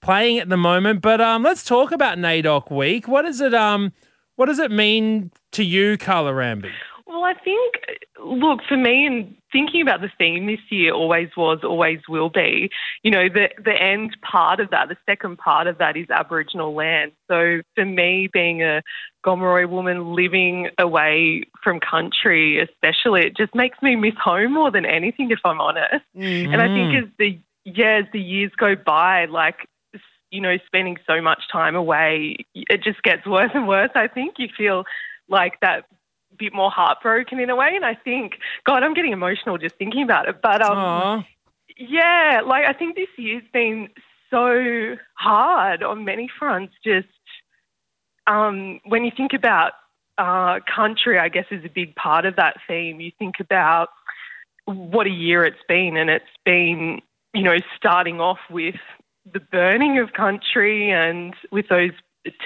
playing 0.00 0.38
at 0.38 0.48
the 0.48 0.56
moment. 0.56 1.02
But 1.02 1.20
um, 1.20 1.42
let's 1.42 1.62
talk 1.62 1.92
about 1.92 2.16
NAIDOC 2.16 2.70
week. 2.70 3.06
What 3.06 3.22
does 3.22 3.42
it 3.42 3.52
um, 3.52 3.92
what 4.36 4.46
does 4.46 4.58
it 4.58 4.70
mean 4.70 5.30
to 5.52 5.62
you, 5.62 5.98
Carla 5.98 6.32
Ranby? 6.32 6.72
Well, 7.24 7.32
I 7.34 7.42
think, 7.42 7.76
look, 8.22 8.60
for 8.68 8.76
me, 8.76 9.06
and 9.06 9.34
thinking 9.50 9.80
about 9.80 10.02
the 10.02 10.10
theme 10.18 10.46
this 10.46 10.60
year 10.68 10.92
always 10.92 11.30
was, 11.38 11.60
always 11.62 12.00
will 12.06 12.28
be, 12.28 12.68
you 13.02 13.10
know, 13.10 13.30
the, 13.30 13.48
the 13.64 13.72
end 13.72 14.14
part 14.20 14.60
of 14.60 14.68
that, 14.72 14.90
the 14.90 14.96
second 15.06 15.38
part 15.38 15.66
of 15.66 15.78
that 15.78 15.96
is 15.96 16.10
Aboriginal 16.10 16.74
land. 16.74 17.12
So 17.30 17.62
for 17.76 17.86
me, 17.86 18.28
being 18.30 18.62
a 18.62 18.82
Gomeroi 19.24 19.66
woman 19.66 20.12
living 20.14 20.68
away 20.78 21.44
from 21.62 21.80
country, 21.80 22.60
especially, 22.60 23.22
it 23.22 23.38
just 23.38 23.54
makes 23.54 23.80
me 23.80 23.96
miss 23.96 24.16
home 24.22 24.52
more 24.52 24.70
than 24.70 24.84
anything, 24.84 25.30
if 25.30 25.38
I'm 25.46 25.62
honest. 25.62 26.04
Mm-hmm. 26.14 26.52
And 26.52 26.60
I 26.60 26.66
think 26.66 27.04
as 27.04 27.10
the, 27.18 27.38
yeah, 27.64 28.02
as 28.02 28.12
the 28.12 28.20
years 28.20 28.52
go 28.58 28.74
by, 28.76 29.24
like, 29.24 29.66
you 30.30 30.42
know, 30.42 30.58
spending 30.66 30.98
so 31.06 31.22
much 31.22 31.40
time 31.50 31.74
away, 31.74 32.36
it 32.54 32.82
just 32.82 33.02
gets 33.02 33.26
worse 33.26 33.52
and 33.54 33.66
worse. 33.66 33.92
I 33.94 34.08
think 34.08 34.34
you 34.36 34.48
feel 34.54 34.84
like 35.26 35.58
that 35.62 35.86
bit 36.38 36.52
more 36.54 36.70
heartbroken 36.70 37.40
in 37.40 37.50
a 37.50 37.56
way. 37.56 37.72
And 37.74 37.84
I 37.84 37.94
think, 37.94 38.38
God, 38.64 38.82
I'm 38.82 38.94
getting 38.94 39.12
emotional 39.12 39.58
just 39.58 39.76
thinking 39.76 40.02
about 40.02 40.28
it. 40.28 40.36
But 40.42 40.62
um, 40.62 41.24
yeah, 41.76 42.40
like 42.44 42.64
I 42.64 42.72
think 42.72 42.96
this 42.96 43.08
year's 43.16 43.42
been 43.52 43.88
so 44.30 44.96
hard 45.14 45.82
on 45.82 46.04
many 46.04 46.28
fronts. 46.38 46.74
Just 46.84 47.08
um, 48.26 48.80
when 48.84 49.04
you 49.04 49.12
think 49.16 49.32
about 49.32 49.72
uh, 50.18 50.60
country, 50.74 51.18
I 51.18 51.28
guess 51.28 51.46
is 51.50 51.64
a 51.64 51.68
big 51.68 51.94
part 51.96 52.26
of 52.26 52.36
that 52.36 52.56
theme. 52.66 53.00
You 53.00 53.12
think 53.18 53.40
about 53.40 53.88
what 54.66 55.06
a 55.06 55.10
year 55.10 55.44
it's 55.44 55.62
been, 55.68 55.96
and 55.96 56.08
it's 56.08 56.24
been, 56.44 57.00
you 57.32 57.42
know, 57.42 57.56
starting 57.76 58.20
off 58.20 58.38
with 58.50 58.76
the 59.30 59.40
burning 59.40 59.98
of 59.98 60.12
country 60.12 60.90
and 60.90 61.34
with 61.50 61.68
those 61.68 61.92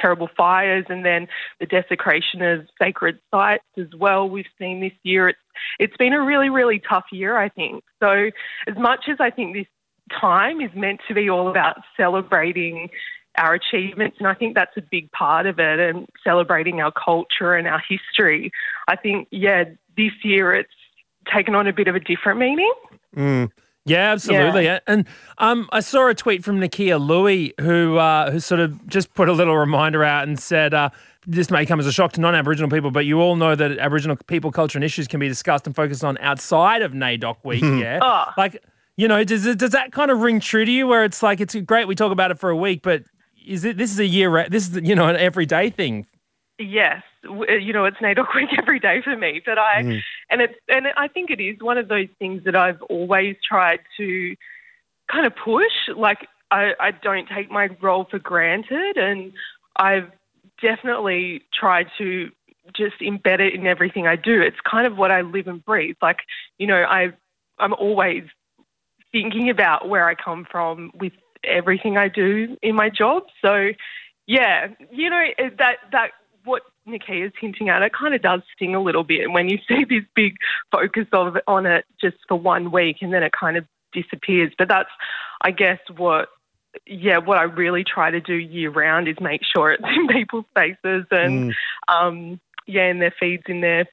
terrible 0.00 0.28
fires 0.36 0.84
and 0.88 1.04
then 1.04 1.28
the 1.60 1.66
desecration 1.66 2.42
of 2.42 2.66
sacred 2.80 3.18
sites 3.30 3.64
as 3.76 3.88
well 3.96 4.28
we've 4.28 4.46
seen 4.58 4.80
this 4.80 4.92
year. 5.02 5.28
It's 5.28 5.38
it's 5.78 5.96
been 5.96 6.12
a 6.12 6.22
really 6.22 6.50
really 6.50 6.80
tough 6.80 7.06
year 7.12 7.36
i 7.36 7.48
think. 7.48 7.84
So 8.00 8.30
as 8.66 8.76
much 8.76 9.04
as 9.08 9.16
i 9.20 9.30
think 9.30 9.54
this 9.54 9.66
time 10.20 10.60
is 10.60 10.70
meant 10.74 11.00
to 11.08 11.14
be 11.14 11.28
all 11.28 11.48
about 11.48 11.78
celebrating 11.96 12.88
our 13.36 13.54
achievements 13.54 14.16
and 14.18 14.26
i 14.26 14.34
think 14.34 14.54
that's 14.54 14.76
a 14.76 14.82
big 14.90 15.12
part 15.12 15.46
of 15.46 15.60
it 15.60 15.78
and 15.78 16.06
celebrating 16.24 16.80
our 16.80 16.90
culture 16.90 17.54
and 17.54 17.68
our 17.68 17.80
history 17.86 18.50
i 18.88 18.96
think 18.96 19.28
yeah 19.30 19.64
this 19.96 20.12
year 20.24 20.52
it's 20.52 20.72
taken 21.32 21.54
on 21.54 21.66
a 21.66 21.72
bit 21.72 21.88
of 21.88 21.94
a 21.94 22.00
different 22.00 22.38
meaning. 22.38 22.72
Mm. 23.16 23.50
Yeah, 23.84 24.12
absolutely. 24.12 24.68
And 24.86 25.06
um, 25.38 25.68
I 25.72 25.80
saw 25.80 26.08
a 26.08 26.14
tweet 26.14 26.44
from 26.44 26.60
Nakkiah 26.60 27.00
Lui 27.00 27.54
who 27.60 27.96
uh, 27.96 28.30
who 28.30 28.38
sort 28.40 28.60
of 28.60 28.86
just 28.86 29.14
put 29.14 29.28
a 29.28 29.32
little 29.32 29.56
reminder 29.56 30.04
out 30.04 30.28
and 30.28 30.38
said, 30.38 30.74
uh, 30.74 30.90
"This 31.26 31.50
may 31.50 31.64
come 31.64 31.80
as 31.80 31.86
a 31.86 31.92
shock 31.92 32.12
to 32.12 32.20
non-Aboriginal 32.20 32.70
people, 32.70 32.90
but 32.90 33.06
you 33.06 33.20
all 33.20 33.36
know 33.36 33.54
that 33.54 33.78
Aboriginal 33.78 34.16
people, 34.26 34.52
culture, 34.52 34.76
and 34.76 34.84
issues 34.84 35.08
can 35.08 35.20
be 35.20 35.28
discussed 35.28 35.66
and 35.66 35.74
focused 35.74 36.04
on 36.04 36.18
outside 36.18 36.82
of 36.82 36.92
NAIDOC 36.92 37.36
week." 37.44 37.62
yeah, 37.62 37.98
Oh. 38.02 38.26
like 38.36 38.62
you 38.96 39.08
know, 39.08 39.24
does 39.24 39.56
does 39.56 39.70
that 39.70 39.92
kind 39.92 40.10
of 40.10 40.20
ring 40.20 40.40
true 40.40 40.66
to 40.66 40.70
you? 40.70 40.86
Where 40.86 41.04
it's 41.04 41.22
like 41.22 41.40
it's 41.40 41.54
great 41.54 41.88
we 41.88 41.94
talk 41.94 42.12
about 42.12 42.30
it 42.30 42.38
for 42.38 42.50
a 42.50 42.56
week, 42.56 42.82
but 42.82 43.04
is 43.46 43.64
it 43.64 43.78
this 43.78 43.90
is 43.90 43.98
a 43.98 44.06
year? 44.06 44.46
This 44.50 44.68
is 44.68 44.76
you 44.86 44.94
know 44.94 45.08
an 45.08 45.16
everyday 45.16 45.70
thing. 45.70 46.04
Yes, 46.58 47.02
uh, 47.26 47.52
you 47.54 47.72
know 47.72 47.84
it's 47.86 47.96
NAIDOC 47.98 48.34
week 48.34 48.48
every 48.58 48.80
day 48.80 49.00
for 49.02 49.16
me, 49.16 49.40
but 49.46 49.56
I 49.58 49.82
Mm. 49.82 50.00
And 50.30 50.40
it's 50.40 50.54
and 50.68 50.86
I 50.96 51.08
think 51.08 51.30
it 51.30 51.40
is 51.40 51.56
one 51.60 51.78
of 51.78 51.88
those 51.88 52.08
things 52.18 52.44
that 52.44 52.56
I've 52.56 52.82
always 52.82 53.36
tried 53.46 53.80
to 53.96 54.36
kind 55.10 55.26
of 55.26 55.34
push. 55.36 55.96
Like 55.96 56.28
I, 56.50 56.72
I 56.78 56.90
don't 56.90 57.28
take 57.28 57.50
my 57.50 57.68
role 57.80 58.06
for 58.10 58.18
granted, 58.18 58.96
and 58.96 59.32
I've 59.76 60.10
definitely 60.60 61.42
tried 61.52 61.86
to 61.98 62.30
just 62.74 63.00
embed 63.00 63.40
it 63.40 63.54
in 63.54 63.66
everything 63.66 64.06
I 64.06 64.16
do. 64.16 64.42
It's 64.42 64.60
kind 64.68 64.86
of 64.86 64.98
what 64.98 65.10
I 65.10 65.22
live 65.22 65.46
and 65.46 65.64
breathe. 65.64 65.96
Like 66.02 66.18
you 66.58 66.66
know, 66.66 66.82
I 66.82 67.12
I'm 67.58 67.72
always 67.74 68.24
thinking 69.12 69.48
about 69.48 69.88
where 69.88 70.06
I 70.06 70.14
come 70.14 70.46
from 70.50 70.90
with 70.94 71.12
everything 71.44 71.96
I 71.96 72.08
do 72.08 72.56
in 72.62 72.74
my 72.74 72.90
job. 72.90 73.24
So 73.42 73.70
yeah, 74.26 74.68
you 74.90 75.08
know 75.08 75.24
that 75.58 75.76
that 75.92 76.10
what 76.44 76.62
Nakkiah 76.88 77.26
is 77.26 77.32
hinting 77.40 77.68
at, 77.68 77.82
it 77.82 77.92
kind 77.92 78.14
of 78.14 78.22
does 78.22 78.40
sting 78.54 78.74
a 78.74 78.82
little 78.82 79.04
bit 79.04 79.30
when 79.30 79.48
you 79.48 79.58
see 79.68 79.84
this 79.84 80.04
big 80.14 80.34
focus 80.72 81.06
of 81.12 81.36
on 81.46 81.66
it 81.66 81.84
just 82.00 82.16
for 82.28 82.38
one 82.38 82.70
week 82.70 82.98
and 83.00 83.12
then 83.12 83.22
it 83.22 83.32
kind 83.38 83.56
of 83.56 83.64
disappears. 83.92 84.52
But 84.58 84.68
that's, 84.68 84.90
I 85.42 85.50
guess, 85.50 85.78
what 85.96 86.28
yeah, 86.86 87.18
what 87.18 87.38
I 87.38 87.42
really 87.44 87.82
try 87.82 88.10
to 88.10 88.20
do 88.20 88.34
year 88.34 88.70
round 88.70 89.08
is 89.08 89.16
make 89.20 89.40
sure 89.44 89.70
it's 89.72 89.82
in 89.96 90.08
people's 90.08 90.44
faces 90.54 91.06
and 91.10 91.50
Mm. 91.50 91.54
um, 91.88 92.40
yeah, 92.66 92.90
in 92.90 92.98
their 92.98 93.14
feeds, 93.18 93.44
in 93.46 93.60
their 93.62 93.86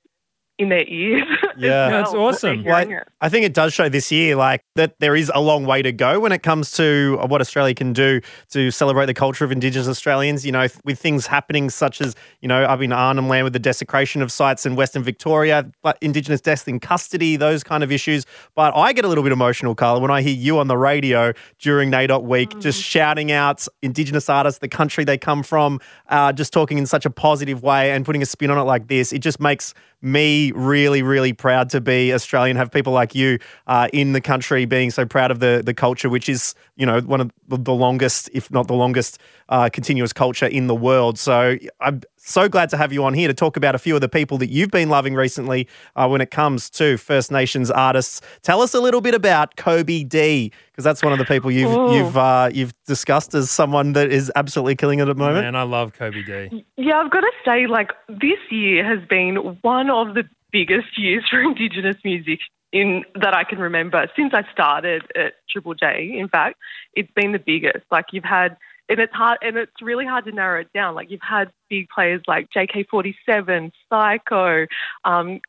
in 0.57 0.69
their 0.69 0.87
ears. 0.87 1.23
Yeah. 1.57 1.87
well, 1.87 2.03
That's 2.03 2.11
what 2.11 2.19
awesome. 2.19 2.63
Well, 2.65 2.85
hearing 2.85 3.03
I, 3.21 3.29
think 3.29 3.45
it 3.45 3.53
does 3.53 3.73
show 3.73 3.87
this 3.87 4.11
year, 4.11 4.35
like 4.35 4.61
that 4.75 4.99
there 4.99 5.15
is 5.15 5.31
a 5.33 5.39
long 5.39 5.65
way 5.65 5.81
to 5.81 5.93
go 5.93 6.19
when 6.19 6.33
it 6.33 6.43
comes 6.43 6.71
to 6.73 7.17
what 7.27 7.39
Australia 7.39 7.73
can 7.73 7.93
do 7.93 8.19
to 8.49 8.71
celebrate 8.71 9.05
the 9.05 9.13
culture 9.13 9.45
of 9.45 9.53
Indigenous 9.53 9.87
Australians. 9.87 10.45
You 10.45 10.51
know, 10.51 10.67
with 10.83 10.99
things 10.99 11.27
happening 11.27 11.69
such 11.69 12.01
as 12.01 12.13
you 12.41 12.49
know 12.49 12.63
up 12.65 12.81
in 12.81 12.91
Arnhem 12.91 13.29
Land 13.29 13.45
with 13.45 13.53
the 13.53 13.59
desecration 13.59 14.21
of 14.21 14.33
sites 14.33 14.65
in 14.65 14.75
Western 14.75 15.01
Victoria, 15.01 15.71
but 15.81 15.97
Indigenous 16.01 16.41
deaths 16.41 16.67
in 16.67 16.81
custody, 16.81 17.37
those 17.37 17.63
kind 17.63 17.85
of 17.85 17.91
issues. 17.91 18.25
But 18.53 18.75
I 18.75 18.91
get 18.91 19.05
a 19.05 19.07
little 19.07 19.23
bit 19.23 19.31
emotional, 19.31 19.75
Carla, 19.75 20.01
when 20.01 20.11
I 20.11 20.23
hear 20.23 20.35
you 20.35 20.59
on 20.59 20.67
the 20.67 20.77
radio 20.77 21.31
during 21.59 21.89
NAIDOC 21.89 22.23
week, 22.23 22.59
just 22.59 22.83
shouting 22.83 23.31
out 23.31 23.65
Indigenous 23.81 24.29
artists, 24.29 24.59
the 24.59 24.67
country 24.67 25.05
they 25.05 25.17
come 25.17 25.41
from, 25.41 25.79
uh, 26.09 26.33
just 26.33 26.51
talking 26.51 26.77
in 26.77 26.85
such 26.85 27.05
a 27.05 27.09
positive 27.09 27.63
way 27.63 27.91
and 27.91 28.05
putting 28.05 28.21
a 28.21 28.25
spin 28.25 28.51
on 28.51 28.57
it 28.57 28.63
like 28.63 28.89
this. 28.89 29.13
It 29.13 29.19
just 29.19 29.39
makes 29.39 29.73
me 30.01 30.44
really, 30.53 31.01
really 31.01 31.33
proud 31.33 31.69
to 31.71 31.81
be 31.81 32.13
Australian, 32.13 32.57
have 32.57 32.71
people 32.71 32.93
like 32.93 33.15
you 33.15 33.39
uh, 33.67 33.87
in 33.93 34.13
the 34.13 34.21
country 34.21 34.65
being 34.65 34.91
so 34.91 35.05
proud 35.05 35.31
of 35.31 35.39
the, 35.39 35.61
the 35.65 35.73
culture, 35.73 36.09
which 36.09 36.29
is, 36.29 36.55
you 36.75 36.85
know, 36.85 37.01
one 37.01 37.21
of 37.21 37.31
the- 37.47 37.57
the 37.57 37.73
longest, 37.73 38.29
if 38.33 38.51
not 38.51 38.67
the 38.67 38.73
longest, 38.73 39.19
uh, 39.49 39.69
continuous 39.71 40.11
culture 40.11 40.47
in 40.47 40.67
the 40.67 40.75
world. 40.75 41.19
So 41.19 41.57
I'm 41.79 42.01
so 42.17 42.49
glad 42.49 42.69
to 42.71 42.77
have 42.77 42.91
you 42.91 43.03
on 43.03 43.13
here 43.13 43.27
to 43.27 43.33
talk 43.35 43.55
about 43.55 43.75
a 43.75 43.77
few 43.77 43.93
of 43.93 44.01
the 44.01 44.09
people 44.09 44.39
that 44.39 44.49
you've 44.49 44.71
been 44.71 44.89
loving 44.89 45.13
recently 45.13 45.67
uh, 45.95 46.07
when 46.07 46.21
it 46.21 46.31
comes 46.31 46.69
to 46.71 46.97
First 46.97 47.31
Nations 47.31 47.69
artists. 47.69 48.19
Tell 48.41 48.61
us 48.61 48.73
a 48.73 48.79
little 48.79 49.01
bit 49.01 49.13
about 49.13 49.55
Kobie 49.55 50.09
Dee, 50.09 50.51
because 50.71 50.83
that's 50.83 51.03
one 51.03 51.13
of 51.13 51.19
the 51.19 51.25
people 51.25 51.51
you've 51.51 51.71
Ooh. 51.71 51.93
you've 51.95 52.17
uh, 52.17 52.49
you've 52.51 52.73
discussed 52.85 53.35
as 53.35 53.51
someone 53.51 53.93
that 53.93 54.11
is 54.11 54.31
absolutely 54.35 54.75
killing 54.75 54.97
it 54.99 55.03
at 55.03 55.07
the 55.07 55.23
moment. 55.23 55.45
Man, 55.45 55.55
I 55.55 55.61
love 55.63 55.93
Kobie 55.93 56.25
Dee. 56.25 56.65
Yeah, 56.77 56.97
I've 56.99 57.11
got 57.11 57.21
to 57.21 57.31
say, 57.45 57.67
like, 57.67 57.91
this 58.09 58.39
year 58.49 58.83
has 58.83 59.07
been 59.07 59.35
one 59.61 59.91
of 59.91 60.15
the 60.15 60.23
biggest 60.55 60.97
years 60.97 61.23
for 61.29 61.41
Indigenous 61.41 61.97
music 62.05 62.39
in 62.71 63.03
that 63.15 63.33
I 63.33 63.43
can 63.43 63.59
remember 63.59 64.07
since 64.15 64.33
I 64.33 64.43
started 64.51 65.03
at 65.15 65.33
Triple 65.49 65.75
J. 65.75 66.15
In 66.17 66.29
fact, 66.29 66.57
it's 66.93 67.11
been 67.15 67.31
the 67.31 67.39
biggest. 67.39 67.85
Like, 67.91 68.05
you've 68.11 68.23
had 68.23 68.57
and 68.87 68.99
it's 68.99 69.13
hard, 69.13 69.39
and 69.41 69.57
it's 69.57 69.81
really 69.81 70.05
hard 70.05 70.25
to 70.25 70.31
narrow 70.31 70.61
it 70.61 70.71
down. 70.71 70.93
Like 70.93 71.09
you've 71.09 71.19
had 71.27 71.49
big 71.71 71.87
players 71.89 72.21
like 72.27 72.49
JK47, 72.55 73.71
Sycco, 73.91 74.67
um, 75.03 75.39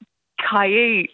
KAIIT, 0.40 1.10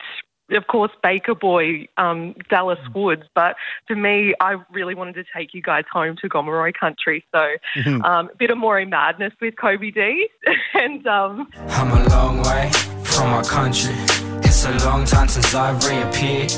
of 0.53 0.67
course, 0.69 0.93
Baker 1.03 1.35
Boy, 1.35 1.89
um, 1.97 2.37
Dallas 2.49 2.79
Woods. 2.95 3.25
But 3.35 3.57
for 3.89 3.97
me, 3.97 4.35
I 4.41 4.57
really 4.71 4.95
wanted 4.95 5.15
to 5.15 5.25
take 5.37 5.53
you 5.53 5.63
guys 5.63 5.83
home 5.93 6.15
to 6.23 6.29
Gomeroi 6.29 6.73
country. 6.79 7.25
So 7.35 7.57
um, 8.05 8.31
a 8.33 8.37
bit 8.39 8.51
of 8.51 8.59
Murri 8.59 8.89
madness 8.89 9.33
with 9.41 9.55
Kobie 9.57 9.93
Dee. 9.93 10.29
and 10.75 11.05
um, 11.09 11.49
I'm 11.57 11.91
a 11.91 12.09
long 12.09 12.43
way 12.43 13.02
from 13.23 13.31
my 13.31 13.43
country. 13.43 13.95
It's 14.43 14.65
a 14.65 14.73
long 14.85 15.05
time 15.05 15.29
since 15.29 15.55
I've 15.55 15.83
reappeared. 15.85 16.51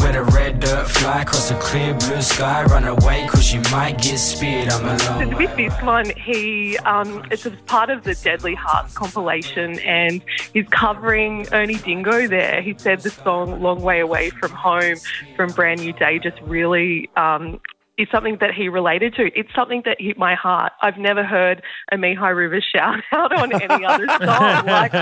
Where 0.00 0.12
the 0.12 0.24
red 0.34 0.60
dirt 0.60 0.88
fly 0.88 1.22
across 1.22 1.48
the 1.48 1.54
clear 1.54 1.94
blue 1.94 2.20
sky. 2.20 2.64
Run 2.64 2.84
away 2.84 3.26
cause 3.28 3.54
you 3.54 3.60
might 3.72 4.02
get 4.02 4.18
speared. 4.18 4.68
I'm 4.68 4.84
a 4.84 5.04
long 5.04 5.22
And 5.22 5.36
with 5.36 5.56
this 5.56 5.72
one, 5.82 6.10
he 6.10 6.76
um, 6.78 7.24
it's 7.30 7.46
a 7.46 7.52
part 7.52 7.88
of 7.90 8.02
the 8.02 8.14
Deadly 8.16 8.54
Hearts 8.54 8.92
compilation, 8.92 9.78
and 9.80 10.22
he's 10.52 10.68
covering 10.68 11.46
Ernie 11.52 11.76
Dingo. 11.76 12.26
There, 12.26 12.60
he 12.60 12.74
said 12.76 13.00
the 13.00 13.10
song 13.10 13.62
"Long 13.62 13.80
Way 13.80 14.00
Away 14.00 14.30
from 14.30 14.50
Home" 14.50 14.96
from 15.36 15.52
Bran 15.52 15.78
Nue 15.78 15.92
Dae 15.92 16.18
just 16.18 16.40
really. 16.42 17.08
Um, 17.16 17.60
is 17.98 18.08
something 18.10 18.38
that 18.40 18.52
he 18.54 18.68
related 18.68 19.14
to. 19.14 19.30
It's 19.38 19.54
something 19.54 19.82
that 19.84 20.00
hit 20.00 20.18
my 20.18 20.34
heart. 20.34 20.72
I've 20.82 20.98
never 20.98 21.22
heard 21.24 21.62
a 21.92 21.96
Mehi 21.96 22.34
River 22.36 22.60
shout 22.60 23.00
out 23.12 23.32
on 23.32 23.52
any 23.52 23.84
other 23.84 24.06
song. 24.08 24.66
Like 24.66 24.92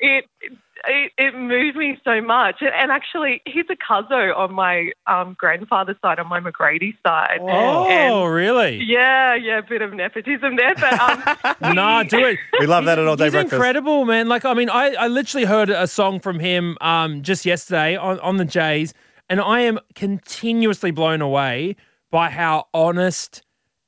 it, 0.00 0.24
it, 0.86 1.12
it 1.16 1.34
moved 1.34 1.78
me 1.78 1.98
so 2.04 2.20
much. 2.20 2.56
And, 2.60 2.68
and 2.78 2.90
actually, 2.92 3.40
he's 3.46 3.64
a 3.70 3.76
cousin 3.76 4.32
on 4.36 4.52
my 4.52 4.90
um, 5.06 5.34
grandfather's 5.38 5.96
side, 6.02 6.18
on 6.18 6.28
my 6.28 6.40
McGrady 6.40 6.94
side. 7.06 7.38
Oh, 7.40 7.86
And- 7.88 8.34
really? 8.34 8.82
yeah, 8.84 9.34
yeah, 9.34 9.58
a 9.60 9.62
bit 9.62 9.80
of 9.80 9.94
nepotism 9.94 10.56
there, 10.56 10.74
but 10.74 11.00
um, 11.62 11.74
nah, 11.74 12.02
do 12.02 12.22
it. 12.26 12.38
We 12.60 12.66
love 12.66 12.84
that 12.84 12.98
at 12.98 13.06
All 13.06 13.16
Day 13.16 13.24
He's 13.24 13.32
Breakfast. 13.32 13.54
incredible, 13.54 14.04
man. 14.04 14.28
Like, 14.28 14.44
I 14.44 14.52
mean, 14.52 14.68
I, 14.68 14.90
I 14.94 15.08
literally 15.08 15.46
heard 15.46 15.70
a 15.70 15.86
song 15.86 16.20
from 16.20 16.38
him 16.40 16.76
um, 16.82 17.22
just 17.22 17.46
yesterday 17.46 17.96
on, 17.96 18.20
on 18.20 18.36
the 18.36 18.44
Jays, 18.44 18.92
and 19.30 19.40
I 19.40 19.60
am 19.60 19.78
continuously 19.94 20.90
blown 20.90 21.22
away 21.22 21.76
by 22.14 22.30
how 22.30 22.68
honest 22.72 23.42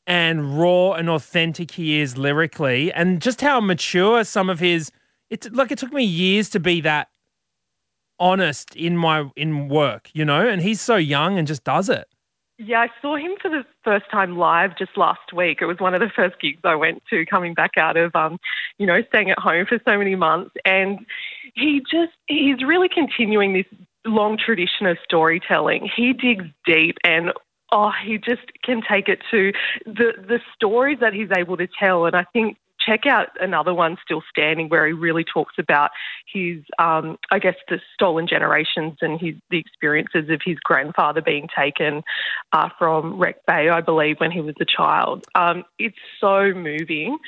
and 0.04 0.58
raw 0.58 0.94
and 0.94 1.08
authentic 1.08 1.70
he 1.70 2.00
is 2.00 2.18
lyrically, 2.18 2.92
and 2.92 3.22
just 3.22 3.40
how 3.40 3.60
mature 3.60 4.24
some 4.24 4.50
of 4.50 4.58
his. 4.58 4.90
It's 5.30 5.48
like 5.52 5.70
it 5.70 5.78
took 5.78 5.92
me 5.92 6.02
years 6.02 6.48
to 6.50 6.58
be 6.58 6.80
that 6.80 7.06
honest 8.18 8.74
in 8.74 8.96
my 8.96 9.30
in 9.36 9.68
work, 9.68 10.10
you 10.12 10.24
know, 10.24 10.44
and 10.44 10.60
he's 10.60 10.80
so 10.80 10.96
young 10.96 11.38
and 11.38 11.46
just 11.46 11.62
does 11.62 11.88
it. 11.88 12.08
Yeah, 12.58 12.80
I 12.80 12.88
saw 13.00 13.14
him 13.14 13.32
for 13.40 13.48
the 13.48 13.64
first 13.84 14.10
time 14.10 14.36
live 14.36 14.76
just 14.76 14.96
last 14.96 15.32
week. 15.32 15.58
It 15.60 15.66
was 15.66 15.78
one 15.78 15.94
of 15.94 16.00
the 16.00 16.10
first 16.16 16.40
gigs 16.40 16.58
I 16.64 16.74
went 16.74 17.04
to 17.10 17.24
coming 17.26 17.54
back 17.54 17.76
out 17.76 17.96
of, 17.96 18.16
um, 18.16 18.40
you 18.78 18.86
know, 18.86 19.02
staying 19.08 19.30
at 19.30 19.38
home 19.38 19.66
for 19.66 19.78
so 19.86 19.96
many 19.96 20.16
months. 20.16 20.50
And 20.64 21.06
he 21.54 21.80
just, 21.80 22.14
he's 22.26 22.64
really 22.64 22.88
continuing 22.88 23.52
this 23.52 23.66
long 24.04 24.36
tradition 24.36 24.86
of 24.86 24.96
storytelling. 25.04 25.88
He 25.94 26.12
digs 26.12 26.46
deep 26.64 26.96
and 27.04 27.32
oh, 27.72 27.90
he 28.04 28.18
just 28.18 28.42
can 28.62 28.82
take 28.88 29.08
it 29.08 29.20
to 29.30 29.52
the, 29.84 30.12
the 30.16 30.40
stories 30.54 30.98
that 31.00 31.12
he's 31.12 31.30
able 31.36 31.56
to 31.56 31.68
tell. 31.78 32.06
And 32.06 32.16
I 32.16 32.24
think 32.32 32.56
check 32.86 33.06
out 33.06 33.28
another 33.40 33.74
one, 33.74 33.96
Still 34.04 34.22
Standing, 34.30 34.68
where 34.68 34.86
he 34.86 34.92
really 34.92 35.24
talks 35.24 35.54
about 35.58 35.90
his, 36.32 36.62
um, 36.78 37.18
I 37.30 37.38
guess, 37.38 37.56
the 37.68 37.80
stolen 37.94 38.26
generations 38.28 38.98
and 39.00 39.20
his 39.20 39.34
the 39.50 39.58
experiences 39.58 40.30
of 40.30 40.40
his 40.44 40.58
grandfather 40.58 41.20
being 41.20 41.48
taken 41.56 42.02
uh, 42.52 42.68
from 42.78 43.18
Wreck 43.18 43.44
Bay, 43.46 43.68
I 43.68 43.80
believe, 43.80 44.16
when 44.18 44.30
he 44.30 44.40
was 44.40 44.54
a 44.60 44.64
child. 44.64 45.26
Um, 45.34 45.64
it's 45.78 45.98
so 46.20 46.52
moving. 46.54 47.18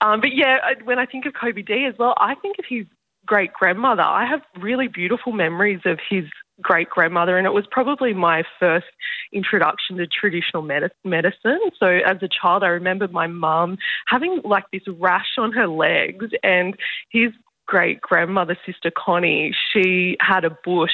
Um, 0.00 0.20
but 0.20 0.34
yeah, 0.34 0.58
when 0.84 0.98
I 0.98 1.06
think 1.06 1.26
of 1.26 1.32
Kobie 1.32 1.66
Dee 1.66 1.86
as 1.86 1.94
well, 1.98 2.14
I 2.18 2.34
think 2.36 2.58
of 2.58 2.64
his 2.68 2.86
great 3.26 3.52
grandmother. 3.52 4.02
I 4.02 4.26
have 4.26 4.42
really 4.60 4.88
beautiful 4.88 5.32
memories 5.32 5.80
of 5.84 5.98
his 6.08 6.24
great 6.60 6.90
grandmother, 6.90 7.38
and 7.38 7.46
it 7.46 7.52
was 7.52 7.66
probably 7.70 8.12
my 8.12 8.42
first 8.58 8.86
introduction 9.32 9.96
to 9.96 10.06
traditional 10.06 10.62
medi- 10.62 10.88
medicine. 11.04 11.60
So, 11.78 11.86
as 11.86 12.16
a 12.22 12.28
child, 12.28 12.64
I 12.64 12.68
remember 12.68 13.08
my 13.08 13.26
mum 13.26 13.78
having 14.06 14.40
like 14.44 14.64
this 14.72 14.82
rash 14.86 15.36
on 15.38 15.52
her 15.52 15.68
legs, 15.68 16.26
and 16.42 16.76
his 17.10 17.32
great 17.66 18.00
grandmother, 18.00 18.56
Sister 18.64 18.90
Connie, 18.90 19.54
she 19.70 20.16
had 20.20 20.44
a 20.44 20.50
bush, 20.64 20.90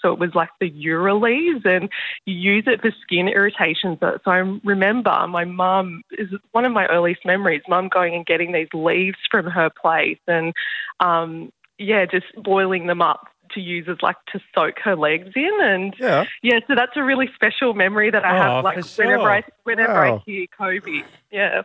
so, 0.00 0.12
it 0.12 0.18
was 0.18 0.34
like 0.34 0.48
the 0.58 0.70
Uraleaves, 0.70 1.66
and 1.66 1.90
you 2.24 2.34
use 2.34 2.64
it 2.66 2.80
for 2.80 2.90
skin 3.02 3.28
irritations. 3.28 3.98
So 4.00 4.18
so 4.24 4.30
I 4.30 4.38
remember 4.64 5.26
my 5.28 5.44
mum 5.44 6.02
is 6.18 6.30
one 6.52 6.64
of 6.64 6.72
my 6.72 6.86
earliest 6.86 7.24
memories. 7.24 7.62
Mum 7.68 7.88
going 7.88 8.14
and 8.14 8.26
getting 8.26 8.52
these 8.52 8.68
leaves 8.72 9.18
from 9.30 9.46
her 9.46 9.70
place, 9.70 10.18
and 10.26 10.52
um, 11.00 11.52
yeah, 11.78 12.06
just 12.06 12.26
boiling 12.42 12.86
them 12.86 13.02
up 13.02 13.28
to 13.52 13.60
use 13.60 13.86
as 13.88 13.96
like 14.02 14.16
to 14.32 14.40
soak 14.54 14.78
her 14.82 14.96
legs 14.96 15.30
in, 15.36 15.50
and 15.60 15.94
Yeah. 15.98 16.24
yeah. 16.42 16.60
So 16.66 16.74
that's 16.74 16.92
a 16.96 17.02
really 17.02 17.28
special 17.34 17.74
memory 17.74 18.10
that 18.10 18.24
I 18.24 18.36
Oh, 18.38 18.42
have. 18.54 18.64
Like 18.64 18.84
for 18.84 19.02
whenever 19.04 19.30
I 19.30 19.40
sure. 19.40 19.48
whenever 19.64 20.04
I 20.04 20.22
hear 20.26 20.46
Kobie, 20.58 21.04
yeah. 21.30 21.62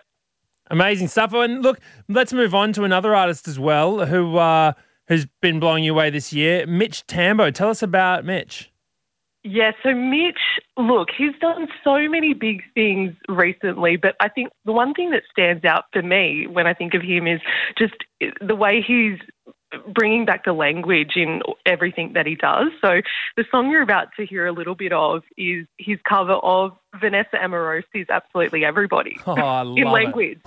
Amazing 0.72 1.08
stuff. 1.08 1.34
And 1.34 1.64
look, 1.64 1.80
let's 2.08 2.32
move 2.34 2.54
on 2.54 2.74
to 2.74 2.84
another 2.84 3.16
artist 3.16 3.48
as 3.48 3.58
well 3.60 4.06
who 4.06 4.38
uh, 4.38 4.74
who's 5.08 5.26
been 5.42 5.60
blowing 5.60 5.84
you 5.84 5.94
away 5.94 6.10
this 6.12 6.32
year, 6.32 6.68
Mitch 6.68 7.06
Tambo. 7.08 7.50
Tell 7.52 7.70
us 7.70 7.82
about 7.82 8.24
Mitch. 8.26 8.72
Yeah, 9.42 9.72
so 9.84 9.94
Mitch, 9.96 10.60
look, 10.76 11.08
he's 11.18 11.32
done 11.40 11.70
so 11.82 12.10
many 12.10 12.34
big 12.34 12.62
things 12.76 13.16
recently, 13.30 13.96
but 13.96 14.16
I 14.20 14.28
think 14.28 14.50
the 14.66 14.74
one 14.74 14.94
thing 14.94 15.12
that 15.12 15.24
stands 15.32 15.64
out 15.64 15.86
for 15.94 16.02
me 16.02 16.46
when 16.46 16.68
I 16.68 16.74
think 16.74 16.94
of 16.94 17.02
him 17.02 17.26
is 17.26 17.40
just 17.78 17.94
the 18.42 18.54
way 18.54 18.84
he's 18.86 19.18
bringing 19.94 20.26
back 20.26 20.46
the 20.46 20.54
language 20.54 21.12
in 21.16 21.42
everything 21.66 22.14
that 22.14 22.26
he 22.26 22.36
does. 22.36 22.70
So 22.82 23.02
the 23.38 23.46
song 23.52 23.70
you're 23.70 23.82
about 23.84 24.08
to 24.18 24.26
hear 24.26 24.48
a 24.48 24.52
little 24.52 24.76
bit 24.76 24.92
of 24.94 25.24
is 25.38 25.66
his 25.78 26.00
cover 26.08 26.34
of 26.34 26.72
Vanessa 27.00 27.36
Amorosi's 27.38 28.10
Absolutely 28.10 28.66
Everybody 28.66 29.18
Oh, 29.28 29.34
I 29.36 29.62
love 29.64 29.78
in 29.78 29.88
it. 29.88 29.92
language. 29.92 30.40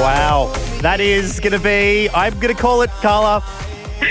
Wow. 0.00 0.52
That 0.82 1.00
is 1.00 1.40
going 1.40 1.52
to 1.52 1.58
be, 1.58 2.08
I'm 2.14 2.38
going 2.38 2.54
to 2.54 2.60
call 2.60 2.82
it, 2.82 2.90
Carla, 3.02 3.42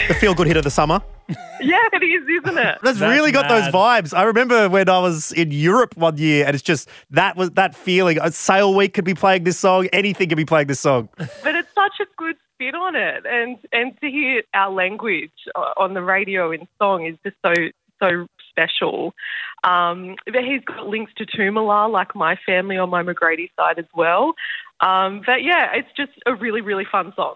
the 0.10 0.14
feel 0.14 0.34
good 0.34 0.48
hit 0.48 0.58
of 0.58 0.64
the 0.66 0.72
summer. 0.72 1.02
Yeah, 1.60 1.80
it 1.92 2.04
is, 2.04 2.44
isn't 2.44 2.58
it? 2.58 2.78
That's, 2.84 3.00
really 3.00 3.32
got 3.32 3.50
those 3.50 3.74
vibes. 3.74 4.16
I 4.16 4.24
remember 4.26 4.70
when 4.70 4.88
I 4.88 5.00
was 5.00 5.32
in 5.32 5.50
Europe 5.50 5.98
one 5.98 6.16
year, 6.18 6.46
and 6.46 6.54
it's 6.54 6.64
just 6.64 6.88
that 7.10 7.36
was 7.36 7.50
that 7.52 7.74
feeling. 7.74 8.20
A 8.22 8.32
Sail 8.32 8.76
Week 8.76 8.94
could 8.94 9.06
be 9.06 9.16
playing 9.16 9.44
this 9.44 9.58
song. 9.58 9.88
Anything 9.92 10.30
could 10.30 10.38
be 10.38 10.46
playing 10.46 10.68
this 10.68 10.80
song. 10.80 11.10
but 11.18 11.56
it's 11.56 11.74
such 11.74 11.96
a 12.00 12.06
good 12.16 12.36
spin 12.54 12.76
on 12.76 12.96
it, 12.96 13.26
and 13.26 13.58
and 13.72 14.00
to 14.02 14.10
hear 14.10 14.44
our 14.54 14.72
language 14.72 15.32
uh, 15.56 15.74
on 15.78 15.96
the 15.96 16.02
radio 16.04 16.52
in 16.52 16.68
song 16.78 17.08
is 17.08 17.18
just 17.26 17.36
so 17.44 17.54
so 18.02 18.28
special. 18.52 19.16
Um, 19.64 20.16
but 20.26 20.44
he's 20.44 20.64
got 20.64 20.88
links 20.88 21.12
to 21.18 21.26
Toomelah, 21.26 21.92
like 21.92 22.16
my 22.16 22.38
family 22.46 22.78
on 22.78 22.92
my 22.92 23.02
McGrady 23.02 23.50
side 23.60 23.80
as 23.80 23.88
well. 23.96 24.34
Um, 24.80 25.24
but 25.26 25.42
yeah, 25.42 25.72
it's 25.74 25.90
just 25.98 26.12
a 26.28 26.36
really 26.36 26.62
really 26.62 26.86
fun 26.90 27.14
song. 27.16 27.36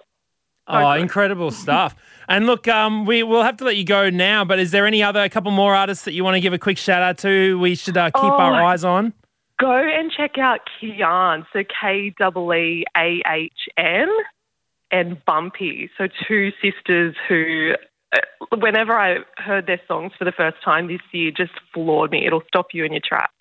Oh, 0.67 0.91
incredible 0.91 1.51
stuff. 1.65 1.95
And 2.27 2.45
look, 2.45 2.67
um, 2.67 3.05
we 3.05 3.23
will 3.23 3.43
have 3.43 3.57
to 3.57 3.65
let 3.65 3.75
you 3.77 3.83
go 3.83 4.09
now, 4.09 4.45
but 4.45 4.59
is 4.59 4.71
there 4.71 4.85
any 4.85 5.03
other, 5.03 5.21
a 5.21 5.29
couple 5.29 5.51
more 5.51 5.75
artists 5.75 6.05
that 6.05 6.13
you 6.13 6.23
want 6.23 6.35
to 6.35 6.39
give 6.41 6.53
a 6.53 6.59
quick 6.59 6.77
shout 6.77 7.01
out 7.01 7.17
to? 7.19 7.59
We 7.59 7.75
should 7.75 7.97
uh, 7.97 8.11
keep 8.11 8.23
our 8.23 8.53
Oh. 8.61 8.65
eyes 8.65 8.83
on. 8.83 9.13
Go 9.59 9.71
and 9.71 10.11
check 10.11 10.37
out 10.37 10.61
Keeahn, 10.81 11.45
so 11.53 11.63
K 11.63 12.07
E 12.07 12.13
E 12.55 12.83
A 12.97 13.21
H 13.27 13.51
N, 13.77 14.07
and 14.91 15.23
Bumpy, 15.25 15.89
so 15.97 16.07
two 16.27 16.51
sisters 16.61 17.15
who, 17.27 17.73
uh, 18.13 18.19
whenever 18.57 18.97
I 18.97 19.17
heard 19.37 19.67
their 19.67 19.79
songs 19.87 20.13
for 20.17 20.25
the 20.25 20.31
first 20.31 20.57
time 20.63 20.87
this 20.87 21.01
year, 21.11 21.31
just 21.31 21.51
floored 21.73 22.09
me. 22.11 22.25
It'll 22.25 22.43
stop 22.47 22.67
you 22.73 22.85
in 22.85 22.91
your 22.93 23.01
tracks. 23.05 23.33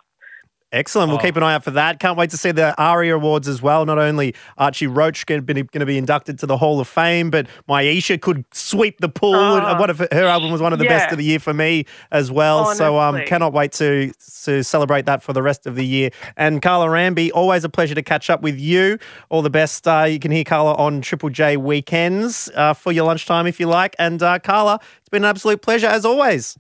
Excellent. 0.73 1.11
We'll 1.11 1.19
keep 1.19 1.35
an 1.35 1.43
eye 1.43 1.55
out 1.55 1.65
for 1.65 1.73
that. 1.73 1.99
Can't 1.99 2.17
wait 2.17 2.31
to 2.31 2.37
see 2.37 2.53
the 2.53 2.81
ARIA 2.81 3.17
Awards 3.17 3.49
as 3.49 3.61
well. 3.61 3.85
Not 3.85 3.99
only 3.99 4.37
Archie 4.57 4.87
Roach 4.87 5.27
going 5.27 5.45
to 5.45 5.87
be 5.87 5.99
inducted 5.99 6.39
to 6.39 6.47
the 6.47 6.57
Hall 6.57 6.79
of 6.79 6.87
Fame, 6.87 7.29
but 7.29 7.49
Miiesha 7.69 8.21
could 8.21 8.45
sweep 8.55 9.01
the 9.01 9.09
pool. 9.09 9.35
Oh, 9.35 9.79
one 9.79 9.91
of 9.91 9.99
her 9.99 10.27
album 10.27 10.53
was 10.53 10.61
one 10.61 10.73
of 10.73 10.79
the 10.79 10.85
yeah. 10.85 10.99
best 10.99 11.11
of 11.13 11.19
the 11.19 11.25
year 11.25 11.41
for 11.41 11.53
me 11.53 11.87
as 12.13 12.31
well. 12.31 12.73
So 12.77 13.01
um, 13.01 13.21
cannot 13.27 13.53
wait 13.53 13.73
to 13.73 14.13
to 14.45 14.63
celebrate 14.63 15.07
that 15.07 15.25
for 15.25 15.33
the 15.33 15.43
rest 15.43 15.67
of 15.67 15.75
the 15.75 15.85
year. 15.85 16.11
And 16.37 16.63
Carla 16.63 16.87
Ranby, 16.87 17.33
always 17.35 17.65
a 17.65 17.69
pleasure 17.69 17.97
to 17.97 18.03
catch 18.03 18.31
up 18.31 18.41
with 18.41 18.59
you. 18.61 18.99
All 19.29 19.43
the 19.43 19.51
best. 19.51 19.89
Uh, 19.89 20.07
you 20.09 20.21
can 20.21 20.31
hear 20.31 20.45
Carla 20.45 20.75
on 20.75 21.01
Triple 21.01 21.31
J 21.31 21.57
weekends 21.57 22.49
uh, 22.55 22.75
for 22.75 22.93
your 22.93 23.07
lunchtime 23.07 23.49
if 23.49 23.59
you 23.59 23.67
like. 23.67 23.97
And 23.99 24.23
uh, 24.23 24.39
Carla, 24.39 24.79
it's 24.99 25.09
been 25.09 25.25
an 25.25 25.31
absolute 25.31 25.63
pleasure 25.63 25.89
as 25.89 26.05
always. 26.05 26.57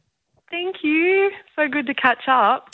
Thank 0.50 0.76
you. 0.82 1.30
So 1.54 1.68
good 1.68 1.86
to 1.86 1.94
catch 1.94 2.26
up. 2.26 2.70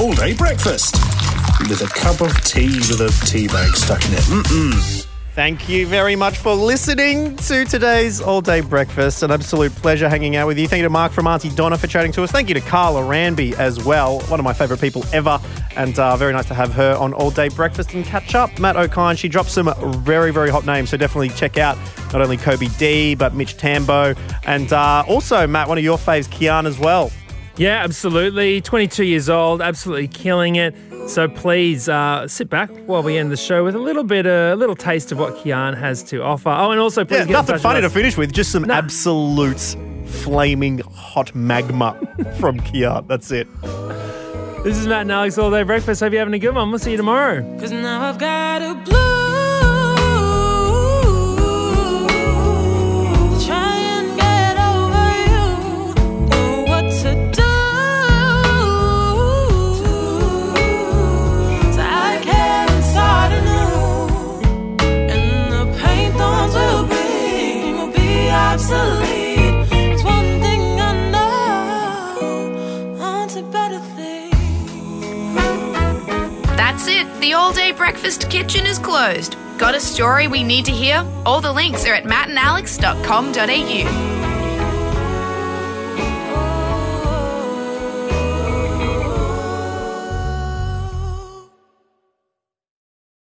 All 0.00 0.14
day 0.14 0.34
breakfast 0.34 0.94
with 1.68 1.82
a 1.82 1.86
cup 1.94 2.22
of 2.22 2.34
tea 2.44 2.76
with 2.88 3.00
a 3.02 3.26
tea 3.26 3.46
bag 3.46 3.76
stuck 3.76 4.04
in 4.06 4.14
it. 4.14 4.20
Mm-mm. 4.20 5.06
Thank 5.34 5.68
you 5.68 5.86
very 5.86 6.16
much 6.16 6.38
for 6.38 6.54
listening 6.54 7.36
to 7.36 7.64
today's 7.66 8.20
All 8.20 8.40
Day 8.40 8.62
Breakfast. 8.62 9.22
An 9.22 9.30
absolute 9.30 9.72
pleasure 9.72 10.08
hanging 10.08 10.36
out 10.36 10.46
with 10.46 10.58
you. 10.58 10.66
Thank 10.66 10.78
you 10.78 10.86
to 10.86 10.90
Mark 10.90 11.12
from 11.12 11.26
Aunty 11.26 11.50
Donna 11.50 11.76
for 11.76 11.86
chatting 11.86 12.10
to 12.12 12.22
us. 12.22 12.30
Thank 12.30 12.48
you 12.48 12.54
to 12.54 12.60
Carla 12.60 13.02
Ranby 13.02 13.52
as 13.54 13.84
well, 13.84 14.20
one 14.22 14.40
of 14.40 14.44
my 14.44 14.52
favourite 14.52 14.80
people 14.80 15.04
ever. 15.12 15.38
And 15.76 15.98
uh, 15.98 16.16
very 16.16 16.32
nice 16.32 16.48
to 16.48 16.54
have 16.54 16.72
her 16.72 16.94
on 16.96 17.12
All 17.12 17.30
Day 17.30 17.48
Breakfast 17.50 17.92
and 17.94 18.04
catch 18.04 18.34
up. 18.34 18.58
Matt 18.58 18.76
Okine, 18.76 19.16
she 19.16 19.28
dropped 19.28 19.50
some 19.50 19.72
very, 20.02 20.32
very 20.32 20.50
hot 20.50 20.66
names. 20.66 20.90
So 20.90 20.96
definitely 20.96 21.30
check 21.30 21.58
out 21.58 21.78
not 22.12 22.22
only 22.22 22.38
Kobie 22.38 22.76
Dee, 22.78 23.14
but 23.14 23.34
Mitch 23.34 23.56
Tambo. 23.56 24.14
And 24.44 24.72
uh, 24.72 25.04
also, 25.06 25.46
Matt, 25.46 25.68
one 25.68 25.78
of 25.78 25.84
your 25.84 25.98
faves, 25.98 26.28
Keeahn, 26.28 26.66
as 26.66 26.78
well. 26.78 27.10
Yeah, 27.56 27.82
absolutely. 27.84 28.60
22 28.60 29.04
years 29.04 29.28
old, 29.28 29.60
absolutely 29.60 30.08
killing 30.08 30.56
it. 30.56 30.74
So 31.08 31.28
please 31.28 31.88
uh, 31.88 32.26
sit 32.28 32.48
back 32.48 32.70
while 32.86 33.02
we 33.02 33.18
end 33.18 33.30
the 33.30 33.36
show 33.36 33.64
with 33.64 33.74
a 33.74 33.78
little 33.78 34.04
bit, 34.04 34.26
uh, 34.26 34.52
a 34.54 34.56
little 34.56 34.76
taste 34.76 35.12
of 35.12 35.18
what 35.18 35.34
Keeahn 35.36 35.76
has 35.76 36.02
to 36.04 36.22
offer. 36.22 36.48
Oh, 36.48 36.70
and 36.70 36.80
also 36.80 37.04
please 37.04 37.12
Yeah, 37.14 37.18
get 37.24 37.26
in 37.28 37.32
nothing 37.32 37.54
touch 37.56 37.62
funny 37.62 37.80
to 37.80 37.86
with 37.86 37.92
us. 37.92 37.96
finish 37.96 38.16
with, 38.16 38.32
just 38.32 38.52
some 38.52 38.70
absolute 38.70 39.60
flaming 40.06 40.78
hot 40.78 41.34
magma 41.34 41.94
from 42.38 42.58
Keeahn. 42.60 43.06
That's 43.08 43.30
it. 43.32 43.48
This 44.64 44.78
is 44.78 44.86
Matt 44.86 45.02
and 45.02 45.12
Alex 45.12 45.36
All 45.38 45.50
Day 45.50 45.64
Breakfast. 45.64 46.00
Hope 46.00 46.12
you're 46.12 46.20
having 46.20 46.34
a 46.34 46.38
good 46.38 46.54
one. 46.54 46.70
We'll 46.70 46.78
see 46.78 46.92
you 46.92 46.96
tomorrow. 46.96 47.42
Cause 47.58 47.72
now 47.72 48.08
I've 48.08 48.18
got 48.18 48.62
a 48.62 48.74
blue. 48.74 49.21
That's 76.56 76.86
it. 76.88 77.06
The 77.20 77.34
all 77.34 77.52
day 77.52 77.72
breakfast 77.72 78.30
kitchen 78.30 78.66
is 78.66 78.78
closed. 78.78 79.36
Got 79.58 79.74
a 79.74 79.80
story 79.80 80.26
we 80.26 80.42
need 80.42 80.64
to 80.64 80.72
hear? 80.72 81.06
All 81.26 81.40
the 81.40 81.52
links 81.52 81.86
are 81.86 81.94
at 81.94 82.04
mattandalex.com.au. 82.04 84.21